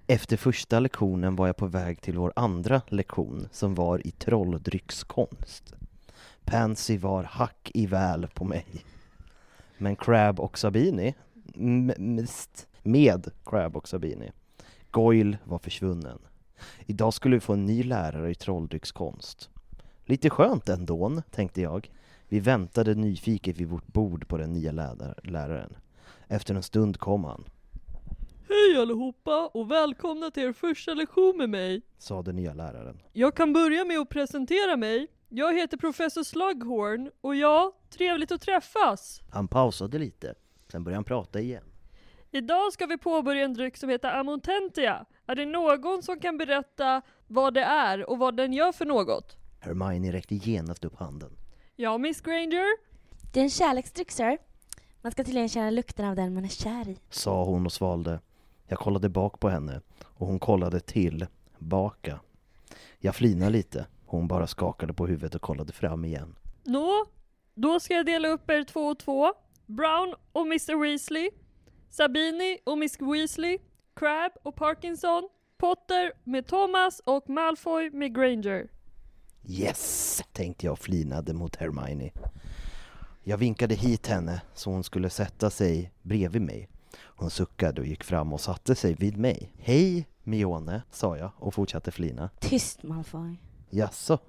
Efter 0.07 0.37
första 0.37 0.79
lektionen 0.79 1.35
var 1.35 1.47
jag 1.47 1.57
på 1.57 1.67
väg 1.67 2.01
till 2.01 2.17
vår 2.17 2.33
andra 2.35 2.81
lektion 2.87 3.47
som 3.51 3.75
var 3.75 4.07
i 4.07 4.11
trolldryckskonst. 4.11 5.73
Pansy 6.45 6.97
var 6.97 7.23
hack 7.23 7.71
i 7.73 7.85
väl 7.85 8.27
på 8.27 8.45
mig. 8.45 8.65
Men 9.77 9.95
Crab 9.95 10.39
och 10.39 10.57
Sabini, 10.57 11.15
Mest 11.55 11.99
mist, 11.99 12.67
med 12.83 13.31
Crab 13.45 13.77
och 13.77 13.87
Sabini, 13.87 14.31
Goyle 14.91 15.37
var 15.43 15.59
försvunnen. 15.59 16.19
Idag 16.85 17.13
skulle 17.13 17.35
vi 17.35 17.39
få 17.39 17.53
en 17.53 17.65
ny 17.65 17.83
lärare 17.83 18.31
i 18.31 18.35
trolldryckskonst. 18.35 19.49
Lite 20.05 20.29
skönt 20.29 20.69
ändå, 20.69 21.21
tänkte 21.31 21.61
jag. 21.61 21.91
Vi 22.27 22.39
väntade 22.39 22.95
nyfiket 22.95 23.57
vid 23.57 23.67
vårt 23.67 23.87
bord 23.87 24.27
på 24.27 24.37
den 24.37 24.53
nya 24.53 24.71
lärare- 24.71 25.19
läraren. 25.23 25.75
Efter 26.27 26.55
en 26.55 26.63
stund 26.63 26.97
kom 26.99 27.23
han, 27.23 27.43
Hej 28.49 28.81
allihopa 28.81 29.47
och 29.53 29.71
välkomna 29.71 30.31
till 30.31 30.43
er 30.43 30.53
första 30.53 30.93
lektion 30.93 31.37
med 31.37 31.49
mig. 31.49 31.81
sa 31.97 32.21
den 32.21 32.35
nya 32.35 32.53
läraren. 32.53 33.01
Jag 33.13 33.35
kan 33.35 33.53
börja 33.53 33.85
med 33.85 33.99
att 33.99 34.09
presentera 34.09 34.77
mig. 34.77 35.07
Jag 35.29 35.53
heter 35.57 35.77
professor 35.77 36.23
Slughorn 36.23 37.11
och 37.21 37.35
ja, 37.35 37.71
trevligt 37.89 38.31
att 38.31 38.41
träffas. 38.41 39.21
Han 39.31 39.47
pausade 39.47 39.99
lite, 39.99 40.35
sen 40.71 40.83
började 40.83 40.97
han 40.97 41.03
prata 41.03 41.39
igen. 41.39 41.63
Idag 42.35 42.73
ska 42.73 42.85
vi 42.85 42.97
påbörja 42.97 43.45
en 43.45 43.53
dryck 43.53 43.77
som 43.77 43.89
heter 43.89 44.19
Amontentia. 44.19 45.05
Är 45.27 45.35
det 45.35 45.45
någon 45.45 46.03
som 46.03 46.19
kan 46.19 46.37
berätta 46.37 47.01
vad 47.27 47.53
det 47.53 47.61
är 47.61 48.09
och 48.09 48.17
vad 48.17 48.37
den 48.37 48.53
gör 48.53 48.71
för 48.71 48.85
något? 48.85 49.37
Hermione 49.59 50.11
räckte 50.11 50.35
genast 50.35 50.85
upp 50.85 50.95
handen. 50.95 51.31
Ja, 51.75 51.97
Miss 51.97 52.21
Granger? 52.21 52.65
Det 53.33 53.39
är 53.39 53.43
en 53.43 53.49
kärleksdryck, 53.49 54.11
sir. 54.11 54.37
Man 55.01 55.11
ska 55.11 55.23
tydligen 55.23 55.49
känna 55.49 55.69
lukten 55.69 56.05
av 56.05 56.15
den 56.15 56.33
man 56.33 56.45
är 56.45 56.49
kär 56.49 56.89
i. 56.89 56.97
Sa 57.09 57.45
hon 57.45 57.65
och 57.65 57.73
svalde. 57.73 58.19
Jag 58.67 58.79
kollade 58.79 59.09
bak 59.09 59.39
på 59.39 59.49
henne 59.49 59.81
och 60.03 60.27
hon 60.27 60.39
kollade 60.39 60.79
till 60.79 61.27
baka. 61.57 62.19
Jag 62.99 63.15
flinade 63.15 63.51
lite. 63.51 63.85
Hon 64.05 64.27
bara 64.27 64.47
skakade 64.47 64.93
på 64.93 65.07
huvudet 65.07 65.35
och 65.35 65.41
kollade 65.41 65.73
fram 65.73 66.05
igen. 66.05 66.35
Nå, 66.63 67.05
då 67.53 67.79
ska 67.79 67.93
jag 67.93 68.05
dela 68.05 68.27
upp 68.27 68.49
er 68.49 68.63
två 68.63 68.87
och 68.87 68.99
två. 68.99 69.33
Brown 69.65 70.15
och 70.31 70.41
Mr 70.41 70.81
Weasley. 70.81 71.29
Sabini 71.95 72.57
och 72.63 72.77
Miss 72.77 72.97
Weasley. 72.99 73.57
Crab 73.95 74.31
och 74.43 74.55
Parkinson. 74.55 75.29
Potter 75.57 76.13
med 76.23 76.47
Thomas 76.47 77.01
och 77.05 77.29
Malfoy 77.29 77.89
med 77.89 78.15
Granger. 78.15 78.67
Yes, 79.47 80.21
tänkte 80.31 80.65
jag 80.65 80.73
och 80.73 80.79
flinade 80.79 81.33
mot 81.33 81.55
Hermione. 81.55 82.11
Jag 83.23 83.37
vinkade 83.37 83.75
hit 83.75 84.07
henne 84.07 84.41
så 84.53 84.71
hon 84.71 84.83
skulle 84.83 85.09
sätta 85.09 85.49
sig 85.49 85.91
bredvid 86.01 86.41
mig. 86.41 86.69
Hon 86.97 87.29
suckade 87.29 87.81
och 87.81 87.87
gick 87.87 88.03
fram 88.03 88.33
och 88.33 88.41
satte 88.41 88.75
sig 88.75 88.93
vid 88.93 89.17
mig. 89.17 89.51
Hej 89.57 90.07
Mione, 90.23 90.81
sa 90.91 91.17
jag 91.17 91.31
och 91.37 91.53
fortsatte 91.53 91.91
flina. 91.91 92.29
Tyst, 92.39 92.83
Malfoy. 92.83 93.35
Jaså, 93.69 94.19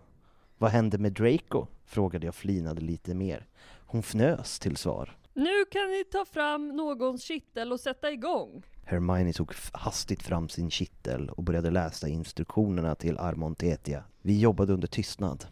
vad 0.58 0.70
hände 0.70 0.98
med 0.98 1.12
Draco? 1.12 1.66
Frågade 1.84 2.26
jag 2.26 2.32
och 2.32 2.36
flinade 2.36 2.80
lite 2.80 3.14
mer. 3.14 3.46
Hon 3.86 4.00
fnös 4.00 4.58
till 4.58 4.76
svar. 4.76 5.15
Nu 5.36 5.64
kan 5.70 5.90
ni 5.90 6.04
ta 6.04 6.24
fram 6.24 6.68
någons 6.68 7.22
kittel 7.22 7.72
och 7.72 7.80
sätta 7.80 8.10
igång. 8.10 8.62
Hermione 8.84 9.32
tog 9.32 9.52
hastigt 9.72 10.22
fram 10.22 10.48
sin 10.48 10.70
kittel 10.70 11.30
och 11.30 11.42
började 11.42 11.70
läsa 11.70 12.08
instruktionerna 12.08 12.94
till 12.94 13.18
Armontetia. 13.18 14.04
Vi 14.22 14.40
jobbade 14.40 14.72
under 14.72 14.88
tystnad. 14.88 15.44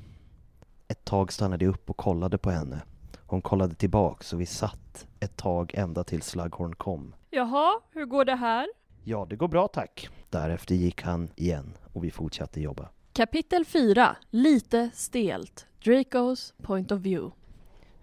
Ett 0.88 1.04
tag 1.04 1.32
stannade 1.32 1.64
jag 1.64 1.74
upp 1.74 1.90
och 1.90 1.96
kollade 1.96 2.38
på 2.38 2.50
henne. 2.50 2.82
Hon 3.26 3.42
kollade 3.42 3.74
tillbaks 3.74 4.32
och 4.32 4.40
vi 4.40 4.46
satt 4.46 5.06
ett 5.20 5.36
tag 5.36 5.74
ända 5.74 6.04
till 6.04 6.22
Slughorn 6.22 6.74
kom. 6.74 7.14
Jaha, 7.30 7.80
hur 7.90 8.04
går 8.04 8.24
det 8.24 8.36
här? 8.36 8.66
Ja, 9.02 9.26
det 9.30 9.36
går 9.36 9.48
bra 9.48 9.68
tack. 9.68 10.08
Därefter 10.30 10.74
gick 10.74 11.02
han 11.02 11.30
igen 11.36 11.76
och 11.92 12.04
vi 12.04 12.10
fortsatte 12.10 12.60
jobba. 12.60 12.88
Kapitel 13.12 13.64
4. 13.64 14.16
Lite 14.30 14.90
stelt. 14.94 15.66
Dracos 15.84 16.54
point 16.62 16.92
of 16.92 17.00
view. 17.00 17.34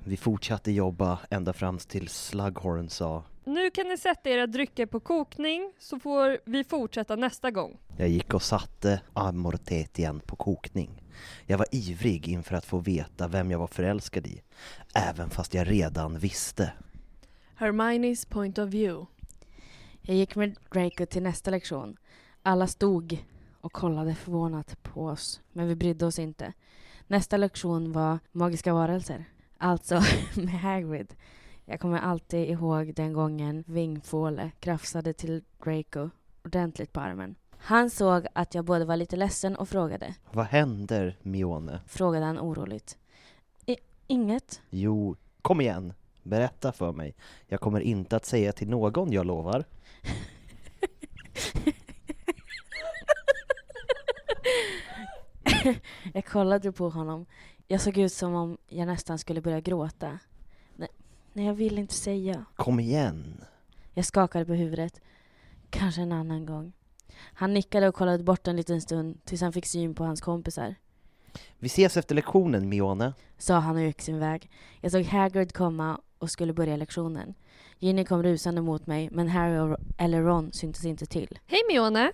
Vi 0.03 0.17
fortsatte 0.17 0.71
jobba 0.71 1.19
ända 1.29 1.53
fram 1.53 1.77
till 1.77 2.07
Slughorn 2.07 2.89
sa 2.89 3.23
Nu 3.43 3.69
kan 3.69 3.87
ni 3.87 3.97
sätta 3.97 4.29
era 4.29 4.47
drycker 4.47 4.85
på 4.85 4.99
kokning 4.99 5.73
så 5.79 5.99
får 5.99 6.39
vi 6.45 6.63
fortsätta 6.63 7.15
nästa 7.15 7.51
gång. 7.51 7.77
Jag 7.97 8.09
gick 8.09 8.33
och 8.33 8.41
satte 8.41 9.01
Amortetian 9.13 10.19
på 10.19 10.35
kokning. 10.35 11.03
Jag 11.45 11.57
var 11.57 11.67
ivrig 11.71 12.27
inför 12.27 12.55
att 12.55 12.65
få 12.65 12.77
veta 12.77 13.27
vem 13.27 13.51
jag 13.51 13.59
var 13.59 13.67
förälskad 13.67 14.27
i, 14.27 14.41
även 14.95 15.29
fast 15.29 15.53
jag 15.53 15.71
redan 15.71 16.19
visste. 16.19 16.73
Hermione's 17.57 18.29
point 18.29 18.57
of 18.57 18.69
view. 18.69 19.05
Jag 20.01 20.15
gick 20.15 20.35
med 20.35 20.55
Draco 20.73 21.05
till 21.05 21.23
nästa 21.23 21.51
lektion. 21.51 21.97
Alla 22.43 22.67
stod 22.67 23.25
och 23.61 23.71
kollade 23.71 24.15
förvånat 24.15 24.83
på 24.83 25.05
oss, 25.05 25.41
men 25.53 25.67
vi 25.67 25.75
brydde 25.75 26.05
oss 26.05 26.19
inte. 26.19 26.53
Nästa 27.07 27.37
lektion 27.37 27.91
var 27.91 28.19
magiska 28.31 28.73
varelser, 28.73 29.25
alltså 29.61 30.01
med 30.35 30.59
Hagrid. 30.61 31.15
Jag 31.65 31.79
kommer 31.79 31.99
alltid 31.99 32.49
ihåg 32.49 32.93
den 32.95 33.13
gången 33.13 33.63
Vingfåle 33.67 34.51
krafsade 34.59 35.13
till 35.13 35.43
Draco 35.63 36.09
ordentligt 36.43 36.93
på 36.93 36.99
armen. 36.99 37.35
Han 37.57 37.89
såg 37.89 38.27
att 38.33 38.55
jag 38.55 38.65
både 38.65 38.85
var 38.85 38.95
lite 38.95 39.15
ledsen 39.15 39.55
och 39.55 39.69
frågade. 39.69 40.15
Vad 40.31 40.45
händer, 40.45 41.17
Mione? 41.21 41.79
Frågade 41.87 42.25
han 42.25 42.39
oroligt. 42.39 42.97
I, 43.65 43.77
Inget. 44.07 44.61
Jo, 44.69 45.15
kom 45.41 45.61
igen. 45.61 45.93
Berätta 46.23 46.71
för 46.71 46.91
mig. 46.91 47.15
Jag 47.47 47.59
kommer 47.59 47.79
inte 47.79 48.15
att 48.15 48.25
säga 48.25 48.51
till 48.51 48.69
någon, 48.69 49.11
jag 49.11 49.25
lovar. 49.25 49.63
jag 56.13 56.25
kollade 56.25 56.71
på 56.71 56.89
honom. 56.89 57.25
Jag 57.71 57.81
såg 57.81 57.97
ut 57.97 58.13
som 58.13 58.35
om 58.35 58.57
jag 58.67 58.87
nästan 58.87 59.19
skulle 59.19 59.41
börja 59.41 59.59
gråta. 59.59 60.19
Nej, 60.75 60.89
nej 61.33 61.45
jag 61.45 61.53
vill 61.53 61.77
inte 61.79 61.93
säga. 61.93 62.45
Kom 62.55 62.79
igen. 62.79 63.43
Jag 63.93 64.05
skakade 64.05 64.45
på 64.45 64.53
huvudet. 64.53 65.01
Kanske 65.69 66.01
en 66.01 66.11
annan 66.11 66.45
gång. 66.45 66.73
Han 67.33 67.53
nickade 67.53 67.87
och 67.87 67.95
kollade 67.95 68.23
bort 68.23 68.47
en 68.47 68.55
liten 68.55 68.81
stund 68.81 69.25
tills 69.25 69.41
han 69.41 69.53
fick 69.53 69.65
syn 69.65 69.95
på 69.95 70.03
hans 70.03 70.21
kompisar. 70.21 70.75
Vi 71.59 71.65
ses 71.67 71.97
efter 71.97 72.15
lektionen, 72.15 72.69
Mione. 72.69 73.13
Sa 73.37 73.59
han 73.59 73.75
och 73.75 73.81
gick 73.81 74.01
sin 74.01 74.19
väg. 74.19 74.49
Jag 74.81 74.91
såg 74.91 75.03
Hagrid 75.03 75.53
komma 75.53 76.01
och 76.17 76.31
skulle 76.31 76.53
börja 76.53 76.75
lektionen. 76.75 77.33
Ginny 77.79 78.05
kom 78.05 78.23
rusande 78.23 78.61
mot 78.61 78.87
mig, 78.87 79.09
men 79.11 79.27
Harry 79.29 79.57
och- 79.59 79.77
eller 79.97 80.21
Ron 80.21 80.51
syntes 80.53 80.85
inte 80.85 81.05
till. 81.05 81.39
Hej 81.45 81.59
Mione! 81.69 82.11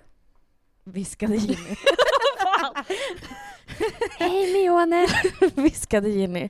Viskade 0.83 1.35
Ginny. 1.35 1.55
Hej 4.19 4.53
Mione! 4.53 5.07
viskade 5.55 6.09
Ginny. 6.09 6.49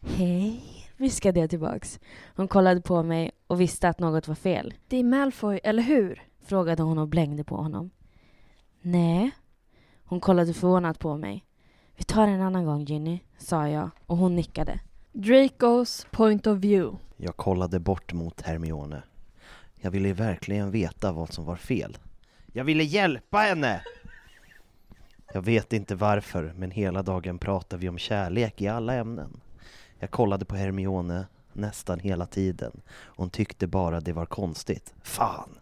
Hej, 0.00 0.60
viskade 0.96 1.40
jag 1.40 1.50
tillbaks. 1.50 2.00
Hon 2.36 2.48
kollade 2.48 2.80
på 2.80 3.02
mig 3.02 3.30
och 3.46 3.60
visste 3.60 3.88
att 3.88 3.98
något 3.98 4.28
var 4.28 4.34
fel. 4.34 4.74
Det 4.88 4.96
är 4.96 5.04
Malfoy, 5.04 5.60
eller 5.64 5.82
hur? 5.82 6.22
Frågade 6.46 6.82
hon 6.82 6.98
och 6.98 7.08
blängde 7.08 7.44
på 7.44 7.56
honom. 7.56 7.90
Nej. 8.82 9.30
Hon 10.04 10.20
kollade 10.20 10.54
förvånat 10.54 10.98
på 10.98 11.16
mig. 11.16 11.44
Vi 11.96 12.04
tar 12.04 12.26
en 12.26 12.40
annan 12.40 12.64
gång 12.64 12.84
Ginny, 12.84 13.20
sa 13.38 13.68
jag 13.68 13.90
och 14.06 14.16
hon 14.16 14.36
nickade. 14.36 14.80
Dracos 15.12 16.06
point 16.10 16.46
of 16.46 16.58
view. 16.58 16.98
Jag 17.16 17.36
kollade 17.36 17.80
bort 17.80 18.12
mot 18.12 18.40
Hermione. 18.40 19.02
Jag 19.80 19.90
ville 19.90 20.12
verkligen 20.12 20.70
veta 20.70 21.12
vad 21.12 21.32
som 21.32 21.44
var 21.44 21.56
fel. 21.56 21.98
Jag 22.52 22.64
ville 22.64 22.84
hjälpa 22.84 23.38
henne! 23.38 23.80
Jag 25.34 25.42
vet 25.42 25.72
inte 25.72 25.94
varför, 25.94 26.52
men 26.56 26.70
hela 26.70 27.02
dagen 27.02 27.38
pratar 27.38 27.76
vi 27.76 27.88
om 27.88 27.98
kärlek 27.98 28.60
i 28.60 28.68
alla 28.68 28.94
ämnen. 28.94 29.40
Jag 29.98 30.10
kollade 30.10 30.44
på 30.44 30.56
Hermione 30.56 31.26
nästan 31.52 31.98
hela 31.98 32.26
tiden. 32.26 32.80
Hon 32.90 33.30
tyckte 33.30 33.66
bara 33.66 34.00
det 34.00 34.12
var 34.12 34.26
konstigt. 34.26 34.94
Fan! 35.02 35.58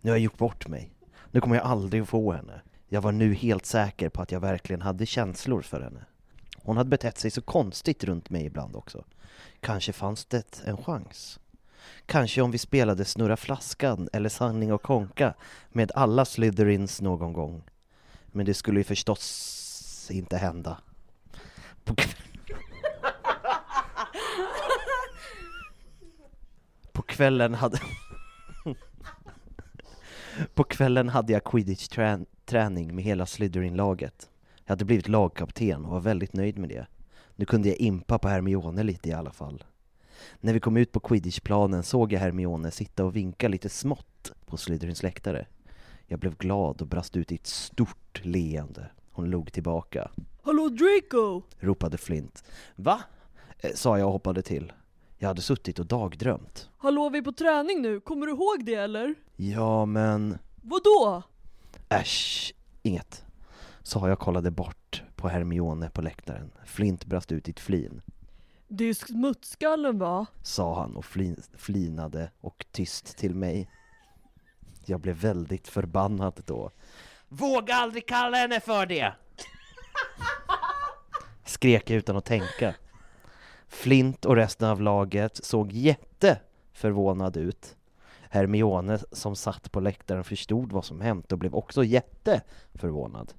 Nu 0.00 0.10
har 0.10 0.16
jag 0.16 0.24
gjort 0.24 0.38
bort 0.38 0.68
mig. 0.68 0.90
Nu 1.30 1.40
kommer 1.40 1.56
jag 1.56 1.64
aldrig 1.64 2.02
att 2.02 2.08
få 2.08 2.32
henne. 2.32 2.60
Jag 2.88 3.00
var 3.00 3.12
nu 3.12 3.34
helt 3.34 3.66
säker 3.66 4.08
på 4.08 4.22
att 4.22 4.32
jag 4.32 4.40
verkligen 4.40 4.82
hade 4.82 5.06
känslor 5.06 5.62
för 5.62 5.80
henne. 5.80 6.04
Hon 6.56 6.76
hade 6.76 6.90
betett 6.90 7.18
sig 7.18 7.30
så 7.30 7.42
konstigt 7.42 8.04
runt 8.04 8.30
mig 8.30 8.46
ibland 8.46 8.76
också. 8.76 9.04
Kanske 9.60 9.92
fanns 9.92 10.24
det 10.24 10.62
en 10.64 10.76
chans. 10.76 11.40
Kanske 12.06 12.42
om 12.42 12.50
vi 12.50 12.58
spelade 12.58 13.04
Snurra 13.04 13.36
Flaskan 13.36 14.08
eller 14.12 14.28
Sanning 14.28 14.72
och 14.72 14.82
Konka 14.82 15.34
med 15.68 15.92
alla 15.94 16.24
Slytherins 16.24 17.00
någon 17.00 17.32
gång. 17.32 17.62
Men 18.32 18.46
det 18.46 18.54
skulle 18.54 18.80
ju 18.80 18.84
förstås 18.84 20.08
inte 20.10 20.36
hända. 20.36 20.78
På, 21.84 21.94
kv- 21.94 22.16
På 26.92 27.02
kvällen 27.02 27.54
hade... 27.54 27.78
På 30.54 30.64
kvällen 30.64 31.08
hade 31.08 31.32
jag 31.32 31.42
quidditch-träning 31.44 32.94
med 32.94 33.04
hela 33.04 33.26
Slytherin-laget. 33.26 34.30
Jag 34.64 34.72
hade 34.72 34.84
blivit 34.84 35.08
lagkapten 35.08 35.84
och 35.84 35.90
var 35.90 36.00
väldigt 36.00 36.32
nöjd 36.32 36.58
med 36.58 36.68
det. 36.68 36.86
Nu 37.36 37.44
kunde 37.44 37.68
jag 37.68 37.76
impa 37.78 38.18
på 38.18 38.28
Hermione 38.28 38.82
lite 38.82 39.08
i 39.08 39.12
alla 39.12 39.32
fall. 39.32 39.64
När 40.40 40.52
vi 40.52 40.60
kom 40.60 40.76
ut 40.76 40.92
på 40.92 41.00
quidditchplanen 41.00 41.82
såg 41.82 42.12
jag 42.12 42.20
Hermione 42.20 42.70
sitta 42.70 43.04
och 43.04 43.16
vinka 43.16 43.48
lite 43.48 43.68
smått 43.68 44.32
på 44.46 44.56
Slytherins 44.56 45.02
läktare. 45.02 45.46
Jag 46.12 46.18
blev 46.18 46.36
glad 46.36 46.80
och 46.80 46.86
brast 46.86 47.16
ut 47.16 47.32
i 47.32 47.34
ett 47.34 47.46
stort 47.46 48.20
leende. 48.24 48.90
Hon 49.12 49.30
log 49.30 49.52
tillbaka. 49.52 50.10
Hallå 50.42 50.68
Draco! 50.68 51.42
Ropade 51.58 51.98
Flint. 51.98 52.44
Va? 52.76 53.02
Eh, 53.58 53.70
sa 53.74 53.98
jag 53.98 54.06
och 54.06 54.12
hoppade 54.12 54.42
till. 54.42 54.72
Jag 55.18 55.28
hade 55.28 55.42
suttit 55.42 55.78
och 55.78 55.86
dagdrömt. 55.86 56.70
Hallå 56.76 57.08
vi 57.08 57.18
är 57.18 57.22
på 57.22 57.32
träning 57.32 57.82
nu, 57.82 58.00
kommer 58.00 58.26
du 58.26 58.32
ihåg 58.32 58.64
det 58.64 58.74
eller? 58.74 59.14
Ja, 59.36 59.86
men... 59.86 60.38
Vadå? 60.62 61.22
Äsch, 61.88 62.54
inget. 62.82 63.24
Sa 63.82 64.08
jag 64.08 64.12
och 64.12 64.18
kollade 64.18 64.50
bort 64.50 65.02
på 65.16 65.28
Hermione 65.28 65.90
på 65.90 66.02
läktaren. 66.02 66.50
Flint 66.64 67.04
brast 67.06 67.32
ut 67.32 67.48
i 67.48 67.50
ett 67.50 67.60
flin. 67.60 68.02
Det 68.68 68.84
är 68.84 68.94
smutsskallen 68.94 69.98
va? 69.98 70.26
Sa 70.42 70.80
han 70.80 70.96
och 70.96 71.04
flin, 71.04 71.42
flinade 71.56 72.30
och 72.40 72.66
tyst 72.70 73.16
till 73.18 73.34
mig. 73.34 73.68
Jag 74.86 75.00
blev 75.00 75.16
väldigt 75.16 75.68
förbannad 75.68 76.42
då. 76.46 76.70
Våga 77.28 77.74
aldrig 77.74 78.06
kalla 78.06 78.36
henne 78.36 78.60
för 78.60 78.86
det! 78.86 79.12
Skrek 81.44 81.90
jag 81.90 81.98
utan 81.98 82.16
att 82.16 82.24
tänka. 82.24 82.74
Flint 83.68 84.24
och 84.24 84.36
resten 84.36 84.68
av 84.68 84.80
laget 84.80 85.44
såg 85.44 85.72
jätteförvånad 85.72 87.36
ut. 87.36 87.76
Hermione 88.30 88.98
som 89.12 89.36
satt 89.36 89.72
på 89.72 89.80
läktaren 89.80 90.24
förstod 90.24 90.72
vad 90.72 90.84
som 90.84 91.00
hänt 91.00 91.32
och 91.32 91.38
blev 91.38 91.54
också 91.54 91.84
jätteförvånad. 91.84 93.32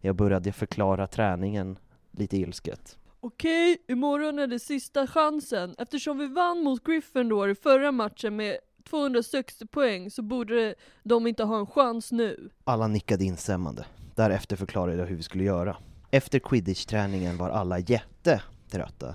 Jag 0.00 0.16
började 0.16 0.52
förklara 0.52 1.06
träningen 1.06 1.78
lite 2.10 2.36
ilsket. 2.36 2.98
Okej, 3.20 3.84
imorgon 3.88 4.38
är 4.38 4.46
det 4.46 4.58
sista 4.58 5.06
chansen. 5.06 5.74
Eftersom 5.78 6.18
vi 6.18 6.26
vann 6.26 6.62
mot 6.62 6.84
Gryffindor 6.84 7.50
i 7.50 7.54
förra 7.54 7.92
matchen 7.92 8.36
med 8.36 8.58
260 8.82 9.66
poäng 9.66 10.10
så 10.10 10.22
borde 10.22 10.74
de 11.02 11.26
inte 11.26 11.44
ha 11.44 11.58
en 11.58 11.66
chans 11.66 12.12
nu. 12.12 12.50
Alla 12.64 12.86
nickade 12.86 13.24
instämmande. 13.24 13.84
Därefter 14.14 14.56
förklarade 14.56 14.96
jag 14.96 15.06
hur 15.06 15.16
vi 15.16 15.22
skulle 15.22 15.44
göra. 15.44 15.76
Efter 16.10 16.38
quidditch-träningen 16.38 17.36
var 17.36 17.50
alla 17.50 17.78
jättetrötta. 17.78 19.14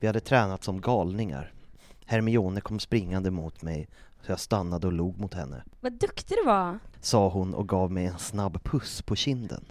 Vi 0.00 0.06
hade 0.06 0.20
tränat 0.20 0.64
som 0.64 0.80
galningar. 0.80 1.52
Hermione 2.06 2.60
kom 2.60 2.80
springande 2.80 3.30
mot 3.30 3.62
mig 3.62 3.88
så 4.22 4.32
jag 4.32 4.40
stannade 4.40 4.86
och 4.86 4.92
log 4.92 5.18
mot 5.18 5.34
henne. 5.34 5.64
Vad 5.80 5.92
duktig 5.92 6.36
du 6.36 6.44
var! 6.44 6.78
Sa 7.00 7.28
hon 7.28 7.54
och 7.54 7.68
gav 7.68 7.92
mig 7.92 8.06
en 8.06 8.18
snabb 8.18 8.62
puss 8.64 9.02
på 9.02 9.16
kinden. 9.16 9.64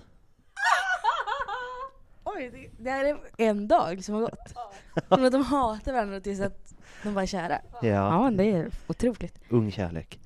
Oj, 2.24 2.72
det, 2.80 2.90
här 2.90 3.06
är 3.06 3.18
en 3.38 3.68
dag 3.68 4.04
som 4.04 4.16
har 4.16 4.22
gått. 4.22 4.54
Som 5.10 5.26
att 5.26 5.32
de 5.32 5.44
hatar 5.44 5.94
varandra 5.94 6.20
tills 6.20 6.42
att 6.42 6.75
de 7.06 7.14
var 7.14 7.26
kära. 7.26 7.62
Ja. 7.82 7.90
Ja, 8.26 8.32
det 8.32 8.44
är 8.52 8.72
otroligt. 8.88 9.40
Ung 9.50 9.72
kärlek. 9.72 10.20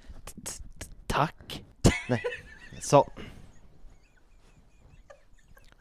Tack! 1.08 1.64
Nej, 2.10 2.22
så. 2.82 3.08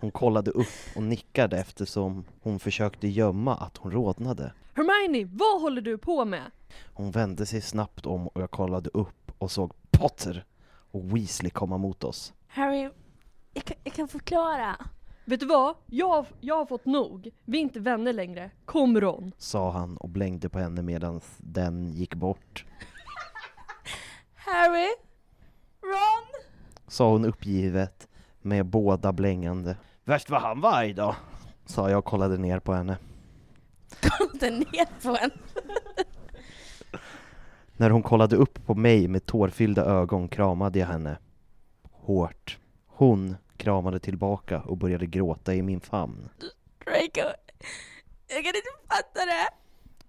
Hon 0.01 0.11
kollade 0.11 0.51
upp 0.51 0.97
och 0.97 1.03
nickade 1.03 1.59
eftersom 1.59 2.25
hon 2.43 2.59
försökte 2.61 3.09
gömma 3.09 3.55
att 3.57 3.77
hon 3.77 3.93
rodnade. 3.93 4.53
Hermione, 4.75 5.31
vad 5.33 5.61
håller 5.61 5.83
du 5.83 5.99
på 5.99 6.25
med? 6.25 6.51
Hon 6.93 7.11
vände 7.11 7.47
sig 7.47 7.61
snabbt 7.61 8.07
om 8.07 8.29
och 8.29 8.43
jag 8.43 8.51
kollade 8.51 8.91
upp 8.95 9.33
och 9.39 9.51
såg 9.51 9.73
Potter 9.91 10.45
och 10.91 11.17
Weasley 11.17 11.51
komma 11.51 11.79
mot 11.79 12.05
oss. 12.05 12.33
Harry, 12.47 12.91
jag 13.55 13.65
kan, 13.65 13.77
jag 13.85 13.95
kan 13.95 14.09
förklara. 14.09 14.77
Vet 15.29 15.41
du 15.41 15.47
vad? 15.47 15.75
Jag, 15.87 16.09
har- 16.09 16.27
jag 16.41 16.57
har 16.57 16.67
fått 16.67 16.87
nog. 16.87 17.31
Vi 17.45 17.59
är 17.59 17.63
inte 17.63 17.81
vänner 17.81 18.13
längre. 18.13 18.51
Kom 18.65 19.01
Ron. 19.01 19.33
Sa 19.39 19.71
han 19.71 19.97
och 19.97 20.09
blängde 20.09 20.49
på 20.49 20.59
henne 20.59 20.83
medan 20.83 21.21
den 21.39 21.93
gick 21.93 22.15
bort. 22.15 22.65
Harry? 24.35 24.89
Ron? 25.83 26.43
Sa 26.87 27.11
hon 27.11 27.25
uppgivet 27.25 28.09
med 28.43 28.67
båda 28.67 29.13
blängande. 29.13 29.77
Värst 30.05 30.31
vad 30.31 30.43
han 30.43 30.61
var 30.61 30.93
då, 30.95 31.17
sa 31.67 31.91
jag 31.91 31.99
och 31.99 32.05
kollade 32.05 32.37
ner 32.39 32.59
på 32.61 32.73
henne. 32.73 32.97
Kollade 34.01 34.51
ner 34.51 35.03
på 35.03 35.19
en. 35.23 35.31
När 37.77 37.91
hon 37.91 38.03
kollade 38.03 38.37
upp 38.37 38.67
på 38.67 38.75
mig 38.75 39.09
med 39.09 39.27
tårfyllda 39.27 39.85
ögon 39.85 40.29
kramade 40.29 40.79
jag 40.79 40.87
henne. 40.87 41.19
Hårt. 41.93 42.59
Hon 42.87 43.37
kramade 43.59 43.99
tillbaka 44.01 44.61
och 44.61 44.77
började 44.77 45.07
gråta 45.07 45.55
i 45.55 45.63
min 45.63 45.81
famn. 45.81 46.29
Draco, 46.85 47.31
jag 48.29 48.45
kan 48.45 48.47
inte 48.47 48.71
fatta 48.89 49.27
det. 49.27 49.49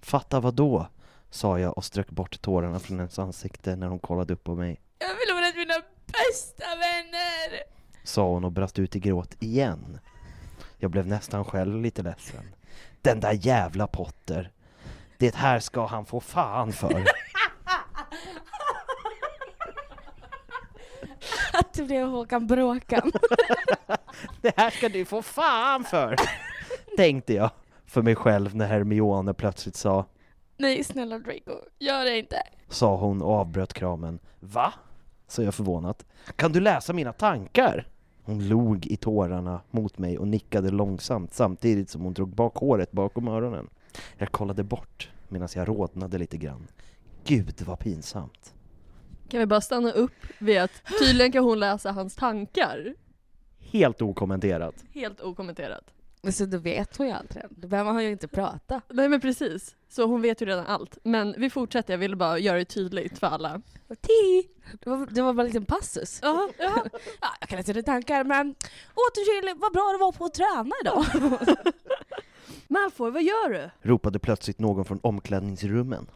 Fatta 0.01 0.39
vad 0.39 0.53
då? 0.53 0.87
sa 1.29 1.59
jag 1.59 1.77
och 1.77 1.85
strök 1.85 2.09
bort 2.09 2.41
tårarna 2.41 2.79
från 2.79 2.99
hennes 2.99 3.19
ansikte 3.19 3.75
när 3.75 3.87
hon 3.87 3.99
kollade 3.99 4.33
upp 4.33 4.43
på 4.43 4.55
mig. 4.55 4.81
Jag 4.99 5.07
har 5.07 5.15
förlorat 5.15 5.55
mina 5.55 5.73
bästa 6.05 6.65
vänner. 6.65 7.63
Sa 8.03 8.27
hon 8.27 8.43
och 8.43 8.51
brast 8.51 8.79
ut 8.79 8.95
i 8.95 8.99
gråt 8.99 9.35
igen. 9.39 9.99
Jag 10.77 10.91
blev 10.91 11.07
nästan 11.07 11.45
själv 11.45 11.81
lite 11.81 12.01
ledsen. 12.01 12.43
Den 13.01 13.19
där 13.19 13.33
jävla 13.33 13.87
Potter. 13.87 14.51
Det 15.17 15.35
här 15.35 15.59
ska 15.59 15.85
han 15.85 16.05
få 16.05 16.19
fan 16.19 16.73
för. 16.73 17.03
Att 21.59 21.73
det 21.73 21.83
blev 21.83 22.07
Håkan 22.07 22.47
Bråkan. 22.47 23.11
Det 24.41 24.53
här 24.57 24.69
ska 24.69 24.89
du 24.89 25.05
få 25.05 25.21
fan 25.21 25.83
för! 25.83 26.15
Tänkte 26.97 27.33
jag. 27.33 27.51
för 27.85 28.01
mig 28.01 28.15
själv 28.15 28.55
när 28.55 28.67
Hermione 28.67 29.33
plötsligt 29.33 29.75
sa 29.75 30.05
Nej 30.57 30.83
snälla 30.83 31.19
Draco, 31.19 31.51
gör 31.79 32.05
det 32.05 32.17
inte. 32.19 32.41
sa 32.69 32.95
hon 32.95 33.21
och 33.21 33.33
avbröt 33.33 33.73
kramen. 33.73 34.19
Va? 34.39 34.73
sa 35.27 35.43
jag 35.43 35.53
förvånat. 35.55 36.05
Kan 36.35 36.51
du 36.51 36.59
läsa 36.59 36.93
mina 36.93 37.13
tankar? 37.13 37.87
Hon 38.23 38.47
log 38.47 38.85
i 38.85 38.97
tårarna 38.97 39.61
mot 39.71 39.97
mig 39.97 40.17
och 40.17 40.27
nickade 40.27 40.71
långsamt 40.71 41.33
samtidigt 41.33 41.89
som 41.89 42.01
hon 42.01 42.13
drog 42.13 42.29
bak 42.35 42.55
håret 42.55 42.91
bakom 42.91 43.27
öronen. 43.27 43.69
Jag 44.17 44.31
kollade 44.31 44.63
bort 44.63 45.09
medan 45.27 45.47
jag 45.55 45.67
rodnade 45.67 46.17
lite 46.17 46.37
grann. 46.37 46.67
Gud 47.25 47.61
vad 47.65 47.79
pinsamt. 47.79 48.53
Kan 49.29 49.39
vi 49.39 49.45
bara 49.45 49.61
stanna 49.61 49.91
upp 49.91 50.11
vid 50.37 50.57
att 50.59 50.81
tydligen 50.99 51.31
kan 51.31 51.43
hon 51.43 51.59
läsa 51.59 51.91
hans 51.91 52.15
tankar? 52.15 52.93
Helt 53.59 54.01
okommenterat. 54.01 54.75
Helt 54.93 55.21
okommenterat. 55.21 55.83
Men 56.21 56.33
så 56.33 56.45
då 56.45 56.57
vet 56.57 56.97
hon 56.97 57.07
ju 57.07 57.13
allt 57.13 57.35
redan. 57.35 57.49
Då 57.55 57.67
behöver 57.67 57.91
hon 57.91 58.03
ju 58.03 58.11
inte 58.11 58.27
prata. 58.27 58.81
Nej 58.89 59.09
men 59.09 59.21
precis. 59.21 59.75
Så 59.89 60.05
hon 60.05 60.21
vet 60.21 60.41
ju 60.41 60.45
redan 60.45 60.65
allt. 60.65 60.97
Men 61.03 61.35
vi 61.37 61.49
fortsätter, 61.49 61.93
jag 61.93 61.97
ville 61.97 62.15
bara 62.15 62.39
göra 62.39 62.57
det 62.57 62.65
tydligt 62.65 63.19
för 63.19 63.27
alla. 63.27 63.61
Ti! 64.01 64.47
Det 64.83 64.89
var, 64.89 65.07
det 65.11 65.21
var 65.21 65.33
bara 65.33 65.41
en 65.41 65.47
liten 65.47 65.65
passus. 65.65 66.19
Ja, 66.21 66.49
ja. 66.57 66.85
Ja, 67.21 67.27
jag 67.39 67.49
kan 67.49 67.57
läsa 67.57 67.73
dina 67.73 67.83
tankar 67.83 68.23
men 68.23 68.55
åter 68.93 69.41
till 69.41 69.59
vad 69.59 69.73
bra 69.73 69.89
det 69.91 69.97
var 69.97 70.11
på 70.11 70.25
att 70.25 70.33
träna 70.33 70.71
idag. 70.81 71.05
Malfoy, 72.67 73.11
vad 73.11 73.23
gör 73.23 73.49
du? 73.49 73.69
ropade 73.89 74.19
plötsligt 74.19 74.59
någon 74.59 74.85
från 74.85 74.99
omklädningsrummen. 75.03 76.07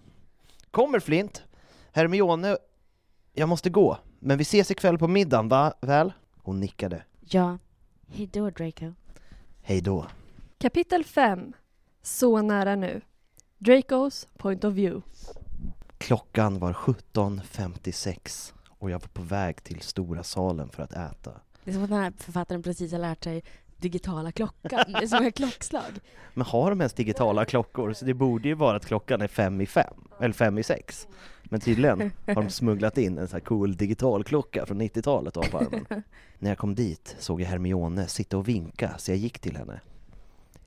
Kommer 0.72 1.00
Flint! 1.00 1.44
Hermione, 1.92 2.58
jag 3.34 3.50
måste 3.50 3.70
gå, 3.70 3.98
men 4.20 4.38
vi 4.38 4.42
ses 4.42 4.72
ikväll 4.72 4.98
på 4.98 5.08
middagen, 5.08 5.50
va? 5.50 5.74
Väl? 5.82 6.14
Hon 6.38 6.60
nickade. 6.60 7.04
ja, 7.20 7.58
hejdå 8.08 8.50
Draco. 8.50 8.94
Hej 9.62 9.82
då. 9.82 10.06
Kapitel 10.58 11.04
5. 11.04 11.54
Så 12.02 12.42
nära 12.42 12.76
nu. 12.76 13.02
Dracos 13.58 14.28
point 14.38 14.64
of 14.64 14.74
view. 14.74 15.02
Klockan 15.98 16.60
var 16.60 16.74
17.56 16.74 18.54
och 18.68 18.90
jag 18.92 19.00
var 19.00 19.08
på 19.08 19.22
väg 19.22 19.64
till 19.64 19.82
stora 19.82 20.24
salen 20.24 20.70
för 20.70 20.84
att 20.84 20.94
äta. 20.94 21.32
Det 21.64 21.72
är 21.72 21.74
som 21.74 21.84
att 21.84 21.90
den 21.90 22.00
här 22.00 22.14
författaren 22.18 22.64
precis 22.64 22.92
har 22.92 23.00
lärt 23.00 23.24
sig 23.24 23.44
digitala 23.84 24.32
klockan. 24.32 24.84
Det 24.88 25.04
är 25.04 25.08
som 25.08 25.26
ett 25.26 25.36
klockslag. 25.36 26.00
Men 26.34 26.46
har 26.46 26.70
de 26.70 26.82
ens 26.82 26.94
digitala 26.94 27.46
klockor? 27.46 27.94
Så 27.94 28.06
det 28.06 28.14
borde 28.14 28.48
ju 28.48 28.54
vara 28.54 28.76
att 28.76 28.86
klockan 28.86 29.22
är 29.22 29.28
fem 29.28 29.62
i 29.62 29.66
fem, 29.66 29.94
eller 30.20 30.34
fem 30.34 30.58
i 30.58 30.64
sex. 30.64 31.08
Men 31.44 31.60
tydligen 31.60 32.12
har 32.28 32.36
de 32.36 32.50
smugglat 32.50 32.98
in 32.98 33.18
en 33.18 33.28
sån 33.28 33.36
här 33.36 33.46
cool 33.46 33.76
digital 33.76 34.24
klocka 34.24 34.66
från 34.66 34.82
90-talet 34.82 35.38
av 35.38 35.44
armen. 35.56 36.04
När 36.40 36.50
jag 36.52 36.58
kom 36.58 36.76
dit 36.76 37.16
såg 37.20 37.42
jag 37.42 37.48
Hermione 37.48 38.08
sitta 38.08 38.38
och 38.38 38.48
vinka, 38.48 38.98
så 38.98 39.12
jag 39.12 39.18
gick 39.18 39.40
till 39.40 39.58
henne. 39.58 39.82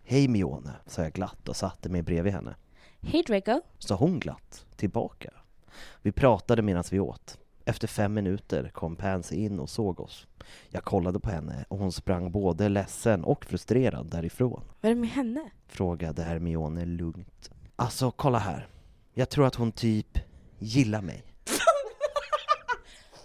Hej 0.05 0.29
Mione, 0.29 0.73
sa 0.87 1.03
jag 1.03 1.13
glatt 1.13 1.49
och 1.49 1.57
satte 1.57 1.89
mig 1.89 2.03
bredvid 2.03 2.33
henne. 2.33 2.55
Hej 3.01 3.23
Draco. 3.27 3.61
Sa 3.79 3.95
hon 3.95 4.21
glatt, 4.21 4.67
tillbaka. 4.77 5.31
Vi 6.03 6.13
pratade 6.13 6.63
medan 6.63 6.85
vi 6.91 7.01
åt. 7.01 7.39
Efter 7.69 7.89
fem 7.89 8.15
minuter 8.15 8.71
kom 8.75 8.97
Pansy 8.97 9.37
in 9.37 9.61
och 9.61 9.71
såg 9.71 10.01
oss. 10.01 10.27
Jag 10.69 10.85
kollade 10.85 11.21
på 11.21 11.31
henne 11.31 11.65
och 11.69 11.79
hon 11.79 11.93
sprang 11.93 12.31
både 12.31 12.69
ledsen 12.69 13.25
och 13.25 13.45
frustrerad 13.45 14.11
därifrån. 14.11 14.63
Vad 14.81 14.91
är 14.91 14.95
det 14.95 15.01
med 15.01 15.11
henne? 15.11 15.51
Frågade 15.69 16.23
Hermione 16.23 16.85
lugnt. 16.85 17.51
Alltså, 17.77 18.11
kolla 18.11 18.39
här. 18.39 18.69
Jag 19.15 19.29
tror 19.29 19.47
att 19.47 19.55
hon 19.55 19.73
typ 19.73 20.19
gillar 20.59 21.03
mig. 21.03 21.23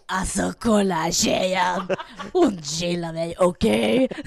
Alltså 0.05 0.53
kolla 0.59 1.11
tjejen! 1.11 1.87
Hon 2.33 2.57
gillar 2.63 3.13
mig, 3.13 3.35
okej? 3.39 4.09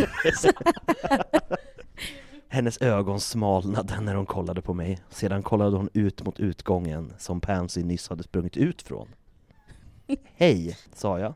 Hennes 2.49 2.79
ögon 2.83 3.21
smalnade 3.21 4.01
när 4.01 4.15
hon 4.15 4.27
kollade 4.27 4.63
på 4.63 4.75
mig. 4.75 4.99
Sedan 5.11 5.43
kollade 5.43 5.77
hon 5.77 5.89
ut 5.93 6.25
mot 6.25 6.41
utgången 6.41 7.13
som 7.19 7.41
Pansy 7.41 7.83
nyss 7.85 8.09
hade 8.09 8.23
sprungit 8.23 8.57
ut 8.57 8.83
från. 8.83 9.09
Hej, 10.37 10.79
sa 10.95 11.19
jag 11.19 11.35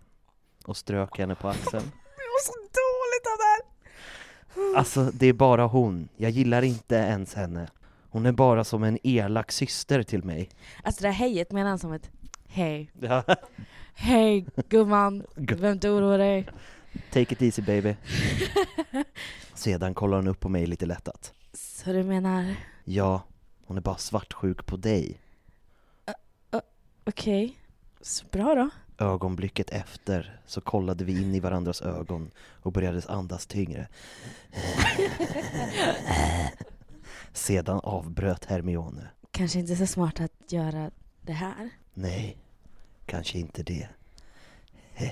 och 0.64 0.76
strök 0.76 1.18
henne 1.18 1.34
på 1.34 1.48
axeln. 1.48 1.84
Det 1.92 2.24
var 2.32 2.42
så 2.44 2.52
dåligt 2.52 3.26
av 3.32 3.38
det 3.38 4.78
Alltså, 4.78 5.10
det 5.14 5.26
är 5.26 5.32
bara 5.32 5.66
hon. 5.66 6.08
Jag 6.16 6.30
gillar 6.30 6.62
inte 6.62 6.94
ens 6.94 7.34
henne. 7.34 7.68
Hon 8.10 8.26
är 8.26 8.32
bara 8.32 8.64
som 8.64 8.82
en 8.84 8.98
elak 9.02 9.52
syster 9.52 10.02
till 10.02 10.24
mig. 10.24 10.50
Alltså 10.82 11.02
det 11.02 11.08
här 11.10 11.14
hejet 11.28 11.52
menar 11.52 11.68
han 11.70 11.78
som 11.78 11.92
ett 11.92 12.10
hej. 12.48 12.90
Ja. 13.00 13.24
Hej 13.94 14.46
gumman, 14.68 15.26
du 15.34 15.46
behöver 15.46 15.72
inte 15.72 15.90
oroa 15.90 16.16
dig. 16.16 16.48
Take 17.12 17.34
it 17.34 17.42
easy 17.42 17.62
baby. 17.62 17.96
Sedan 19.54 19.94
kollar 19.94 20.16
hon 20.16 20.28
upp 20.28 20.40
på 20.40 20.48
mig 20.48 20.66
lite 20.66 20.86
lättat. 20.86 21.34
Så 21.52 21.92
du 21.92 22.02
menar, 22.02 22.54
Ja, 22.84 23.22
hon 23.66 23.76
är 23.76 23.80
bara 23.80 23.96
svartsjuk 23.96 24.66
på 24.66 24.76
dig. 24.76 25.20
okej, 27.04 27.57
så 28.00 28.24
bra 28.30 28.54
då. 28.54 28.70
Ögonblicket 29.04 29.70
efter 29.70 30.40
så 30.46 30.60
kollade 30.60 31.04
vi 31.04 31.22
in 31.22 31.34
i 31.34 31.40
varandras 31.40 31.82
ögon 31.82 32.30
och 32.62 32.72
började 32.72 33.02
andas 33.08 33.46
tyngre. 33.46 33.88
Sedan 37.32 37.80
avbröt 37.82 38.44
Hermione. 38.44 39.08
Kanske 39.30 39.58
inte 39.58 39.76
så 39.76 39.86
smart 39.86 40.20
att 40.20 40.52
göra 40.52 40.90
det 41.22 41.32
här. 41.32 41.70
Nej, 41.94 42.36
kanske 43.06 43.38
inte 43.38 43.62
det. 43.62 43.88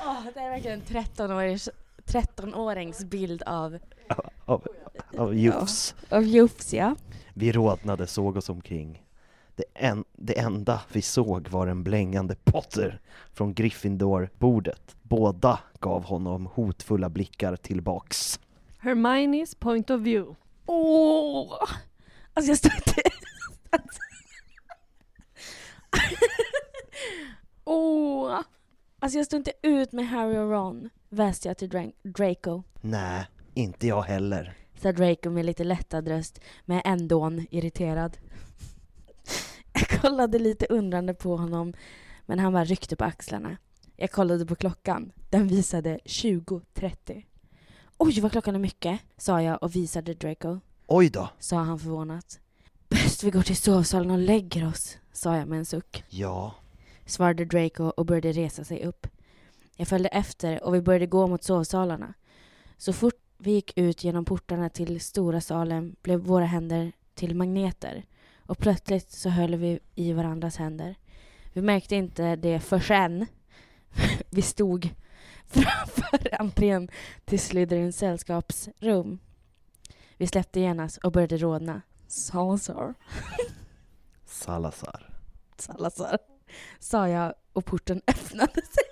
Åh, 0.00 0.24
det 0.34 0.40
är 0.40 0.50
verkligen 0.50 0.80
en 0.80 0.86
13-årings 0.86 1.68
13-årings 2.06 3.04
bild 3.04 3.42
av, 3.42 3.78
Av, 4.44 4.66
av 5.18 5.34
Jufs. 5.34 5.94
av 6.08 6.24
Jufs 6.24 6.72
ja. 6.72 6.96
Vi 7.34 7.52
rodnade, 7.52 8.06
såg 8.06 8.36
oss 8.36 8.48
omkring. 8.48 9.02
Det, 9.56 9.64
en, 9.74 10.04
det 10.12 10.38
enda 10.38 10.80
vi 10.92 11.02
såg 11.02 11.48
var 11.48 11.66
en 11.66 11.82
blängande 11.84 12.36
Potter 12.44 13.00
från 13.32 13.54
Gryffindor-bordet. 13.54 14.96
Båda 15.02 15.58
gav 15.80 16.04
honom 16.04 16.46
hotfulla 16.46 17.08
blickar 17.08 17.56
tillbaks. 17.56 18.40
Hermiones 18.78 19.54
point 19.54 19.90
of 19.90 20.00
view. 20.00 20.36
Åh! 20.66 21.52
Alltså 22.34 22.50
jag 22.50 22.58
står 22.58 22.72
inte... 22.74 23.02
Åh! 27.64 28.40
Alltså 28.98 29.18
jag 29.18 29.26
står 29.26 29.36
inte 29.36 29.52
ut 29.62 29.92
med 29.92 30.08
Harry 30.08 30.36
och 30.38 30.50
Ron, 30.50 30.90
väste 31.08 31.48
jag 31.48 31.58
till 31.58 31.68
Dra- 31.70 31.92
Draco. 32.02 32.62
Nej, 32.80 33.26
inte 33.54 33.86
jag 33.86 34.02
heller. 34.02 34.54
Sa 34.82 34.92
Draco 34.92 35.30
med 35.30 35.44
lite 35.46 35.64
lättad 35.64 36.08
röst, 36.08 36.40
men 36.64 36.80
ändå 36.84 37.32
irriterad. 37.50 38.16
Jag 39.76 39.88
kollade 40.00 40.38
lite 40.38 40.66
undrande 40.66 41.14
på 41.14 41.36
honom, 41.36 41.72
men 42.26 42.38
han 42.38 42.52
bara 42.52 42.64
ryckte 42.64 42.96
på 42.96 43.04
axlarna. 43.04 43.56
Jag 43.96 44.10
kollade 44.10 44.46
på 44.46 44.54
klockan. 44.54 45.12
Den 45.30 45.48
visade 45.48 45.98
20.30. 46.04 47.24
Oj, 47.98 48.20
vad 48.20 48.32
klockan 48.32 48.54
är 48.54 48.58
mycket, 48.58 49.00
sa 49.16 49.42
jag 49.42 49.62
och 49.62 49.76
visade 49.76 50.14
Draco. 50.14 50.60
Oj 50.86 51.10
då! 51.10 51.28
Sa 51.38 51.56
han 51.56 51.78
förvånat. 51.78 52.40
Bäst 52.88 53.24
vi 53.24 53.30
går 53.30 53.42
till 53.42 53.56
sovsalen 53.56 54.10
och 54.10 54.18
lägger 54.18 54.68
oss, 54.68 54.98
sa 55.12 55.36
jag 55.36 55.48
med 55.48 55.58
en 55.58 55.64
suck. 55.64 56.04
Ja, 56.08 56.54
Svarade 57.06 57.44
Draco 57.44 57.84
och 57.84 58.06
började 58.06 58.32
resa 58.32 58.64
sig 58.64 58.84
upp. 58.84 59.06
Jag 59.76 59.88
följde 59.88 60.08
efter 60.08 60.64
och 60.64 60.74
vi 60.74 60.80
började 60.80 61.06
gå 61.06 61.26
mot 61.26 61.44
sovsalarna. 61.44 62.14
Så 62.76 62.92
fort 62.92 63.22
vi 63.38 63.50
gick 63.50 63.78
ut 63.78 64.04
genom 64.04 64.24
portarna 64.24 64.68
till 64.68 65.00
stora 65.00 65.40
salen 65.40 65.96
blev 66.02 66.20
våra 66.20 66.44
händer 66.44 66.92
till 67.14 67.34
magneter 67.34 68.04
och 68.46 68.58
plötsligt 68.58 69.10
så 69.10 69.28
höll 69.28 69.56
vi 69.56 69.78
i 69.94 70.12
varandras 70.12 70.56
händer. 70.56 70.94
Vi 71.52 71.62
märkte 71.62 71.96
inte 71.96 72.36
det 72.36 72.60
förrän 72.60 73.26
vi 74.30 74.42
stod 74.42 74.90
framför 75.46 76.34
entrén 76.40 76.88
till 77.24 77.40
Slytherins 77.40 77.98
sällskapsrum. 77.98 79.18
Vi 80.16 80.26
släppte 80.26 80.60
genast 80.60 80.98
och 80.98 81.12
började 81.12 81.36
rodna. 81.36 81.82
Salazar. 82.06 82.94
Salazar. 84.24 85.10
Salazar. 85.56 86.18
Sa 86.78 87.08
jag 87.08 87.34
och 87.52 87.64
porten 87.64 88.02
öppnade 88.06 88.52
sig. 88.52 88.84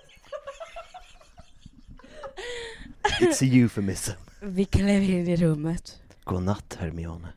It's 3.19 3.43
a 3.43 3.47
euphemism. 3.53 4.11
Vi 4.41 4.65
klev 4.65 5.03
in 5.03 5.27
i 5.27 5.35
rummet. 5.35 6.01
Godnatt 6.23 6.77
Hermione. 6.79 7.27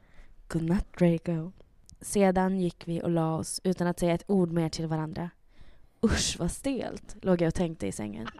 Godnatt 0.48 0.86
Draco. 0.98 1.52
Sedan 2.00 2.60
gick 2.60 2.88
vi 2.88 3.02
och 3.02 3.10
la 3.10 3.34
oss 3.34 3.60
utan 3.64 3.86
att 3.86 3.98
säga 3.98 4.14
ett 4.14 4.24
ord 4.26 4.52
mer 4.52 4.68
till 4.68 4.86
varandra. 4.86 5.30
Usch 6.04 6.36
vad 6.38 6.50
stelt, 6.50 7.16
låg 7.22 7.40
jag 7.42 7.48
och 7.48 7.54
tänkte 7.54 7.86
i 7.86 7.92
sängen. 7.92 8.28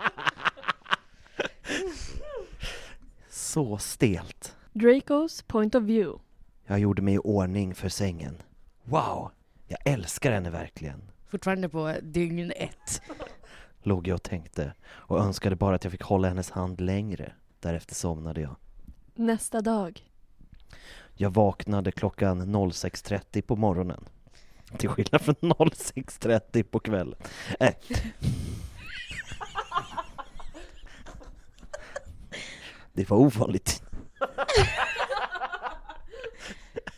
Så 3.31 3.79
stelt. 3.79 4.57
Dracos 4.73 5.43
point 5.43 5.75
of 5.75 5.83
view. 5.83 6.23
Jag 6.67 6.79
gjorde 6.79 7.03
mig 7.03 7.15
i 7.15 7.19
ordning 7.19 7.75
för 7.75 7.89
sängen. 7.89 8.43
Wow, 8.85 9.31
jag 9.67 9.79
älskar 9.85 10.33
henne 10.33 10.51
verkligen. 10.51 11.03
Fortfarande 11.29 11.69
på 11.69 11.95
dygn 12.03 12.53
ett. 12.57 13.03
Låg 13.83 14.09
jag 14.09 14.15
och 14.15 14.23
tänkte 14.23 14.73
och 14.89 15.19
önskade 15.19 15.57
bara 15.57 15.75
att 15.77 15.85
jag 15.85 15.91
fick 15.91 16.03
hålla 16.03 16.29
hennes 16.29 16.51
hand 16.51 16.81
längre. 16.81 17.33
Därefter 17.61 17.95
somnade 17.95 18.41
jag. 18.41 18.57
Nästa 19.15 19.61
dag. 19.61 20.05
Jag 21.21 21.31
vaknade 21.35 21.93
klockan 21.93 22.43
06.30 22.43 23.43
på 23.43 23.57
morgonen. 23.57 24.05
Till 24.77 24.89
skillnad 24.89 25.21
från 25.21 25.35
06.30 25.35 26.63
på 26.63 26.81
kvällen. 26.81 27.15
Äh. 27.61 27.75
Det 32.93 33.11
var 33.11 33.17
ovanligt. 33.17 33.83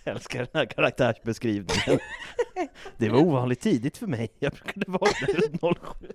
Jag 0.04 0.14
älskar 0.14 0.38
den 0.38 0.48
här 0.54 0.66
karaktärsbeskrivningen. 0.66 1.98
Det 2.96 3.08
var 3.08 3.18
ovanligt 3.18 3.60
tidigt 3.60 3.96
för 3.96 4.06
mig. 4.06 4.28
Jag 4.38 4.52
brukade 4.52 4.84
vakna 4.88 5.26
runt 5.26 5.78
07. 6.00 6.06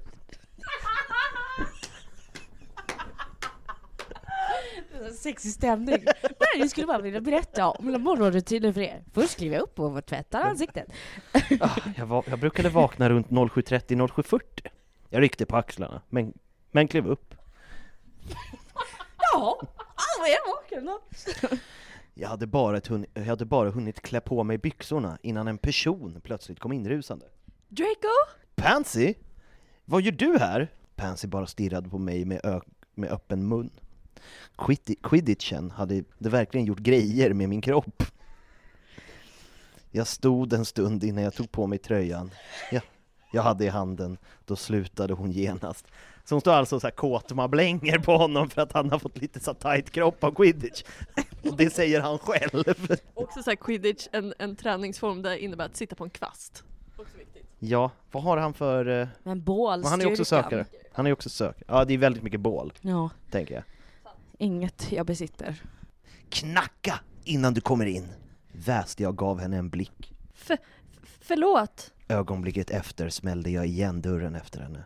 Sexig 5.13 5.51
stämning. 5.51 5.97
Nej, 6.23 6.49
jag 6.57 6.69
skulle 6.69 6.87
bara 6.87 7.01
vilja 7.01 7.21
berätta 7.21 7.67
om 7.69 7.85
mina 7.85 7.97
morgonrutiner 7.97 8.71
för 8.73 8.81
er. 8.81 9.03
Först 9.13 9.37
kliver 9.37 9.55
jag 9.55 9.63
upp 9.63 9.79
och 9.79 10.05
tvättar 10.05 10.41
ansiktet. 10.41 10.87
Ah, 11.59 11.77
jag, 11.97 12.05
var, 12.05 12.23
jag 12.27 12.39
brukade 12.39 12.69
vakna 12.69 13.09
runt 13.09 13.27
07.30, 13.27 14.07
07.40. 14.07 14.39
Jag 15.09 15.21
ryckte 15.21 15.45
på 15.45 15.55
axlarna, 15.57 16.01
men, 16.09 16.33
men 16.71 16.87
klev 16.87 17.07
upp. 17.07 17.35
Ja, 19.33 19.59
ah, 19.95 20.19
vad 20.19 20.27
är 20.29 20.33
jag 20.33 20.47
vaken 20.55 20.85
då? 20.85 20.99
Jag 22.13 22.29
hade, 22.29 22.47
bara 22.47 22.77
ett 22.77 22.87
hun- 22.87 23.05
jag 23.13 23.23
hade 23.23 23.45
bara 23.45 23.69
hunnit 23.69 24.01
klä 24.01 24.21
på 24.21 24.43
mig 24.43 24.57
byxorna 24.57 25.17
innan 25.21 25.47
en 25.47 25.57
person 25.57 26.21
plötsligt 26.23 26.59
kom 26.59 26.73
inrusande. 26.73 27.25
Draco? 27.67 28.07
Pansy? 28.55 29.13
Vad 29.85 30.01
gör 30.01 30.11
du 30.11 30.37
här? 30.39 30.67
Pansy 30.95 31.27
bara 31.27 31.47
stirrade 31.47 31.89
på 31.89 31.97
mig 31.97 32.25
med, 32.25 32.41
ö- 32.43 32.61
med 32.93 33.11
öppen 33.11 33.47
mun. 33.47 33.69
Quiddi- 34.57 34.95
Quidditchen 35.03 35.71
hade 35.71 36.03
det 36.17 36.29
verkligen 36.29 36.65
gjort 36.65 36.79
grejer 36.79 37.33
med 37.33 37.49
min 37.49 37.61
kropp. 37.61 38.03
Jag 39.91 40.07
stod 40.07 40.53
en 40.53 40.65
stund 40.65 41.03
innan 41.03 41.23
jag 41.23 41.33
tog 41.33 41.51
på 41.51 41.67
mig 41.67 41.79
tröjan. 41.79 42.31
Ja, 42.71 42.81
jag 43.33 43.41
hade 43.43 43.65
i 43.65 43.67
handen, 43.67 44.17
då 44.45 44.55
slutade 44.55 45.13
hon 45.13 45.31
genast. 45.31 45.87
Så 46.25 46.35
hon 46.35 46.41
står 46.41 46.51
alltså 46.53 46.79
så 46.79 46.87
här 46.87 46.91
kåtmablänger 46.91 47.99
på 47.99 48.17
honom 48.17 48.49
för 48.49 48.61
att 48.61 48.71
han 48.71 48.91
har 48.91 48.99
fått 48.99 49.17
lite 49.17 49.39
så 49.39 49.53
tight 49.53 49.91
kropp 49.91 50.23
av 50.23 50.31
quidditch. 50.35 50.83
Och 51.49 51.57
det 51.57 51.69
säger 51.69 52.01
han 52.01 52.17
själv. 52.19 52.63
Också 53.13 53.43
så 53.43 53.49
här 53.51 53.55
quidditch, 53.55 54.07
en, 54.11 54.33
en 54.39 54.55
träningsform 54.55 55.21
där 55.21 55.29
det 55.29 55.39
innebär 55.43 55.65
att 55.65 55.75
sitta 55.75 55.95
på 55.95 56.03
en 56.03 56.09
kvast. 56.09 56.63
Ja, 57.59 57.91
vad 58.11 58.23
har 58.23 58.37
han 58.37 58.53
för... 58.53 59.01
eh, 59.01 59.07
Men 59.23 59.43
bål, 59.43 59.79
men 59.79 59.89
Han 59.89 60.01
är 60.01 60.07
också 60.11 60.25
sökare. 60.25 60.65
Han 60.93 61.07
är 61.07 61.11
också 61.13 61.29
sökare. 61.29 61.63
Ja, 61.67 61.85
det 61.85 61.93
är 61.93 61.97
väldigt 61.97 62.23
mycket 62.23 62.39
bål, 62.39 62.73
Ja, 62.81 63.09
tänker 63.31 63.55
jag. 63.55 63.63
Inget 64.39 64.91
jag 64.91 65.05
besitter. 65.05 65.61
Knacka 66.29 66.99
innan 67.23 67.53
du 67.53 67.61
kommer 67.61 67.85
in! 67.85 68.07
Väste 68.51 69.03
jag 69.03 69.15
gav 69.15 69.39
henne 69.39 69.57
en 69.57 69.69
blick. 69.69 70.13
F- 70.33 70.59
förlåt? 71.21 71.91
Ögonblicket 72.07 72.69
efter 72.69 73.09
smällde 73.09 73.49
jag 73.49 73.65
igen 73.67 74.01
dörren 74.01 74.35
efter 74.35 74.61
henne. 74.61 74.83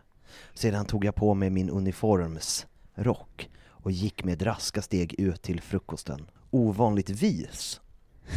Sedan 0.54 0.86
tog 0.86 1.04
jag 1.04 1.14
på 1.14 1.34
mig 1.34 1.50
min 1.50 1.70
uniformsrock 1.70 3.50
och 3.68 3.90
gick 3.90 4.24
med 4.24 4.46
raska 4.46 4.82
steg 4.82 5.20
ut 5.20 5.42
till 5.42 5.60
frukosten. 5.60 6.30
Ovanligt 6.50 7.10
vis 7.10 7.80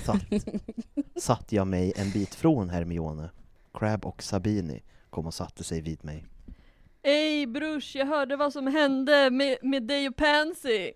satt, 0.05 0.23
satt 1.21 1.51
jag 1.51 1.67
mig 1.67 1.93
en 1.95 2.11
bit 2.11 2.35
från 2.35 2.69
Hermione. 2.69 3.29
Crab 3.73 4.05
och 4.05 4.23
Sabini 4.23 4.83
kom 5.09 5.25
och 5.27 5.33
satte 5.33 5.63
sig 5.63 5.81
vid 5.81 6.03
mig. 6.03 6.25
Ey 7.05 7.45
brors, 7.45 7.95
jag 7.95 8.05
hörde 8.05 8.35
vad 8.35 8.53
som 8.53 8.67
hände 8.67 9.29
med, 9.29 9.57
med 9.61 9.83
dig 9.83 10.07
och 10.07 10.15
Pansy. 10.15 10.91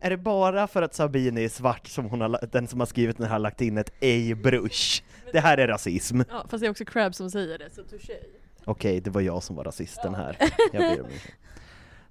Är 0.00 0.10
det 0.10 0.16
bara 0.16 0.66
för 0.66 0.82
att 0.82 0.94
Sabini 0.94 1.44
är 1.44 1.48
svart 1.48 1.86
som 1.86 2.04
hon 2.04 2.20
har, 2.20 2.38
den 2.52 2.68
som 2.68 2.80
har 2.80 2.86
skrivit 2.86 3.18
den 3.18 3.26
här 3.26 3.38
lagt 3.38 3.60
in 3.60 3.78
ett 3.78 3.92
ej 4.00 4.34
brush? 4.34 5.02
Det 5.32 5.40
här 5.40 5.58
är 5.58 5.68
rasism. 5.68 6.20
Ja, 6.30 6.46
fast 6.48 6.60
det 6.60 6.66
är 6.66 6.70
också 6.70 6.84
Crab 6.84 7.14
som 7.14 7.30
säger 7.30 7.58
det, 7.58 7.70
så 7.70 7.82
touché. 7.82 8.16
Okej, 8.64 9.00
det 9.00 9.10
var 9.10 9.20
jag 9.20 9.42
som 9.42 9.56
var 9.56 9.64
rasisten 9.64 10.14
här. 10.14 10.36
Jag 10.72 10.96
ber 10.96 11.00
om 11.00 11.10
ursäkt. 11.10 11.34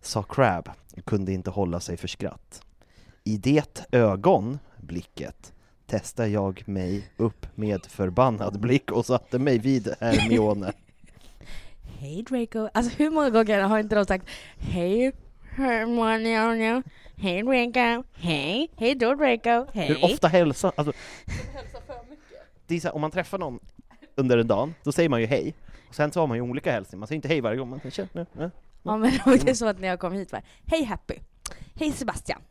Sa 0.02 0.24
Crab 0.24 0.70
kunde 1.06 1.32
inte 1.32 1.50
hålla 1.50 1.80
sig 1.80 1.98
för 1.98 2.08
skratt. 2.08 2.62
I 3.24 3.38
det 3.38 3.86
ögon, 3.92 4.60
blicket, 4.78 5.54
testade 5.88 6.30
jag 6.30 6.68
mig 6.68 7.12
upp 7.18 7.48
med 7.56 7.86
förbannad 7.86 8.60
blick 8.60 8.92
och 8.92 9.06
satte 9.06 9.40
mig 9.40 9.58
vid 9.58 9.96
Hermione. 10.00 10.74
Hej 12.02 12.24
Draco. 12.24 12.70
Alltså 12.74 12.92
hur 12.98 13.10
många 13.10 13.30
gånger 13.30 13.62
har 13.62 13.80
inte 13.80 13.96
de 13.96 14.06
sagt 14.06 14.26
Hej 14.58 15.12
Hermione, 15.42 16.84
hej 17.16 17.44
Draco, 17.44 18.04
hej, 18.14 18.70
hej 18.78 18.96
då 18.96 19.16
Draco, 19.16 19.66
hej. 19.74 19.88
Hur 19.88 20.06
ofta 20.06 20.28
hälsar... 20.28 20.72
Alltså, 20.76 20.94
det 22.68 22.76
är 22.76 22.80
så 22.80 22.88
här, 22.88 22.96
om 22.96 23.02
man 23.02 23.12
träffar 23.12 23.38
någon 23.38 23.60
under 24.16 24.38
en 24.38 24.48
dag, 24.48 24.74
då 24.84 24.92
säger 24.92 25.10
man 25.10 25.22
ju 25.22 25.28
hej. 25.28 25.54
Och 25.90 25.96
sen 25.96 26.12
så 26.12 26.20
har 26.20 26.28
man 26.28 26.38
ju 26.38 26.42
olika 26.42 26.72
hälsningar, 26.72 27.00
man 27.00 27.08
säger 27.08 27.16
inte 27.16 27.28
hej 27.28 27.42
varje 27.42 27.58
gång, 27.58 27.70
man 27.70 27.80
säger 27.80 27.92
tja, 27.92 28.08
nu, 28.14 28.26
nu. 28.34 28.52
Ja 28.84 28.98
men 28.98 29.12
det 29.26 29.50
är 29.50 29.54
så 29.54 29.68
att 29.68 29.80
när 29.80 29.88
jag 29.88 30.00
kom 30.00 30.14
hit 30.14 30.32
var 30.32 30.42
Hej 30.66 30.84
Happy, 30.84 31.16
hej 31.76 31.92
Sebastian, 31.92 32.42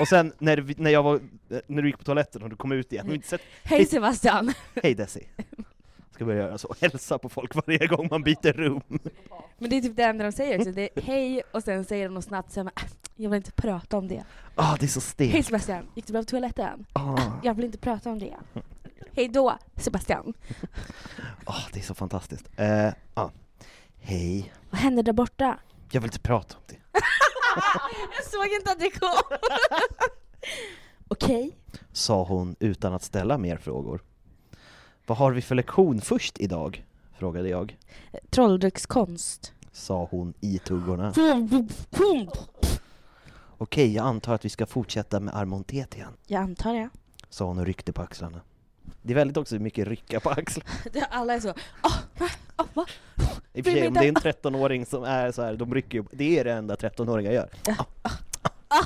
Och 0.00 0.08
sen 0.08 0.32
när, 0.38 0.56
vi- 0.56 0.74
när, 0.78 0.90
jag 0.90 1.02
var, 1.02 1.20
när 1.66 1.82
du 1.82 1.88
gick 1.88 1.98
på 1.98 2.04
toaletten 2.04 2.42
och 2.42 2.50
du 2.50 2.56
kom 2.56 2.72
ut 2.72 2.92
igen 2.92 3.08
och 3.08 3.14
inte 3.14 3.28
sett 3.28 3.42
hej 3.62 3.86
Sebastian. 3.86 4.52
Hej 4.82 4.94
Desi. 4.94 5.26
Ska 6.18 6.24
börja 6.24 6.42
göra 6.42 6.58
så, 6.58 6.74
hälsa 6.80 7.18
på 7.18 7.28
folk 7.28 7.54
varje 7.54 7.86
gång 7.86 8.08
man 8.10 8.22
byter 8.22 8.52
rum. 8.52 8.82
Men 9.58 9.70
det 9.70 9.76
är 9.76 9.80
typ 9.80 9.96
det 9.96 10.02
enda 10.02 10.24
de 10.24 10.32
säger 10.32 10.58
också, 10.58 10.72
det 10.72 10.88
är 10.94 11.02
hej 11.02 11.42
och 11.52 11.62
sen 11.62 11.84
säger 11.84 12.04
de 12.08 12.14
något 12.14 12.24
snabbt, 12.24 12.52
sen 12.52 12.64
bara, 12.66 12.72
"Äh, 12.76 12.90
jag 13.16 13.30
vill 13.30 13.36
inte 13.36 13.52
prata 13.52 13.98
om 13.98 14.08
det. 14.08 14.24
Ah, 14.54 14.76
det 14.80 14.86
är 14.86 14.88
så 14.88 15.00
Hej 15.00 15.30
stelt. 15.32 15.46
Sebastian, 15.46 15.86
gick 15.94 16.06
du 16.06 16.12
bra 16.12 16.22
på 16.22 16.26
toaletten? 16.26 16.86
Ah. 16.92 17.18
Jag 17.42 17.54
vill 17.54 17.64
inte 17.64 17.78
prata 17.78 18.10
om 18.10 18.18
det. 18.18 18.36
Hej 19.12 19.28
då 19.28 19.58
Sebastian. 19.76 20.34
Ah, 21.44 21.62
det 21.72 21.78
är 21.80 21.84
så 21.84 21.94
fantastiskt. 21.94 22.48
Eh, 22.56 22.88
ah. 23.14 23.30
Hej. 24.00 24.52
Vad 24.70 24.80
hände 24.80 25.02
där 25.02 25.12
borta? 25.12 25.58
Jag 25.90 26.00
vill 26.00 26.08
inte 26.08 26.20
prata 26.20 26.56
om 26.56 26.62
det. 26.66 26.76
jag 28.16 28.24
såg 28.24 28.46
inte 28.46 28.72
att 28.72 28.80
det 28.80 28.90
kom. 28.90 29.38
Okej. 31.08 31.58
Sa 31.92 32.24
hon 32.24 32.56
utan 32.60 32.92
att 32.94 33.02
ställa 33.02 33.38
mer 33.38 33.56
frågor. 33.56 34.00
Vad 35.08 35.18
har 35.18 35.32
vi 35.32 35.42
för 35.42 35.54
lektion 35.54 36.00
först 36.00 36.38
idag? 36.40 36.84
Frågade 37.18 37.48
jag. 37.48 37.78
Trolldryckskonst. 38.30 39.52
Sa 39.72 40.08
hon 40.10 40.34
i 40.40 40.58
tuggorna. 40.58 41.12
Okej, 43.58 43.94
jag 43.94 44.06
antar 44.06 44.34
att 44.34 44.44
vi 44.44 44.48
ska 44.48 44.66
fortsätta 44.66 45.20
med 45.20 45.36
Armontetian. 45.36 46.12
Jag 46.26 46.42
antar 46.42 46.74
det. 46.74 46.88
Sa 47.30 47.44
hon 47.44 47.58
och 47.58 47.66
ryckte 47.66 47.92
på 47.92 48.02
axlarna. 48.02 48.40
Det 49.02 49.12
är 49.12 49.14
väldigt 49.14 49.36
också 49.36 49.54
mycket 49.58 49.88
rycka 49.88 50.20
på 50.20 50.30
axlarna. 50.30 50.70
Alla 51.10 51.34
är 51.34 51.40
så, 51.40 51.54
åh, 51.82 51.98
va? 52.18 52.28
Åh, 52.56 52.66
va? 52.74 52.86
I 53.52 53.60
och 53.60 53.64
för 53.64 53.72
sig, 53.72 53.88
om 53.88 53.94
det 53.94 54.04
är 54.04 54.08
en 54.08 54.14
13-åring 54.16 54.86
som 54.86 55.04
är 55.04 55.32
så 55.32 55.42
här, 55.42 55.56
de 55.56 55.74
rycker 55.74 55.98
ju, 55.98 56.04
det 56.12 56.38
är 56.38 56.44
det 56.44 56.52
enda 56.52 56.74
13-åringar 56.74 57.32
gör. 57.32 57.50
Ah. 58.68 58.84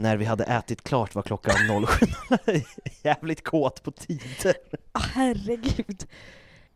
När 0.00 0.16
vi 0.16 0.24
hade 0.24 0.44
ätit 0.44 0.82
klart 0.84 1.14
var 1.14 1.22
klockan 1.22 1.54
07. 1.86 2.06
Jävligt 3.02 3.44
kåt 3.44 3.82
på 3.82 3.90
tider. 3.90 4.54
Åh, 4.94 5.02
herregud. 5.14 6.06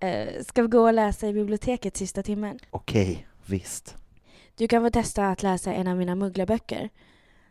Eh, 0.01 0.43
ska 0.45 0.63
vi 0.63 0.69
gå 0.69 0.81
och 0.81 0.93
läsa 0.95 1.29
i 1.29 1.33
biblioteket 1.33 1.97
sista 1.97 2.23
timmen? 2.23 2.59
Okej, 2.71 3.27
visst. 3.47 3.97
Du 4.55 4.69
kan 4.69 4.83
få 4.83 4.91
testa 4.91 5.29
att 5.29 5.43
läsa 5.43 5.73
en 5.73 5.89
av 5.89 5.97
mina 5.97 6.15
mugglarböcker. 6.15 6.89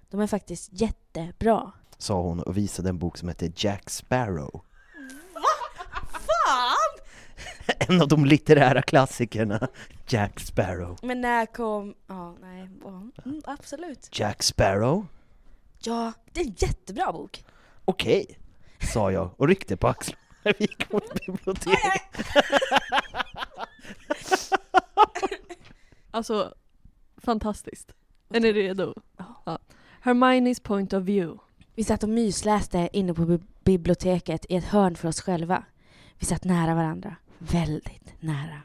De 0.09 0.19
är 0.21 0.28
faktiskt 0.28 0.69
jättebra. 0.71 1.71
Sa 1.97 2.21
hon 2.21 2.39
och 2.39 2.57
visade 2.57 2.89
en 2.89 2.99
bok 2.99 3.17
som 3.17 3.28
heter 3.28 3.51
Jack 3.55 3.89
Sparrow. 3.89 4.61
Fan! 6.11 6.99
En 7.89 8.01
av 8.01 8.07
de 8.07 8.26
litterära 8.26 8.82
klassikerna. 8.82 9.67
Jack 10.07 10.39
Sparrow. 10.39 10.97
Men 11.03 11.21
när 11.21 11.45
kom... 11.45 11.93
Ja, 12.07 12.36
nej. 12.41 12.69
ja, 12.84 13.01
Mm, 13.26 13.41
absolut. 13.45 14.19
Jack 14.19 14.43
Sparrow? 14.43 15.07
Ja, 15.86 16.13
det 16.31 16.41
är 16.41 16.45
en 16.45 16.55
jättebra 16.57 17.11
bok. 17.11 17.45
Okej, 17.86 18.38
sa 18.93 19.11
jag 19.11 19.29
och 19.38 19.47
ryckte 19.47 19.77
på 19.77 19.88
axlarna. 19.88 20.19
Vi 20.43 20.53
gick 20.59 20.91
mot 20.91 21.25
biblioteket. 21.25 22.27
Alltså, 26.11 26.53
fantastiskt. 27.17 27.93
Är 28.29 28.39
ni 28.39 28.53
redo? 28.53 28.93
Ja. 29.45 29.59
Hermione's 30.03 30.61
point 30.63 30.93
of 30.93 31.03
view. 31.03 31.39
Vi 31.75 31.84
satt 31.84 32.03
och 32.03 32.09
mysläste 32.09 32.89
inne 32.93 33.13
på 33.13 33.25
bi- 33.25 33.39
biblioteket 33.63 34.45
i 34.49 34.55
ett 34.55 34.63
hörn 34.65 34.95
för 34.95 35.07
oss 35.07 35.21
själva. 35.21 35.63
Vi 36.19 36.25
satt 36.25 36.43
nära 36.43 36.75
varandra. 36.75 37.15
Väldigt 37.38 38.13
nära. 38.19 38.61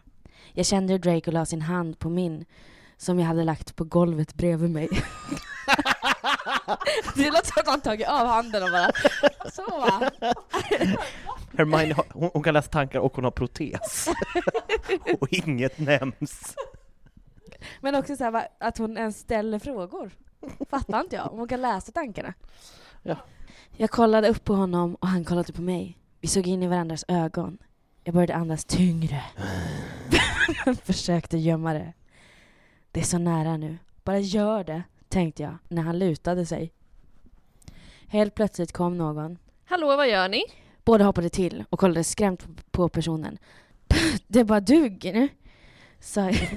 Jag 0.53 0.67
kände 0.67 0.93
hur 0.93 0.99
Draco 0.99 1.31
la 1.31 1.47
sin 1.47 1.63
hand 1.63 1.99
på 1.99 2.09
min 2.09 2.45
som 2.97 3.19
jag 3.19 3.27
hade 3.27 3.45
lagt 3.45 3.77
på 3.77 3.85
golvet 3.85 4.35
bredvid 4.35 4.71
mig. 4.71 4.89
det 7.15 7.31
låter 7.31 7.53
som 7.53 7.61
att 7.61 7.67
han 7.69 7.81
tagit 7.81 8.09
av 8.09 8.27
handen 8.27 8.63
och 8.63 8.71
bara 8.71 8.91
så 9.51 9.63
va. 9.81 10.11
Hermione, 11.59 11.95
har- 11.95 12.07
hon, 12.13 12.31
hon 12.35 12.43
kan 12.43 12.55
läsa 12.55 12.69
tankar 12.71 13.01
och 13.01 13.15
hon 13.15 13.25
har 13.25 13.31
protes. 13.31 14.09
och 15.21 15.29
inget 15.33 15.79
nämns. 15.79 16.55
Men 17.81 17.95
också 17.95 18.17
så 18.17 18.25
här, 18.25 18.49
att 18.61 18.79
hon 18.79 18.99
ens 18.99 19.19
ställer 19.19 19.59
frågor. 19.59 20.11
Fattar 20.71 21.01
inte 21.01 21.17
jag. 21.17 21.33
Om 21.33 21.39
hon 21.39 21.49
kan 21.49 21.63
läsa 21.63 21.93
tankarna. 21.93 22.35
Ja. 23.03 23.17
Jag 23.77 23.91
kollade 23.91 24.29
upp 24.29 24.45
på 24.45 24.55
honom 24.55 24.95
och 24.95 25.09
han 25.09 25.25
kollade 25.25 25.53
på 25.53 25.63
mig. 25.63 25.99
Vi 26.21 26.29
såg 26.29 26.47
in 26.47 26.63
i 26.63 26.67
varandras 26.67 27.05
ögon. 27.09 27.59
Jag 28.05 28.15
började 28.15 28.35
andas 28.35 28.65
tyngre. 28.65 29.25
Försökte 30.85 31.39
gömma 31.39 31.73
det. 31.73 31.93
Det 32.93 33.01
är 33.01 33.05
så 33.05 33.19
nära 33.19 33.57
nu. 33.57 33.79
Bara 34.05 34.19
gör 34.19 34.65
det, 34.65 34.83
tänkte 35.09 35.43
jag 35.43 35.59
när 35.69 35.83
han 35.83 35.99
lutade 35.99 36.47
sig. 36.47 36.73
Helt 38.09 38.35
plötsligt 38.35 38.73
kom 38.73 38.99
någon. 38.99 39.39
Hallå, 39.65 39.97
vad 39.97 40.09
gör 40.09 40.29
ni? 40.29 40.43
Båda 40.85 41.05
hoppade 41.05 41.29
till 41.29 41.65
och 41.71 41.79
kollade 41.79 42.05
skrämt 42.05 42.47
på 42.71 42.89
personen. 42.89 43.39
Det 44.27 44.41
är 44.41 44.45
bara 44.45 44.61
du, 44.61 44.89
Ginny. 45.01 45.29
Sa 46.01 46.21
jag. 46.21 46.49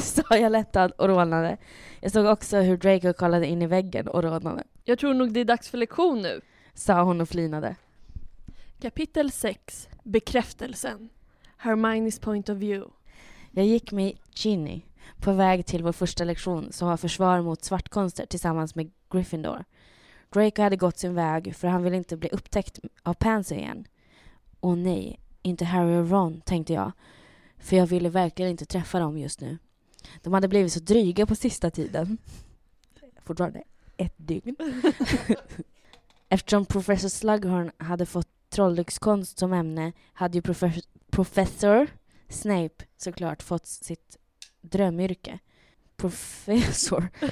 Sa 0.02 0.36
jag 0.36 0.52
lättad 0.52 0.92
och 0.92 1.08
rodnade. 1.08 1.56
Jag 2.00 2.12
såg 2.12 2.26
också 2.26 2.56
hur 2.56 2.76
Draco 2.76 3.12
kollade 3.12 3.46
in 3.46 3.62
i 3.62 3.66
väggen 3.66 4.08
och 4.08 4.22
rodnade. 4.22 4.64
Jag 4.84 4.98
tror 4.98 5.14
nog 5.14 5.32
det 5.32 5.40
är 5.40 5.44
dags 5.44 5.68
för 5.68 5.78
lektion 5.78 6.22
nu. 6.22 6.40
Sa 6.74 7.02
hon 7.02 7.20
och 7.20 7.28
flinade. 7.28 7.76
Kapitel 8.80 9.30
6. 9.30 9.88
Bekräftelsen. 10.02 11.08
Hermione's 11.62 12.22
point 12.22 12.48
of 12.48 12.58
view. 12.58 12.92
Jag 13.50 13.66
gick 13.66 13.92
med 13.92 14.12
Ginny 14.34 14.82
på 15.20 15.32
väg 15.32 15.66
till 15.66 15.82
vår 15.82 15.92
första 15.92 16.24
lektion 16.24 16.72
som 16.72 16.88
var 16.88 16.96
försvar 16.96 17.42
mot 17.42 17.64
svartkonster 17.64 18.26
tillsammans 18.26 18.74
med 18.74 18.90
Gryffindor. 19.10 19.64
Draco 20.30 20.62
hade 20.62 20.76
gått 20.76 20.98
sin 20.98 21.14
väg 21.14 21.56
för 21.56 21.68
han 21.68 21.82
ville 21.82 21.96
inte 21.96 22.16
bli 22.16 22.28
upptäckt 22.28 22.78
av 23.02 23.14
Pansy 23.14 23.54
igen. 23.54 23.86
Åh 24.60 24.76
nej, 24.76 25.20
inte 25.42 25.64
Harry 25.64 25.96
och 25.96 26.10
Ron, 26.10 26.40
tänkte 26.40 26.72
jag. 26.72 26.92
För 27.58 27.76
jag 27.76 27.86
ville 27.86 28.08
verkligen 28.08 28.50
inte 28.50 28.66
träffa 28.66 28.98
dem 28.98 29.18
just 29.18 29.40
nu. 29.40 29.58
De 30.22 30.32
hade 30.32 30.48
blivit 30.48 30.72
så 30.72 30.80
dryga 30.80 31.26
på 31.26 31.34
sista 31.34 31.70
tiden. 31.70 32.18
Fortfarande 33.24 33.62
ett 33.96 34.14
dygn. 34.16 34.56
Eftersom 36.28 36.66
professor 36.66 37.08
Slughorn 37.08 37.70
hade 37.78 38.06
fått 38.06 38.28
trollyxkonst 38.48 39.38
som 39.38 39.52
ämne 39.52 39.92
hade 40.12 40.38
ju 40.38 40.42
professor, 40.42 40.82
professor 41.10 41.86
Snape 42.28 42.84
såklart 42.96 43.42
fått 43.42 43.66
sitt 43.66 44.16
drömyrke. 44.70 45.38
Professor. 45.96 47.08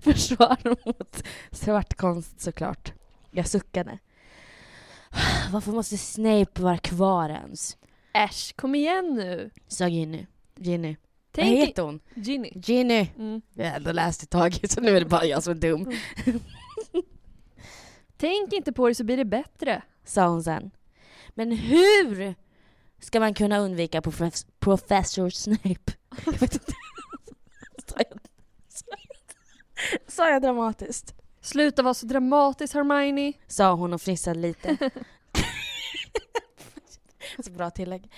Försvar 0.00 0.56
mot 0.86 1.22
svartkonst 1.50 2.40
såklart. 2.40 2.92
Jag 3.30 3.48
suckade. 3.48 3.98
Varför 5.52 5.72
måste 5.72 5.98
Snape 5.98 6.62
vara 6.62 6.78
kvar 6.78 7.28
ens? 7.28 7.76
Äsch, 8.12 8.56
kom 8.56 8.74
igen 8.74 9.14
nu. 9.14 9.50
Sa 9.68 9.88
Ginny. 9.88 10.26
Ginny. 10.56 10.96
Tänk 11.32 11.48
Vad 11.48 11.58
heter 11.68 11.82
hon? 11.82 12.00
Ginny. 12.14 12.52
Ginny. 12.54 13.08
Mm. 13.18 13.42
Jag 13.54 13.66
har 13.66 13.76
ändå 13.76 13.92
läst 13.92 14.22
ett 14.22 14.30
tag 14.30 14.58
så 14.70 14.80
nu 14.80 14.96
är 14.96 15.00
det 15.00 15.06
bara 15.06 15.24
jag 15.24 15.42
som 15.42 15.50
är 15.50 15.54
dum. 15.60 15.92
Tänk 18.16 18.52
inte 18.52 18.72
på 18.72 18.88
det 18.88 18.94
så 18.94 19.04
blir 19.04 19.16
det 19.16 19.24
bättre. 19.24 19.82
Sa 20.04 20.28
hon 20.28 20.42
sen. 20.42 20.70
Men 21.34 21.52
hur 21.52 22.34
ska 22.98 23.20
man 23.20 23.34
kunna 23.34 23.58
undvika 23.58 24.00
profess- 24.00 24.46
professor 24.58 25.30
Snape? 25.30 25.92
Jag 26.26 26.32
vet 26.32 26.54
inte. 26.54 26.72
Jag, 27.96 28.06
sa 30.06 30.30
jag 30.30 30.42
dramatiskt? 30.42 31.14
Sluta 31.40 31.82
vara 31.82 31.94
så 31.94 32.06
dramatisk 32.06 32.74
Hermione. 32.74 33.32
Sa 33.46 33.72
hon 33.72 33.94
och 33.94 34.02
fnissade 34.02 34.38
lite. 34.40 34.78
så 37.44 37.50
bra 37.50 37.70
tillägg. 37.70 38.12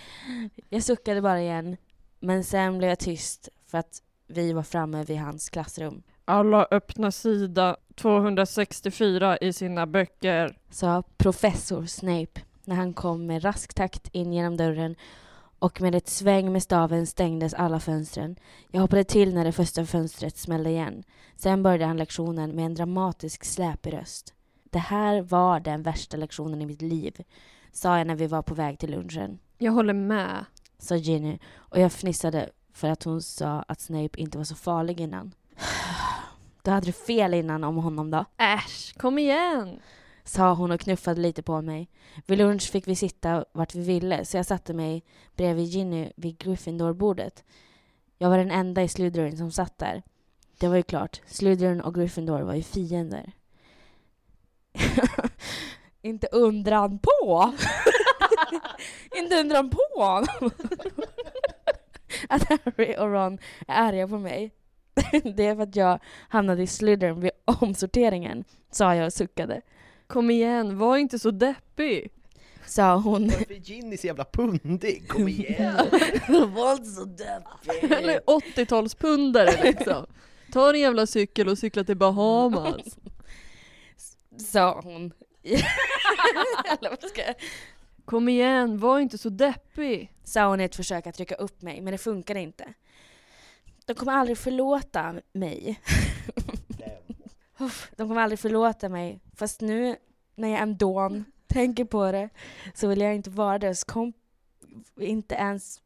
Jag 0.68 0.82
suckade 0.82 1.22
bara 1.22 1.40
igen. 1.40 1.76
Men 2.20 2.44
sen 2.44 2.78
blev 2.78 2.88
jag 2.88 2.98
tyst 2.98 3.48
för 3.66 3.78
att 3.78 4.02
vi 4.26 4.52
var 4.52 4.62
framme 4.62 5.04
vid 5.04 5.18
hans 5.18 5.50
klassrum. 5.50 6.02
Alla 6.24 6.66
öppna 6.70 7.10
sida 7.10 7.76
264 7.94 9.38
i 9.38 9.52
sina 9.52 9.86
böcker. 9.86 10.58
Sa 10.70 11.02
professor 11.16 11.86
Snape 11.86 12.40
när 12.68 12.76
han 12.76 12.92
kom 12.92 13.26
med 13.26 13.44
rask 13.44 13.74
takt 13.74 14.08
in 14.12 14.32
genom 14.32 14.56
dörren 14.56 14.96
och 15.58 15.80
med 15.80 15.94
ett 15.94 16.08
sväng 16.08 16.52
med 16.52 16.62
staven 16.62 17.06
stängdes 17.06 17.54
alla 17.54 17.80
fönstren. 17.80 18.36
Jag 18.70 18.80
hoppade 18.80 19.04
till 19.04 19.34
när 19.34 19.44
det 19.44 19.52
första 19.52 19.86
fönstret 19.86 20.36
smällde 20.36 20.70
igen. 20.70 21.02
Sen 21.36 21.62
började 21.62 21.84
han 21.84 21.96
lektionen 21.96 22.56
med 22.56 22.66
en 22.66 22.74
dramatisk 22.74 23.44
släpig 23.44 23.92
röst. 23.92 24.34
Det 24.70 24.78
här 24.78 25.22
var 25.22 25.60
den 25.60 25.82
värsta 25.82 26.16
lektionen 26.16 26.62
i 26.62 26.66
mitt 26.66 26.82
liv, 26.82 27.24
sa 27.72 27.98
jag 27.98 28.06
när 28.06 28.14
vi 28.14 28.26
var 28.26 28.42
på 28.42 28.54
väg 28.54 28.78
till 28.78 28.90
lunchen. 28.90 29.38
Jag 29.58 29.72
håller 29.72 29.94
med. 29.94 30.44
Sa 30.78 30.96
Ginny 30.96 31.38
och 31.56 31.78
jag 31.78 31.92
fnissade 31.92 32.50
för 32.72 32.88
att 32.88 33.02
hon 33.02 33.22
sa 33.22 33.64
att 33.68 33.80
Snape 33.80 34.20
inte 34.20 34.38
var 34.38 34.44
så 34.44 34.54
farlig 34.54 35.00
innan. 35.00 35.34
Då 36.62 36.70
hade 36.70 36.86
du 36.86 36.92
fel 36.92 37.34
innan 37.34 37.64
om 37.64 37.76
honom 37.76 38.10
då. 38.10 38.24
Äsch, 38.36 38.94
kom 38.98 39.18
igen. 39.18 39.80
Sa 40.28 40.54
hon 40.54 40.70
och 40.70 40.80
knuffade 40.80 41.20
lite 41.20 41.42
på 41.42 41.62
mig. 41.62 41.88
Vid 42.26 42.38
lunch 42.38 42.70
fick 42.70 42.88
vi 42.88 42.96
sitta 42.96 43.44
vart 43.52 43.74
vi 43.74 43.82
ville 43.82 44.24
så 44.24 44.36
jag 44.36 44.46
satte 44.46 44.74
mig 44.74 45.04
bredvid 45.36 45.64
Ginny 45.64 46.12
vid 46.16 46.38
Gryffindor-bordet. 46.38 47.44
Jag 48.18 48.30
var 48.30 48.38
den 48.38 48.50
enda 48.50 48.82
i 48.82 48.88
Slytherin 48.88 49.36
som 49.36 49.52
satt 49.52 49.78
där. 49.78 50.02
Det 50.58 50.68
var 50.68 50.76
ju 50.76 50.82
klart, 50.82 51.20
Slytherin 51.26 51.80
och 51.80 51.94
Gryffindor 51.94 52.40
var 52.40 52.54
ju 52.54 52.62
fiender. 52.62 53.32
Inte 56.02 56.26
undran 56.32 56.98
på! 56.98 57.52
Inte 59.18 59.40
undran 59.40 59.70
på! 59.70 60.02
att 62.28 62.48
Harry 62.48 62.96
och 62.96 63.12
Ron 63.12 63.38
är 63.68 63.82
arga 63.82 64.08
på 64.08 64.18
mig. 64.18 64.52
Det 65.36 65.46
är 65.46 65.56
för 65.56 65.62
att 65.62 65.76
jag 65.76 65.98
hamnade 66.28 66.62
i 66.62 66.66
Slytherin 66.66 67.20
vid 67.20 67.30
omsorteringen, 67.44 68.44
sa 68.70 68.94
jag 68.94 69.06
och 69.06 69.12
suckade. 69.12 69.62
Kom 70.08 70.30
igen, 70.30 70.78
var 70.78 70.96
inte 70.96 71.18
så 71.18 71.30
deppig. 71.30 72.10
Sa 72.66 72.96
hon. 72.96 73.26
Varför 73.28 73.52
är 73.52 73.56
Ginny 73.56 73.96
så 73.96 74.06
jävla 74.06 74.24
pundig? 74.24 75.08
Kom 75.08 75.28
igen! 75.28 75.76
var 76.54 76.72
inte 76.72 76.90
så 76.90 77.04
deppig. 77.04 77.92
Eller 77.92 78.20
80-talspundare 78.20 79.62
liksom. 79.62 80.06
Ta 80.52 80.72
din 80.72 80.82
jävla 80.82 81.06
cykel 81.06 81.48
och 81.48 81.58
cykla 81.58 81.84
till 81.84 81.96
Bahamas. 81.96 82.96
Sa 84.52 84.80
hon. 84.84 85.12
Eller 85.42 86.90
vad 86.90 87.10
ska 87.10 87.20
jag- 87.26 87.34
Kom 88.04 88.28
igen, 88.28 88.78
var 88.78 88.98
inte 88.98 89.18
så 89.18 89.28
deppig. 89.28 90.12
Sa 90.24 90.48
hon 90.48 90.60
i 90.60 90.64
ett 90.64 90.76
försök 90.76 91.06
att 91.06 91.14
trycka 91.14 91.34
upp 91.34 91.62
mig, 91.62 91.80
men 91.80 91.92
det 91.92 91.98
funkade 91.98 92.40
inte. 92.40 92.64
De 93.86 93.94
kommer 93.94 94.12
aldrig 94.12 94.38
förlåta 94.38 95.14
mig. 95.32 95.80
De 97.96 98.08
kommer 98.08 98.20
aldrig 98.20 98.38
förlåta 98.38 98.88
mig. 98.88 99.20
Fast 99.36 99.60
nu 99.60 99.96
när 100.34 100.48
jag 100.48 100.60
ändå 100.60 101.22
tänker 101.46 101.84
på 101.84 102.12
det 102.12 102.28
så 102.74 102.88
vill 102.88 103.00
jag 103.00 103.14
inte 103.14 103.30
vara 103.30 103.58
deras 103.58 103.84
komp... 103.84 104.16
Inte 105.00 105.34
ens... 105.34 105.82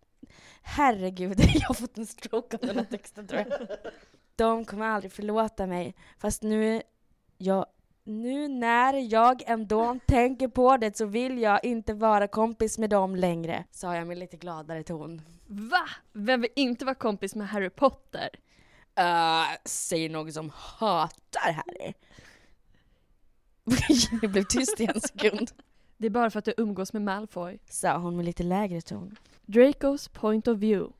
Herregud, 0.62 1.40
jag 1.54 1.68
har 1.68 1.74
fått 1.74 1.98
en 1.98 2.06
stroke 2.06 2.56
av 2.56 2.66
den 2.66 2.76
här 2.76 2.84
texten 2.84 3.26
tror 3.26 3.40
jag. 3.48 3.68
De 4.36 4.64
kommer 4.64 4.86
aldrig 4.86 5.12
förlåta 5.12 5.66
mig. 5.66 5.94
Fast 6.18 6.42
nu... 6.42 6.82
Jag, 7.38 7.66
nu 8.04 8.48
när 8.48 8.94
jag 8.94 9.42
ändå 9.46 9.98
tänker 10.06 10.48
på 10.48 10.76
det 10.76 10.96
så 10.96 11.06
vill 11.06 11.38
jag 11.38 11.64
inte 11.64 11.94
vara 11.94 12.28
kompis 12.28 12.78
med 12.78 12.90
dem 12.90 13.16
längre. 13.16 13.64
Sa 13.70 13.96
jag 13.96 14.06
med 14.06 14.18
lite 14.18 14.36
gladare 14.36 14.82
ton. 14.82 15.22
Va? 15.46 15.88
Vem 16.12 16.40
vill 16.40 16.50
inte 16.56 16.84
vara 16.84 16.94
kompis 16.94 17.34
med 17.34 17.48
Harry 17.48 17.70
Potter? 17.70 18.28
Uh, 19.00 19.56
säger 19.64 20.10
någon 20.10 20.32
som 20.32 20.50
hatar 20.54 21.52
Harry. 21.52 21.92
Det 24.20 24.28
blev 24.28 24.44
tyst 24.44 24.80
i 24.80 24.84
en 24.94 25.00
sekund. 25.00 25.50
Det 25.96 26.06
är 26.06 26.10
bara 26.10 26.30
för 26.30 26.38
att 26.38 26.44
du 26.44 26.54
umgås 26.56 26.92
med 26.92 27.02
Malfoy. 27.02 27.58
Sa 27.70 27.98
hon 27.98 28.16
med 28.16 28.24
lite 28.24 28.42
lägre 28.42 28.80
ton. 28.80 29.16
Dracos 29.46 30.08
point 30.08 30.48
of 30.48 30.58
view. 30.58 30.94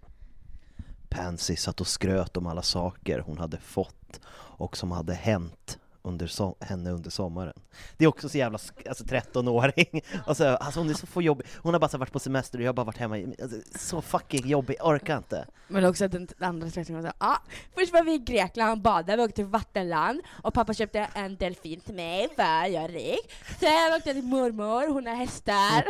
Pansy 1.08 1.56
satt 1.56 1.80
och 1.80 1.86
skröt 1.86 2.36
om 2.36 2.46
alla 2.46 2.62
saker 2.62 3.18
hon 3.18 3.38
hade 3.38 3.58
fått 3.58 4.20
och 4.34 4.76
som 4.76 4.92
hade 4.92 5.14
hänt 5.14 5.78
under 6.02 6.26
so- 6.26 6.64
henne 6.64 6.90
under 6.90 7.10
sommaren. 7.10 7.52
Det 7.96 8.04
är 8.04 8.08
också 8.08 8.28
så 8.28 8.38
jävla, 8.38 8.58
alltså 8.88 9.04
13-åring, 9.04 10.02
alltså, 10.26 10.46
alltså 10.46 10.80
hon 10.80 10.90
är 10.90 10.94
så 10.94 11.06
få 11.06 11.22
jobbig, 11.22 11.46
hon 11.56 11.74
har 11.74 11.80
bara 11.80 11.88
så 11.88 11.98
varit 11.98 12.12
på 12.12 12.18
semester 12.18 12.58
och 12.58 12.64
jag 12.64 12.68
har 12.68 12.74
bara 12.74 12.84
varit 12.86 12.98
hemma, 12.98 13.16
alltså, 13.42 13.56
så 13.78 14.02
fucking 14.02 14.48
jobbig, 14.48 14.76
orkar 14.80 15.16
inte. 15.16 15.46
Men 15.68 15.84
också 15.84 16.04
att 16.04 16.12
den 16.12 16.28
andra 16.38 16.70
trettonåringen 16.70 17.12
sa 17.12 17.26
ah, 17.26 17.38
först 17.74 17.92
var 17.92 18.02
vi 18.02 18.14
i 18.14 18.18
Grekland 18.18 18.70
och 18.70 18.78
badade, 18.78 19.16
vi 19.16 19.22
åkte 19.22 19.36
till 19.36 19.44
vattenland 19.44 20.20
och 20.42 20.54
pappa 20.54 20.74
köpte 20.74 21.08
en 21.14 21.36
delfin 21.36 21.80
till 21.80 21.94
mig 21.94 22.28
för 22.36 22.42
jag 22.42 22.84
är 22.84 22.88
rik. 22.88 23.32
Sen 23.60 23.96
åkte 23.96 24.08
jag 24.08 24.16
till 24.16 24.24
mormor, 24.24 24.92
hon 24.92 25.06
har 25.06 25.14
hästar. 25.14 25.84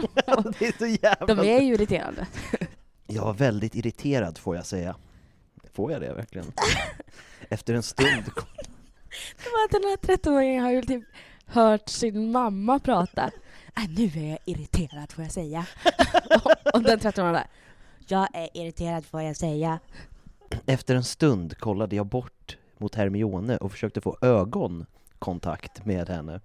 det 0.59 0.67
är 0.67 0.79
så 0.79 0.87
jävla... 0.87 1.35
De 1.35 1.39
är 1.39 1.61
ju 1.61 1.75
irriterande. 1.75 2.27
Jag 3.07 3.23
var 3.23 3.35
väldigt 3.35 3.75
irriterad 3.75 4.39
får 4.39 4.57
jag 4.57 4.67
säga. 4.67 4.97
Får 5.73 5.93
jag 5.93 6.01
det 6.01 6.15
verkligen? 6.15 6.53
Efter 7.49 7.75
en 7.75 7.83
stund 7.83 8.35
kom 8.35 8.49
Det 9.37 9.51
var 9.51 9.65
att 9.65 9.71
den 9.71 9.91
här 9.91 10.17
13-åringen 10.17 10.63
har 10.63 10.71
ju 10.71 10.83
typ 10.83 11.05
hört 11.47 11.89
sin 11.89 12.33
mamma 12.33 12.79
prata. 12.79 13.31
Äh, 13.77 13.91
nu 13.97 14.05
är 14.05 14.31
jag 14.31 14.39
irriterad 14.45 15.13
får 15.13 15.25
jag 15.25 15.33
säga. 15.33 15.67
och 16.75 16.83
den 16.83 16.99
13-åringen 16.99 17.47
jag 18.09 18.29
är 18.35 18.49
irriterad 18.55 19.05
får 19.05 19.23
jag 19.23 19.37
säga. 19.37 19.79
Efter 20.67 20.95
en 20.95 21.05
stund 21.05 21.59
kollade 21.59 21.97
jag 21.97 22.07
bort 22.07 22.57
mot 22.79 22.95
Hermione 22.95 23.57
och 23.57 23.73
försökte 23.73 24.01
få 24.01 24.19
ögonkontakt 24.21 25.85
med 25.85 26.09
henne. 26.09 26.41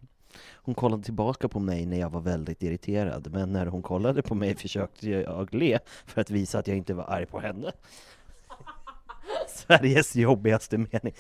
Hon 0.54 0.76
kollade 0.76 1.04
tillbaka 1.04 1.48
på 1.48 1.60
mig 1.60 1.86
när 1.86 2.00
jag 2.00 2.10
var 2.10 2.22
väldigt 2.22 2.64
irriterad, 2.64 3.28
men 3.32 3.54
när 3.54 3.66
hon 3.66 3.82
kollade 3.82 4.22
på 4.22 4.36
mig 4.36 4.56
försökte 4.56 5.10
jag 5.10 5.54
le 5.54 5.80
för 6.06 6.22
att 6.22 6.30
visa 6.30 6.60
att 6.60 6.68
jag 6.68 6.78
inte 6.78 6.94
var 6.94 7.04
arg 7.04 7.26
på 7.26 7.40
henne. 7.40 7.72
Sveriges 9.48 10.16
jobbigaste 10.16 10.78
mening. 10.78 11.14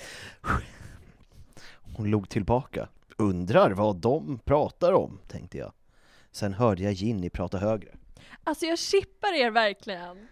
Hon 1.97 2.09
log 2.09 2.29
tillbaka. 2.29 2.89
Undrar 3.17 3.71
vad 3.71 3.95
de 3.95 4.39
pratar 4.39 4.93
om, 4.93 5.19
tänkte 5.27 5.57
jag. 5.57 5.73
Sen 6.31 6.53
hörde 6.53 6.83
jag 6.83 6.93
Ginny 6.93 7.29
prata 7.29 7.57
högre. 7.57 7.95
Alltså 8.43 8.65
jag 8.65 8.79
chippar 8.79 9.33
er 9.33 9.51
verkligen. 9.51 10.27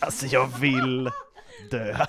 Alltså 0.00 0.26
jag 0.26 0.58
vill 0.58 1.10
dö. 1.70 2.06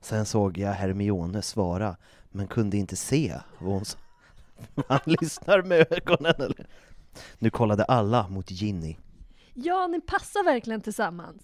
Sen 0.00 0.26
såg 0.26 0.58
jag 0.58 0.72
Hermione 0.72 1.42
svara, 1.42 1.96
men 2.30 2.46
kunde 2.46 2.76
inte 2.76 2.96
se 2.96 3.38
vad 3.58 3.72
hon 3.72 3.84
sa. 3.84 3.98
Han 4.88 5.00
lyssnar 5.04 5.62
med 5.62 5.86
ögonen 5.92 6.34
eller? 6.38 6.66
Nu 7.38 7.50
kollade 7.50 7.84
alla 7.84 8.28
mot 8.28 8.50
Ginny. 8.50 8.96
Ja, 9.54 9.86
ni 9.86 10.00
passar 10.00 10.44
verkligen 10.44 10.80
tillsammans. 10.80 11.42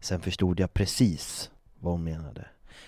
Sen 0.00 0.20
förstod 0.20 0.60
jag 0.60 0.74
precis 0.74 1.50
vad 1.78 1.92
hon 1.92 2.04
menade. 2.04 2.46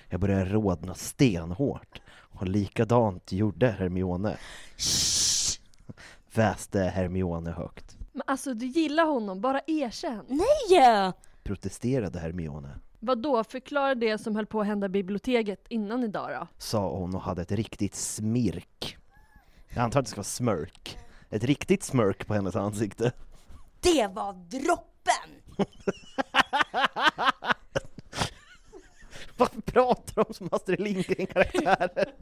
Jag 0.09 0.21
började 0.21 0.45
rodna 0.45 0.95
stenhårt. 0.95 2.01
Och 2.41 2.49
likadant 2.49 3.33
gjorde 3.33 3.69
Hermione. 3.69 4.37
Väste 6.35 6.81
Hermione 6.81 7.51
högt. 7.51 7.97
Men 8.13 8.23
alltså 8.27 8.55
du 8.55 8.67
gillar 8.67 9.07
honom, 9.07 9.41
bara 9.41 9.61
erkänn. 9.67 10.25
Nej! 10.29 11.13
Protesterade 11.43 12.19
Hermione. 12.19 12.69
Vad 13.01 13.23
då? 13.23 13.45
Förklara 13.45 13.95
det 13.95 14.19
som 14.19 14.37
höll 14.37 14.47
på 14.47 14.61
att 14.61 14.67
hända 14.67 14.87
i 14.87 14.89
biblioteket 14.89 15.65
innan 15.69 16.05
idag 16.05 16.31
då. 16.41 16.47
Sa 16.59 16.91
hon 16.91 17.15
och 17.15 17.21
hade 17.21 17.43
ett 17.43 17.53
riktigt 17.53 17.95
smirk. 17.95 18.97
Jag 19.69 19.85
antar 19.85 20.01
att 20.01 20.07
det 20.07 20.11
ska 20.11 20.19
vara 20.19 20.25
smörk. 20.25 20.99
Ett 21.31 21.45
riktigt 21.45 21.83
smörk 21.83 22.27
på 22.27 22.35
hennes 22.35 22.57
ansikte. 22.57 23.13
Det 23.81 24.07
var 24.07 24.33
droppen! 24.33 25.57
Varför 29.39 29.61
pratar 29.61 30.25
de 30.25 30.35
som 30.35 30.49
Astrid 30.53 30.81
Lindgren-karaktärer? 30.81 32.13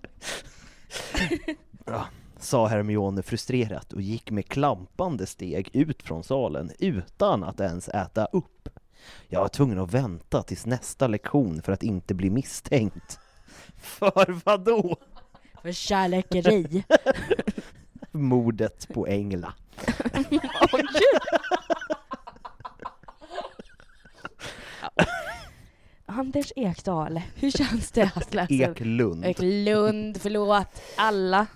ja, 1.85 2.07
sa 2.39 2.67
Hermione 2.67 3.23
frustrerat 3.23 3.93
och 3.93 4.03
gick 4.03 4.31
med 4.31 4.49
klampande 4.49 5.27
steg 5.27 5.71
ut 5.73 6.03
från 6.03 6.25
salen 6.25 6.71
utan 6.79 7.45
att 7.45 7.61
ens 7.61 7.89
äta 7.89 8.25
upp. 8.25 8.69
Jag 9.29 9.41
var 9.41 9.49
tvungen 9.49 9.79
att 9.79 9.95
vänta 9.95 10.43
tills 10.43 10.67
nästa 10.67 11.07
lektion 11.07 11.63
för 11.63 11.73
att 11.73 11.83
inte 11.83 12.15
bli 12.15 12.31
misstänkt. 12.31 13.19
För 13.77 14.41
vad 14.45 14.65
då? 14.65 14.97
För 15.63 15.73
kärlekeri. 15.73 16.85
Mordet 18.11 18.89
på 18.89 19.07
Engla. 19.07 19.55
Anders 26.17 26.53
Ekdal, 26.57 27.21
hur 27.35 27.51
känns 27.51 27.91
det 27.91 28.11
att 28.15 28.35
läsa? 28.35 28.55
Eklund. 28.55 29.25
Eklund, 29.25 30.21
förlåt. 30.21 30.83
Alla. 30.97 31.47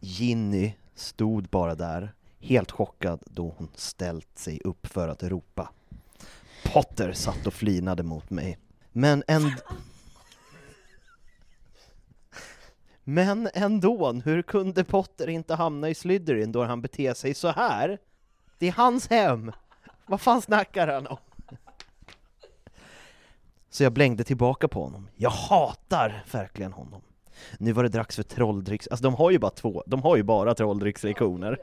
Ginny 0.00 0.72
stod 0.94 1.48
bara 1.48 1.74
där, 1.74 2.14
helt 2.40 2.70
chockad 2.70 3.22
då 3.24 3.54
hon 3.56 3.68
ställt 3.74 4.38
sig 4.38 4.60
upp 4.64 4.86
för 4.86 5.08
att 5.08 5.22
ropa. 5.22 5.70
Potter 6.64 7.12
satt 7.12 7.46
och 7.46 7.54
flinade 7.54 8.02
mot 8.02 8.30
mig. 8.30 8.58
Men 8.92 9.22
en... 9.26 9.52
Men 13.04 13.48
ändå, 13.54 14.12
hur 14.12 14.42
kunde 14.42 14.84
Potter 14.84 15.28
inte 15.28 15.54
hamna 15.54 15.88
i 15.88 15.94
Slytherin 15.94 16.52
då 16.52 16.64
han 16.64 16.82
beter 16.82 17.14
sig 17.14 17.34
så 17.34 17.48
här? 17.48 17.98
Det 18.58 18.68
är 18.68 18.72
hans 18.72 19.10
hem! 19.10 19.52
Vad 20.06 20.20
fan 20.20 20.42
snackar 20.42 20.88
han 20.88 21.06
om? 21.06 21.18
Så 23.76 23.82
jag 23.82 23.92
blängde 23.92 24.24
tillbaka 24.24 24.68
på 24.68 24.82
honom. 24.84 25.08
Jag 25.16 25.30
hatar 25.30 26.24
verkligen 26.32 26.72
honom. 26.72 27.02
Nu 27.58 27.72
var 27.72 27.82
det 27.82 27.88
dags 27.88 28.16
för 28.16 28.22
trolldricks, 28.22 28.88
alltså 28.88 29.02
de 29.04 29.14
har 29.14 29.30
ju 29.30 29.38
bara 29.38 29.50
två, 29.50 29.82
de 29.86 30.02
har 30.02 30.16
ju 30.16 30.22
bara 30.22 30.54
trolldrickslektioner. 30.54 31.58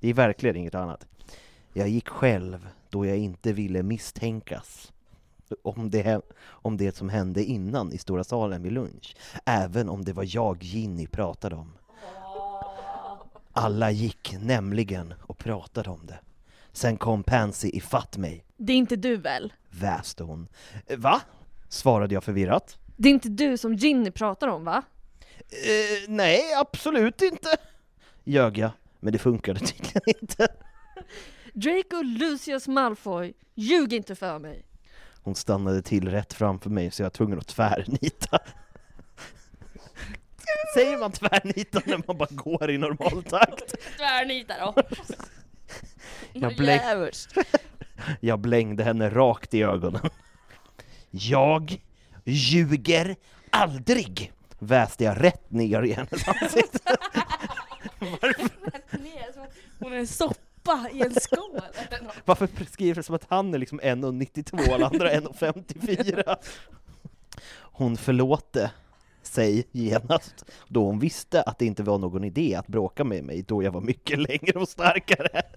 Det 0.00 0.08
är 0.08 0.14
verkligen 0.14 0.56
inget 0.56 0.74
annat. 0.74 1.06
Jag 1.72 1.88
gick 1.88 2.08
själv 2.08 2.68
då 2.90 3.06
jag 3.06 3.16
inte 3.16 3.52
ville 3.52 3.82
misstänkas 3.82 4.92
om 5.62 5.90
det, 5.90 6.20
om 6.44 6.76
det 6.76 6.96
som 6.96 7.08
hände 7.08 7.44
innan 7.44 7.92
i 7.92 7.98
stora 7.98 8.24
salen 8.24 8.62
vid 8.62 8.72
lunch, 8.72 9.16
även 9.44 9.88
om 9.88 10.04
det 10.04 10.12
var 10.12 10.24
jag 10.28 10.62
Ginny 10.62 11.06
pratade 11.06 11.56
om. 11.56 11.72
Alla 13.52 13.90
gick 13.90 14.36
nämligen 14.40 15.14
och 15.20 15.38
pratade 15.38 15.90
om 15.90 16.06
det. 16.06 16.18
Sen 16.72 16.96
kom 16.96 17.22
Pansy 17.22 17.68
ifatt 17.68 18.16
mig, 18.16 18.44
Det 18.56 18.72
är 18.72 18.76
inte 18.76 18.96
du 18.96 19.16
väl? 19.16 19.52
väste 19.70 20.24
hon. 20.24 20.48
Va? 20.98 21.20
Svarade 21.68 22.14
jag 22.14 22.24
förvirrat. 22.24 22.78
Det 22.96 23.08
är 23.08 23.12
inte 23.12 23.28
du 23.28 23.58
som 23.58 23.74
Ginny 23.74 24.10
pratar 24.10 24.48
om 24.48 24.64
va? 24.64 24.82
Eh, 25.38 26.08
nej, 26.08 26.40
absolut 26.56 27.22
inte, 27.22 27.56
ljög 28.24 28.58
jag, 28.58 28.70
men 29.00 29.12
det 29.12 29.18
funkade 29.18 29.60
tydligen 29.60 30.02
inte. 30.20 30.48
Draco 31.52 32.02
Lucius 32.02 32.68
Malfoy, 32.68 33.32
ljug 33.54 33.92
inte 33.92 34.14
för 34.14 34.38
mig. 34.38 34.64
Hon 35.22 35.34
stannade 35.34 35.82
till 35.82 36.08
rätt 36.08 36.32
framför 36.32 36.70
mig 36.70 36.90
så 36.90 37.02
jag 37.02 37.04
var 37.04 37.10
tvungen 37.10 37.38
att 37.38 37.46
tvärnita. 37.46 38.38
Säger 40.74 40.98
man 40.98 41.12
tvärnita 41.12 41.80
när 41.84 42.02
man 42.06 42.18
bara 42.18 42.28
går 42.30 42.70
i 42.70 42.78
normal 42.78 43.22
takt? 43.22 43.74
Tvärnita 43.96 44.54
då. 44.60 44.82
Jag, 46.32 46.56
bläng... 46.56 46.80
jag 48.20 48.38
blängde 48.38 48.84
henne 48.84 49.10
rakt 49.10 49.54
i 49.54 49.62
ögonen. 49.62 50.10
Jag 51.10 51.80
ljuger 52.24 53.16
aldrig! 53.50 54.32
Väste 54.58 55.04
jag 55.04 55.24
rätt 55.24 55.50
ner 55.50 55.82
i 55.82 55.92
hennes 55.92 56.28
ansikte. 56.28 56.96
Hon 59.78 59.92
är 59.92 59.96
en 59.96 60.06
soppa 60.06 60.88
i 60.92 61.00
en 61.02 61.14
skål. 61.14 61.60
Varför 62.24 62.48
skriver 62.72 62.94
det 62.94 63.02
som 63.02 63.14
att 63.14 63.26
han 63.28 63.54
är 63.54 63.58
liksom 63.58 63.80
1,92 63.80 64.68
och 64.68 64.74
alla 64.74 64.86
andra 64.86 65.10
är 65.10 65.20
1,54? 65.20 66.36
Hon 67.52 67.96
förlåter 67.96 68.70
sig 69.22 69.66
genast 69.72 70.44
då 70.68 70.84
hon 70.84 70.98
visste 70.98 71.42
att 71.42 71.58
det 71.58 71.66
inte 71.66 71.82
var 71.82 71.98
någon 71.98 72.24
idé 72.24 72.54
att 72.54 72.66
bråka 72.66 73.04
med 73.04 73.24
mig 73.24 73.42
då 73.42 73.62
jag 73.62 73.72
var 73.72 73.80
mycket 73.80 74.18
längre 74.18 74.58
och 74.58 74.68
starkare. 74.68 75.42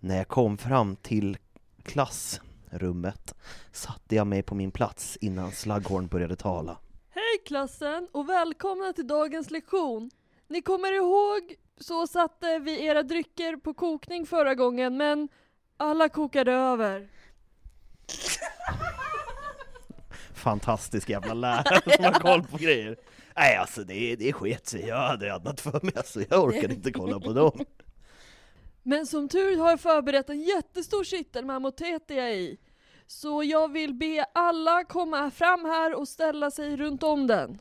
När 0.00 0.16
jag 0.16 0.28
kom 0.28 0.58
fram 0.58 0.96
till 0.96 1.36
klassrummet 1.84 3.34
satte 3.72 4.14
jag 4.14 4.26
mig 4.26 4.42
på 4.42 4.54
min 4.54 4.70
plats 4.70 5.18
innan 5.20 5.52
Slughorn 5.52 6.06
började 6.06 6.36
tala. 6.36 6.78
Hej 7.10 7.38
klassen 7.46 8.08
och 8.12 8.28
välkomna 8.28 8.92
till 8.92 9.06
dagens 9.06 9.50
lektion. 9.50 10.10
Ni 10.48 10.62
kommer 10.62 10.92
ihåg 10.92 11.54
så 11.80 12.06
satte 12.06 12.58
vi 12.58 12.86
era 12.86 13.02
drycker 13.02 13.56
på 13.56 13.74
kokning 13.74 14.26
förra 14.26 14.54
gången 14.54 14.96
men 14.96 15.28
alla 15.76 16.08
kokade 16.08 16.52
över. 16.52 17.04
Fantastisk 20.34 21.10
jävla 21.10 21.34
lärare 21.34 21.96
som 21.96 22.04
har 22.04 22.12
koll 22.12 22.42
på 22.42 22.56
grejer. 22.56 22.96
Nej 23.36 23.56
alltså 23.56 23.84
det, 23.84 24.16
det 24.16 24.32
sket 24.32 24.66
sig, 24.66 24.86
jag 24.86 25.08
hade 25.08 25.34
annat 25.34 25.60
för 25.60 25.80
mig 25.82 25.92
alltså, 25.96 26.20
jag 26.30 26.44
orkade 26.44 26.74
inte 26.74 26.92
kolla 26.92 27.20
på 27.20 27.32
dem. 27.32 27.64
Men 28.86 29.06
som 29.06 29.28
tur 29.28 29.58
har 29.58 29.70
jag 29.70 29.80
förberett 29.80 30.30
en 30.30 30.40
jättestor 30.40 31.04
kittel 31.04 31.44
med 31.44 31.56
Amotetia 31.56 32.30
i. 32.30 32.58
Så 33.06 33.44
jag 33.44 33.72
vill 33.72 33.94
be 33.94 34.24
alla 34.34 34.84
komma 34.84 35.30
fram 35.30 35.64
här 35.64 35.94
och 35.94 36.08
ställa 36.08 36.50
sig 36.50 36.76
runt 36.76 37.02
om 37.02 37.26
den. 37.26 37.60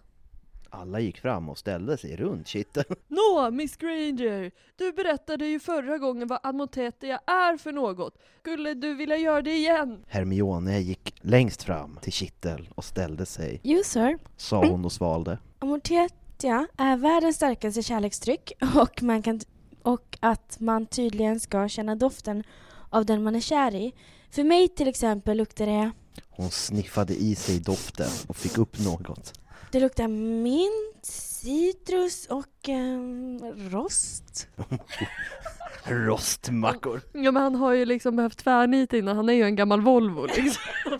Alla 0.69 0.99
gick 0.99 1.19
fram 1.19 1.49
och 1.49 1.57
ställde 1.57 1.97
sig 1.97 2.15
runt 2.15 2.47
kitteln. 2.47 2.95
Nå, 3.07 3.51
Miss 3.51 3.77
Granger, 3.77 4.51
du 4.75 4.91
berättade 4.91 5.45
ju 5.45 5.59
förra 5.59 5.97
gången 5.97 6.27
vad 6.27 6.39
Amotetia 6.43 7.19
är 7.25 7.57
för 7.57 7.71
något. 7.71 8.17
Skulle 8.39 8.73
du 8.73 8.93
vilja 8.93 9.17
göra 9.17 9.41
det 9.41 9.55
igen? 9.55 10.05
Hermione 10.07 10.79
gick 10.79 11.15
längst 11.21 11.63
fram 11.63 11.99
till 12.01 12.13
kittel 12.13 12.69
och 12.75 12.83
ställde 12.83 13.25
sig, 13.25 13.59
Jo 13.63 13.81
sir. 13.83 14.17
sa 14.37 14.65
hon 14.65 14.85
och 14.85 14.91
svalde. 14.91 15.37
Amortetia 15.59 16.67
är 16.77 16.97
världens 16.97 17.35
starkaste 17.35 17.83
kärleksdryck 17.83 18.51
och, 18.75 19.03
man 19.03 19.21
kan, 19.21 19.39
och 19.83 20.17
att 20.19 20.59
man 20.59 20.85
tydligen 20.85 21.39
ska 21.39 21.69
känna 21.69 21.95
doften 21.95 22.43
av 22.89 23.05
den 23.05 23.23
man 23.23 23.35
är 23.35 23.39
kär 23.39 23.75
i. 23.75 23.93
För 24.29 24.43
mig 24.43 24.67
till 24.67 24.87
exempel 24.87 25.37
luktar 25.37 25.65
det, 25.65 25.91
Hon 26.29 26.51
sniffade 26.51 27.13
i 27.13 27.35
sig 27.35 27.59
doften 27.59 28.09
och 28.27 28.35
fick 28.35 28.57
upp 28.57 28.79
något. 28.79 29.33
det 29.71 29.79
luktar 29.79 30.07
mint, 30.07 31.05
citrus 31.05 32.25
och 32.27 32.69
ehm, 32.69 33.39
rost. 33.71 34.47
Rostmackor. 35.83 37.01
Ja 37.13 37.31
men 37.31 37.43
han 37.43 37.55
har 37.55 37.71
ju 37.73 37.85
liksom 37.85 38.15
behövt 38.15 38.37
tvärnit 38.37 38.93
innan, 38.93 39.15
han 39.15 39.29
är 39.29 39.33
ju 39.33 39.43
en 39.43 39.55
gammal 39.55 39.81
Volvo 39.81 40.25
liksom. 40.25 40.63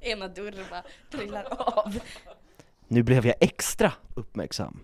Ena 0.00 0.28
dörren 0.28 0.64
bara 0.70 0.82
trillar 1.10 1.46
av. 1.50 1.98
Nu 2.88 3.02
blev 3.02 3.26
jag 3.26 3.34
extra 3.40 3.92
uppmärksam. 4.14 4.80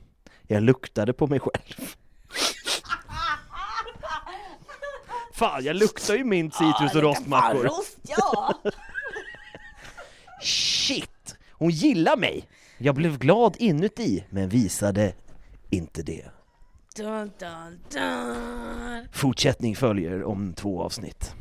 Jag 0.47 0.63
luktade 0.63 1.13
på 1.13 1.27
mig 1.27 1.41
själv. 1.41 1.95
Fan, 5.35 5.65
jag 5.65 5.77
luktar 5.77 6.15
ju 6.15 6.25
mint 6.25 6.55
citrus 6.55 6.95
och 6.95 7.03
rostmackor. 7.03 7.63
Rost, 7.65 7.99
ja! 8.03 8.55
Shit! 10.43 11.37
Hon 11.53 11.71
gillar 11.71 12.17
mig! 12.17 12.49
Jag 12.79 12.95
blev 12.95 13.19
glad 13.19 13.57
inuti, 13.59 14.25
men 14.31 14.49
visade 14.49 15.13
inte 15.71 16.03
det. 16.03 16.25
Dun, 16.97 17.31
dun, 17.39 17.81
dun. 17.93 19.09
Fortsättning 19.13 19.77
följer 19.77 20.25
om 20.25 20.55
två 20.55 20.83
avsnitt. 20.83 21.35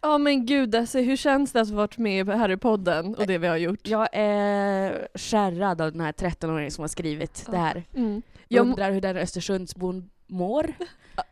Ja 0.00 0.18
men 0.18 0.46
gud 0.46 0.74
alltså, 0.74 0.98
hur 0.98 1.16
känns 1.16 1.52
det 1.52 1.60
att 1.60 1.68
ha 1.68 1.76
varit 1.76 1.98
med 1.98 2.28
i 2.28 2.32
Harrypodden 2.32 3.14
och 3.14 3.26
det 3.26 3.38
vi 3.38 3.46
har 3.46 3.56
gjort? 3.56 3.86
Jag 3.88 4.08
är 4.12 5.08
skärrad 5.14 5.80
av 5.80 5.92
den 5.92 6.00
här 6.00 6.12
13-åringen 6.12 6.70
som 6.70 6.82
har 6.82 6.88
skrivit 6.88 7.46
det 7.50 7.56
här. 7.56 7.84
Mm. 7.94 8.22
Jag 8.48 8.58
Jag, 8.58 8.66
undrar 8.66 8.92
hur 8.92 9.00
den 9.00 9.16
Östersundsbon 9.16 10.10
mår. 10.26 10.72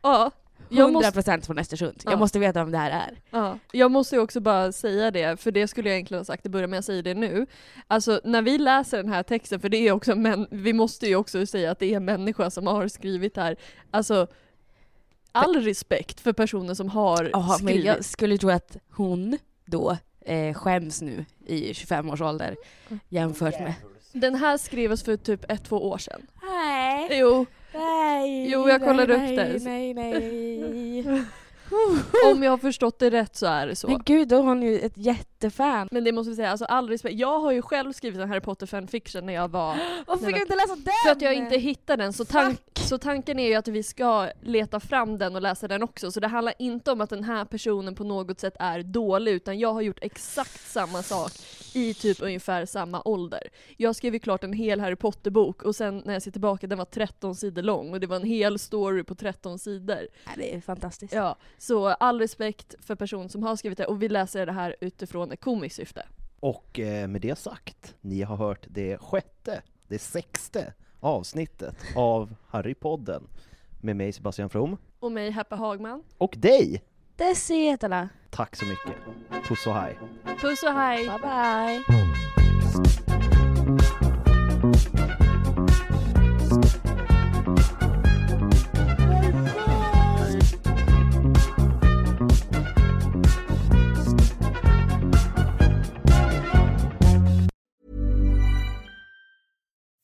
ja, 0.03 0.31
100% 0.71 0.93
måste, 0.93 1.41
från 1.47 1.59
Östersund. 1.59 2.03
Ja. 2.05 2.11
Jag 2.11 2.19
måste 2.19 2.39
veta 2.39 2.65
vem 2.65 2.73
det 2.73 2.79
här 2.79 2.91
är. 2.91 3.21
ja, 3.31 3.59
jag 3.73 3.91
måste 3.91 4.17
ju 4.17 4.23
också 4.23 4.41
bara 4.41 4.73
säga 4.73 5.11
det, 5.11 5.41
för 5.41 5.51
det 5.51 5.69
skulle 5.69 5.89
jag 5.89 5.95
egentligen 5.95 6.21
ha 6.21 6.25
sagt 6.25 6.47
i 6.47 6.49
början, 6.49 6.71
men 6.71 6.77
jag 6.77 6.85
säger 6.85 7.03
det 7.03 7.15
nu. 7.15 7.47
Alltså 7.87 8.21
när 8.25 8.43
vi 8.43 8.59
läser 8.59 8.97
den 8.97 9.13
här 9.13 9.23
texten, 9.23 9.61
för 9.61 9.69
det 9.69 9.77
är 9.77 9.93
också 9.93 10.17
men 10.17 10.47
vi 10.51 10.73
måste 10.73 11.07
ju 11.07 11.17
också 11.17 11.47
säga 11.47 11.71
att 11.71 11.79
det 11.79 11.93
är 11.93 11.97
en 11.97 12.05
människa 12.05 12.51
som 12.51 12.67
har 12.67 12.89
skrivit 12.89 13.37
här. 13.37 13.57
Alltså 13.91 14.27
all 15.33 15.63
respekt 15.63 16.21
för 16.21 16.33
personer 16.33 16.75
som 16.75 16.89
har 16.89 17.31
men 17.35 17.59
skrivit. 17.59 17.85
jag 17.85 18.05
skulle 18.05 18.39
tro 18.39 18.51
att 18.51 18.77
hon 18.91 19.39
då 19.65 19.97
eh, 20.21 20.55
skäms 20.55 21.03
nu 21.03 21.25
i 21.47 21.75
25 21.75 22.11
års 22.11 22.21
ålder 22.21 22.57
jämfört 23.09 23.61
med... 23.61 23.75
Den 24.13 24.35
här 24.35 24.57
skrevs 24.59 25.03
för 25.03 25.17
typ 25.17 25.51
ett, 25.51 25.65
två 25.65 25.89
år 25.91 25.99
sedan. 25.99 26.27
Nej, 26.43 27.09
Jo, 27.11 27.47
nej, 27.75 28.51
Jo, 28.51 28.69
jag 28.69 28.85
kollade 28.85 29.15
upp 29.15 29.21
nej, 29.21 29.37
det. 29.37 29.65
Nej, 29.65 29.95
nej. 29.95 31.25
om 32.33 32.43
jag 32.43 32.51
har 32.51 32.59
förstått 32.59 32.99
det 32.99 33.11
rätt 33.11 33.37
så 33.37 33.47
är 33.47 33.67
det 33.67 33.77
så. 33.77 33.89
Men 33.89 34.03
gud, 34.05 34.29
då 34.29 34.43
har 34.43 34.57
ju 34.57 34.79
ett 34.79 34.97
jättefan. 35.39 35.89
Men 35.91 36.05
det 36.05 36.13
måste 36.13 36.31
vi 36.31 36.37
säga, 36.37 36.51
alltså 36.51 36.65
all 36.65 36.89
respekt. 36.89 37.19
Jag 37.19 37.41
har 37.41 37.53
ju 37.53 37.63
själv 37.63 37.93
skrivit 37.93 38.21
en 38.21 38.29
Harry 38.29 38.41
Potter 38.41 38.67
fanfiction 38.67 39.27
när 39.27 39.33
jag 39.33 39.49
var... 39.49 39.77
Varför 40.07 40.27
fick 40.27 40.35
jag 40.35 40.43
inte 40.43 40.57
läsa 40.57 40.75
den? 40.77 40.95
För 41.05 41.11
att 41.11 41.23
jag 41.23 41.35
inte 41.35 41.57
hittade 41.57 42.03
den, 42.03 42.13
så, 42.13 42.25
tank, 42.25 42.61
så 42.75 42.99
tanken 42.99 43.39
är 43.39 43.49
ju 43.49 43.55
att 43.55 43.69
vi 43.69 43.83
ska 43.83 44.31
leta 44.43 44.81
fram 44.81 45.19
den 45.19 45.37
och 45.37 45.43
läsa 45.43 45.69
den 45.69 45.83
också. 45.83 46.11
Så 46.11 46.21
det 46.21 46.29
handlar 46.29 46.55
inte 46.59 46.93
om 46.93 47.01
att 47.01 47.11
den 47.11 47.25
här 47.25 47.45
personen 47.45 47.95
på 47.95 48.05
något 48.05 48.41
sätt 48.41 48.57
är 48.59 48.83
dålig, 48.83 49.33
utan 49.33 49.59
jag 49.59 49.73
har 49.73 49.81
gjort 49.81 49.99
exakt 50.01 50.71
samma 50.71 51.03
sak 51.03 51.33
i 51.75 51.95
typ 51.95 52.23
ungefär 52.23 52.67
samma 52.67 53.03
ålder. 53.05 53.43
Jag 53.77 53.97
skrev 53.97 54.15
ju 54.15 54.21
klart 54.21 54.45
en 54.45 54.53
hel 54.53 54.81
Harry 54.81 54.97
Potter-bok 54.97 55.63
och 55.63 55.77
sen 55.77 56.03
när 56.05 56.13
jag 56.13 56.23
ser 56.23 56.31
tillbaka, 56.31 56.67
den 56.67 56.79
var 56.79 56.85
13 56.85 57.35
sidor 57.35 57.63
lång 57.63 57.93
och 57.93 58.01
det 58.01 58.07
var 58.07 58.17
en 58.17 58.25
hel 58.25 58.59
story 58.59 59.05
på 59.05 59.15
13 59.15 59.59
sidor. 59.59 60.09
Ja, 60.25 60.31
det 60.37 60.55
är 60.55 60.61
fantastiskt. 60.61 61.15
Ja, 61.15 61.37
så 61.59 61.89
all 61.89 62.21
respekt 62.21 62.75
för 62.81 62.95
person 62.95 63.29
som 63.29 63.43
har 63.43 63.57
skrivit 63.57 63.79
det 63.79 63.87
och 63.87 64.03
vi 64.03 64.09
läser 64.09 64.47
det 64.47 64.53
här 64.53 64.77
utifrån 64.81 65.28
ett 65.33 65.41
komiskt 65.41 65.77
syfte. 65.77 66.07
Och 66.41 66.79
eh, 66.79 67.09
med 67.09 67.21
det 67.21 67.39
sagt, 67.39 67.95
ni 68.01 68.23
har 68.23 68.37
hört 68.37 68.67
det 68.69 68.99
sjätte, 68.99 69.63
det 69.89 69.99
sexte 69.99 70.73
avsnittet 71.01 71.77
av 71.97 72.35
Harrypodden 72.49 73.29
med 73.81 73.97
mig 73.97 74.13
Sebastian 74.13 74.51
From 74.51 74.77
Och 75.01 75.13
mig, 75.13 75.31
Happy 75.31 75.57
Hagman. 75.57 76.03
och 76.19 76.35
dig! 76.39 76.83
Desi 77.17 77.55
heter 77.55 77.89
den. 77.89 78.09
Tack 78.31 78.57
så 78.57 78.65
mycket. 78.65 78.95
Puss 79.49 79.67
och 79.67 79.75
hej. 79.75 79.99
Puss 80.41 80.63
och 80.63 80.73
hej! 80.73 81.05
Bye 81.09 81.19
bye. 81.19 81.83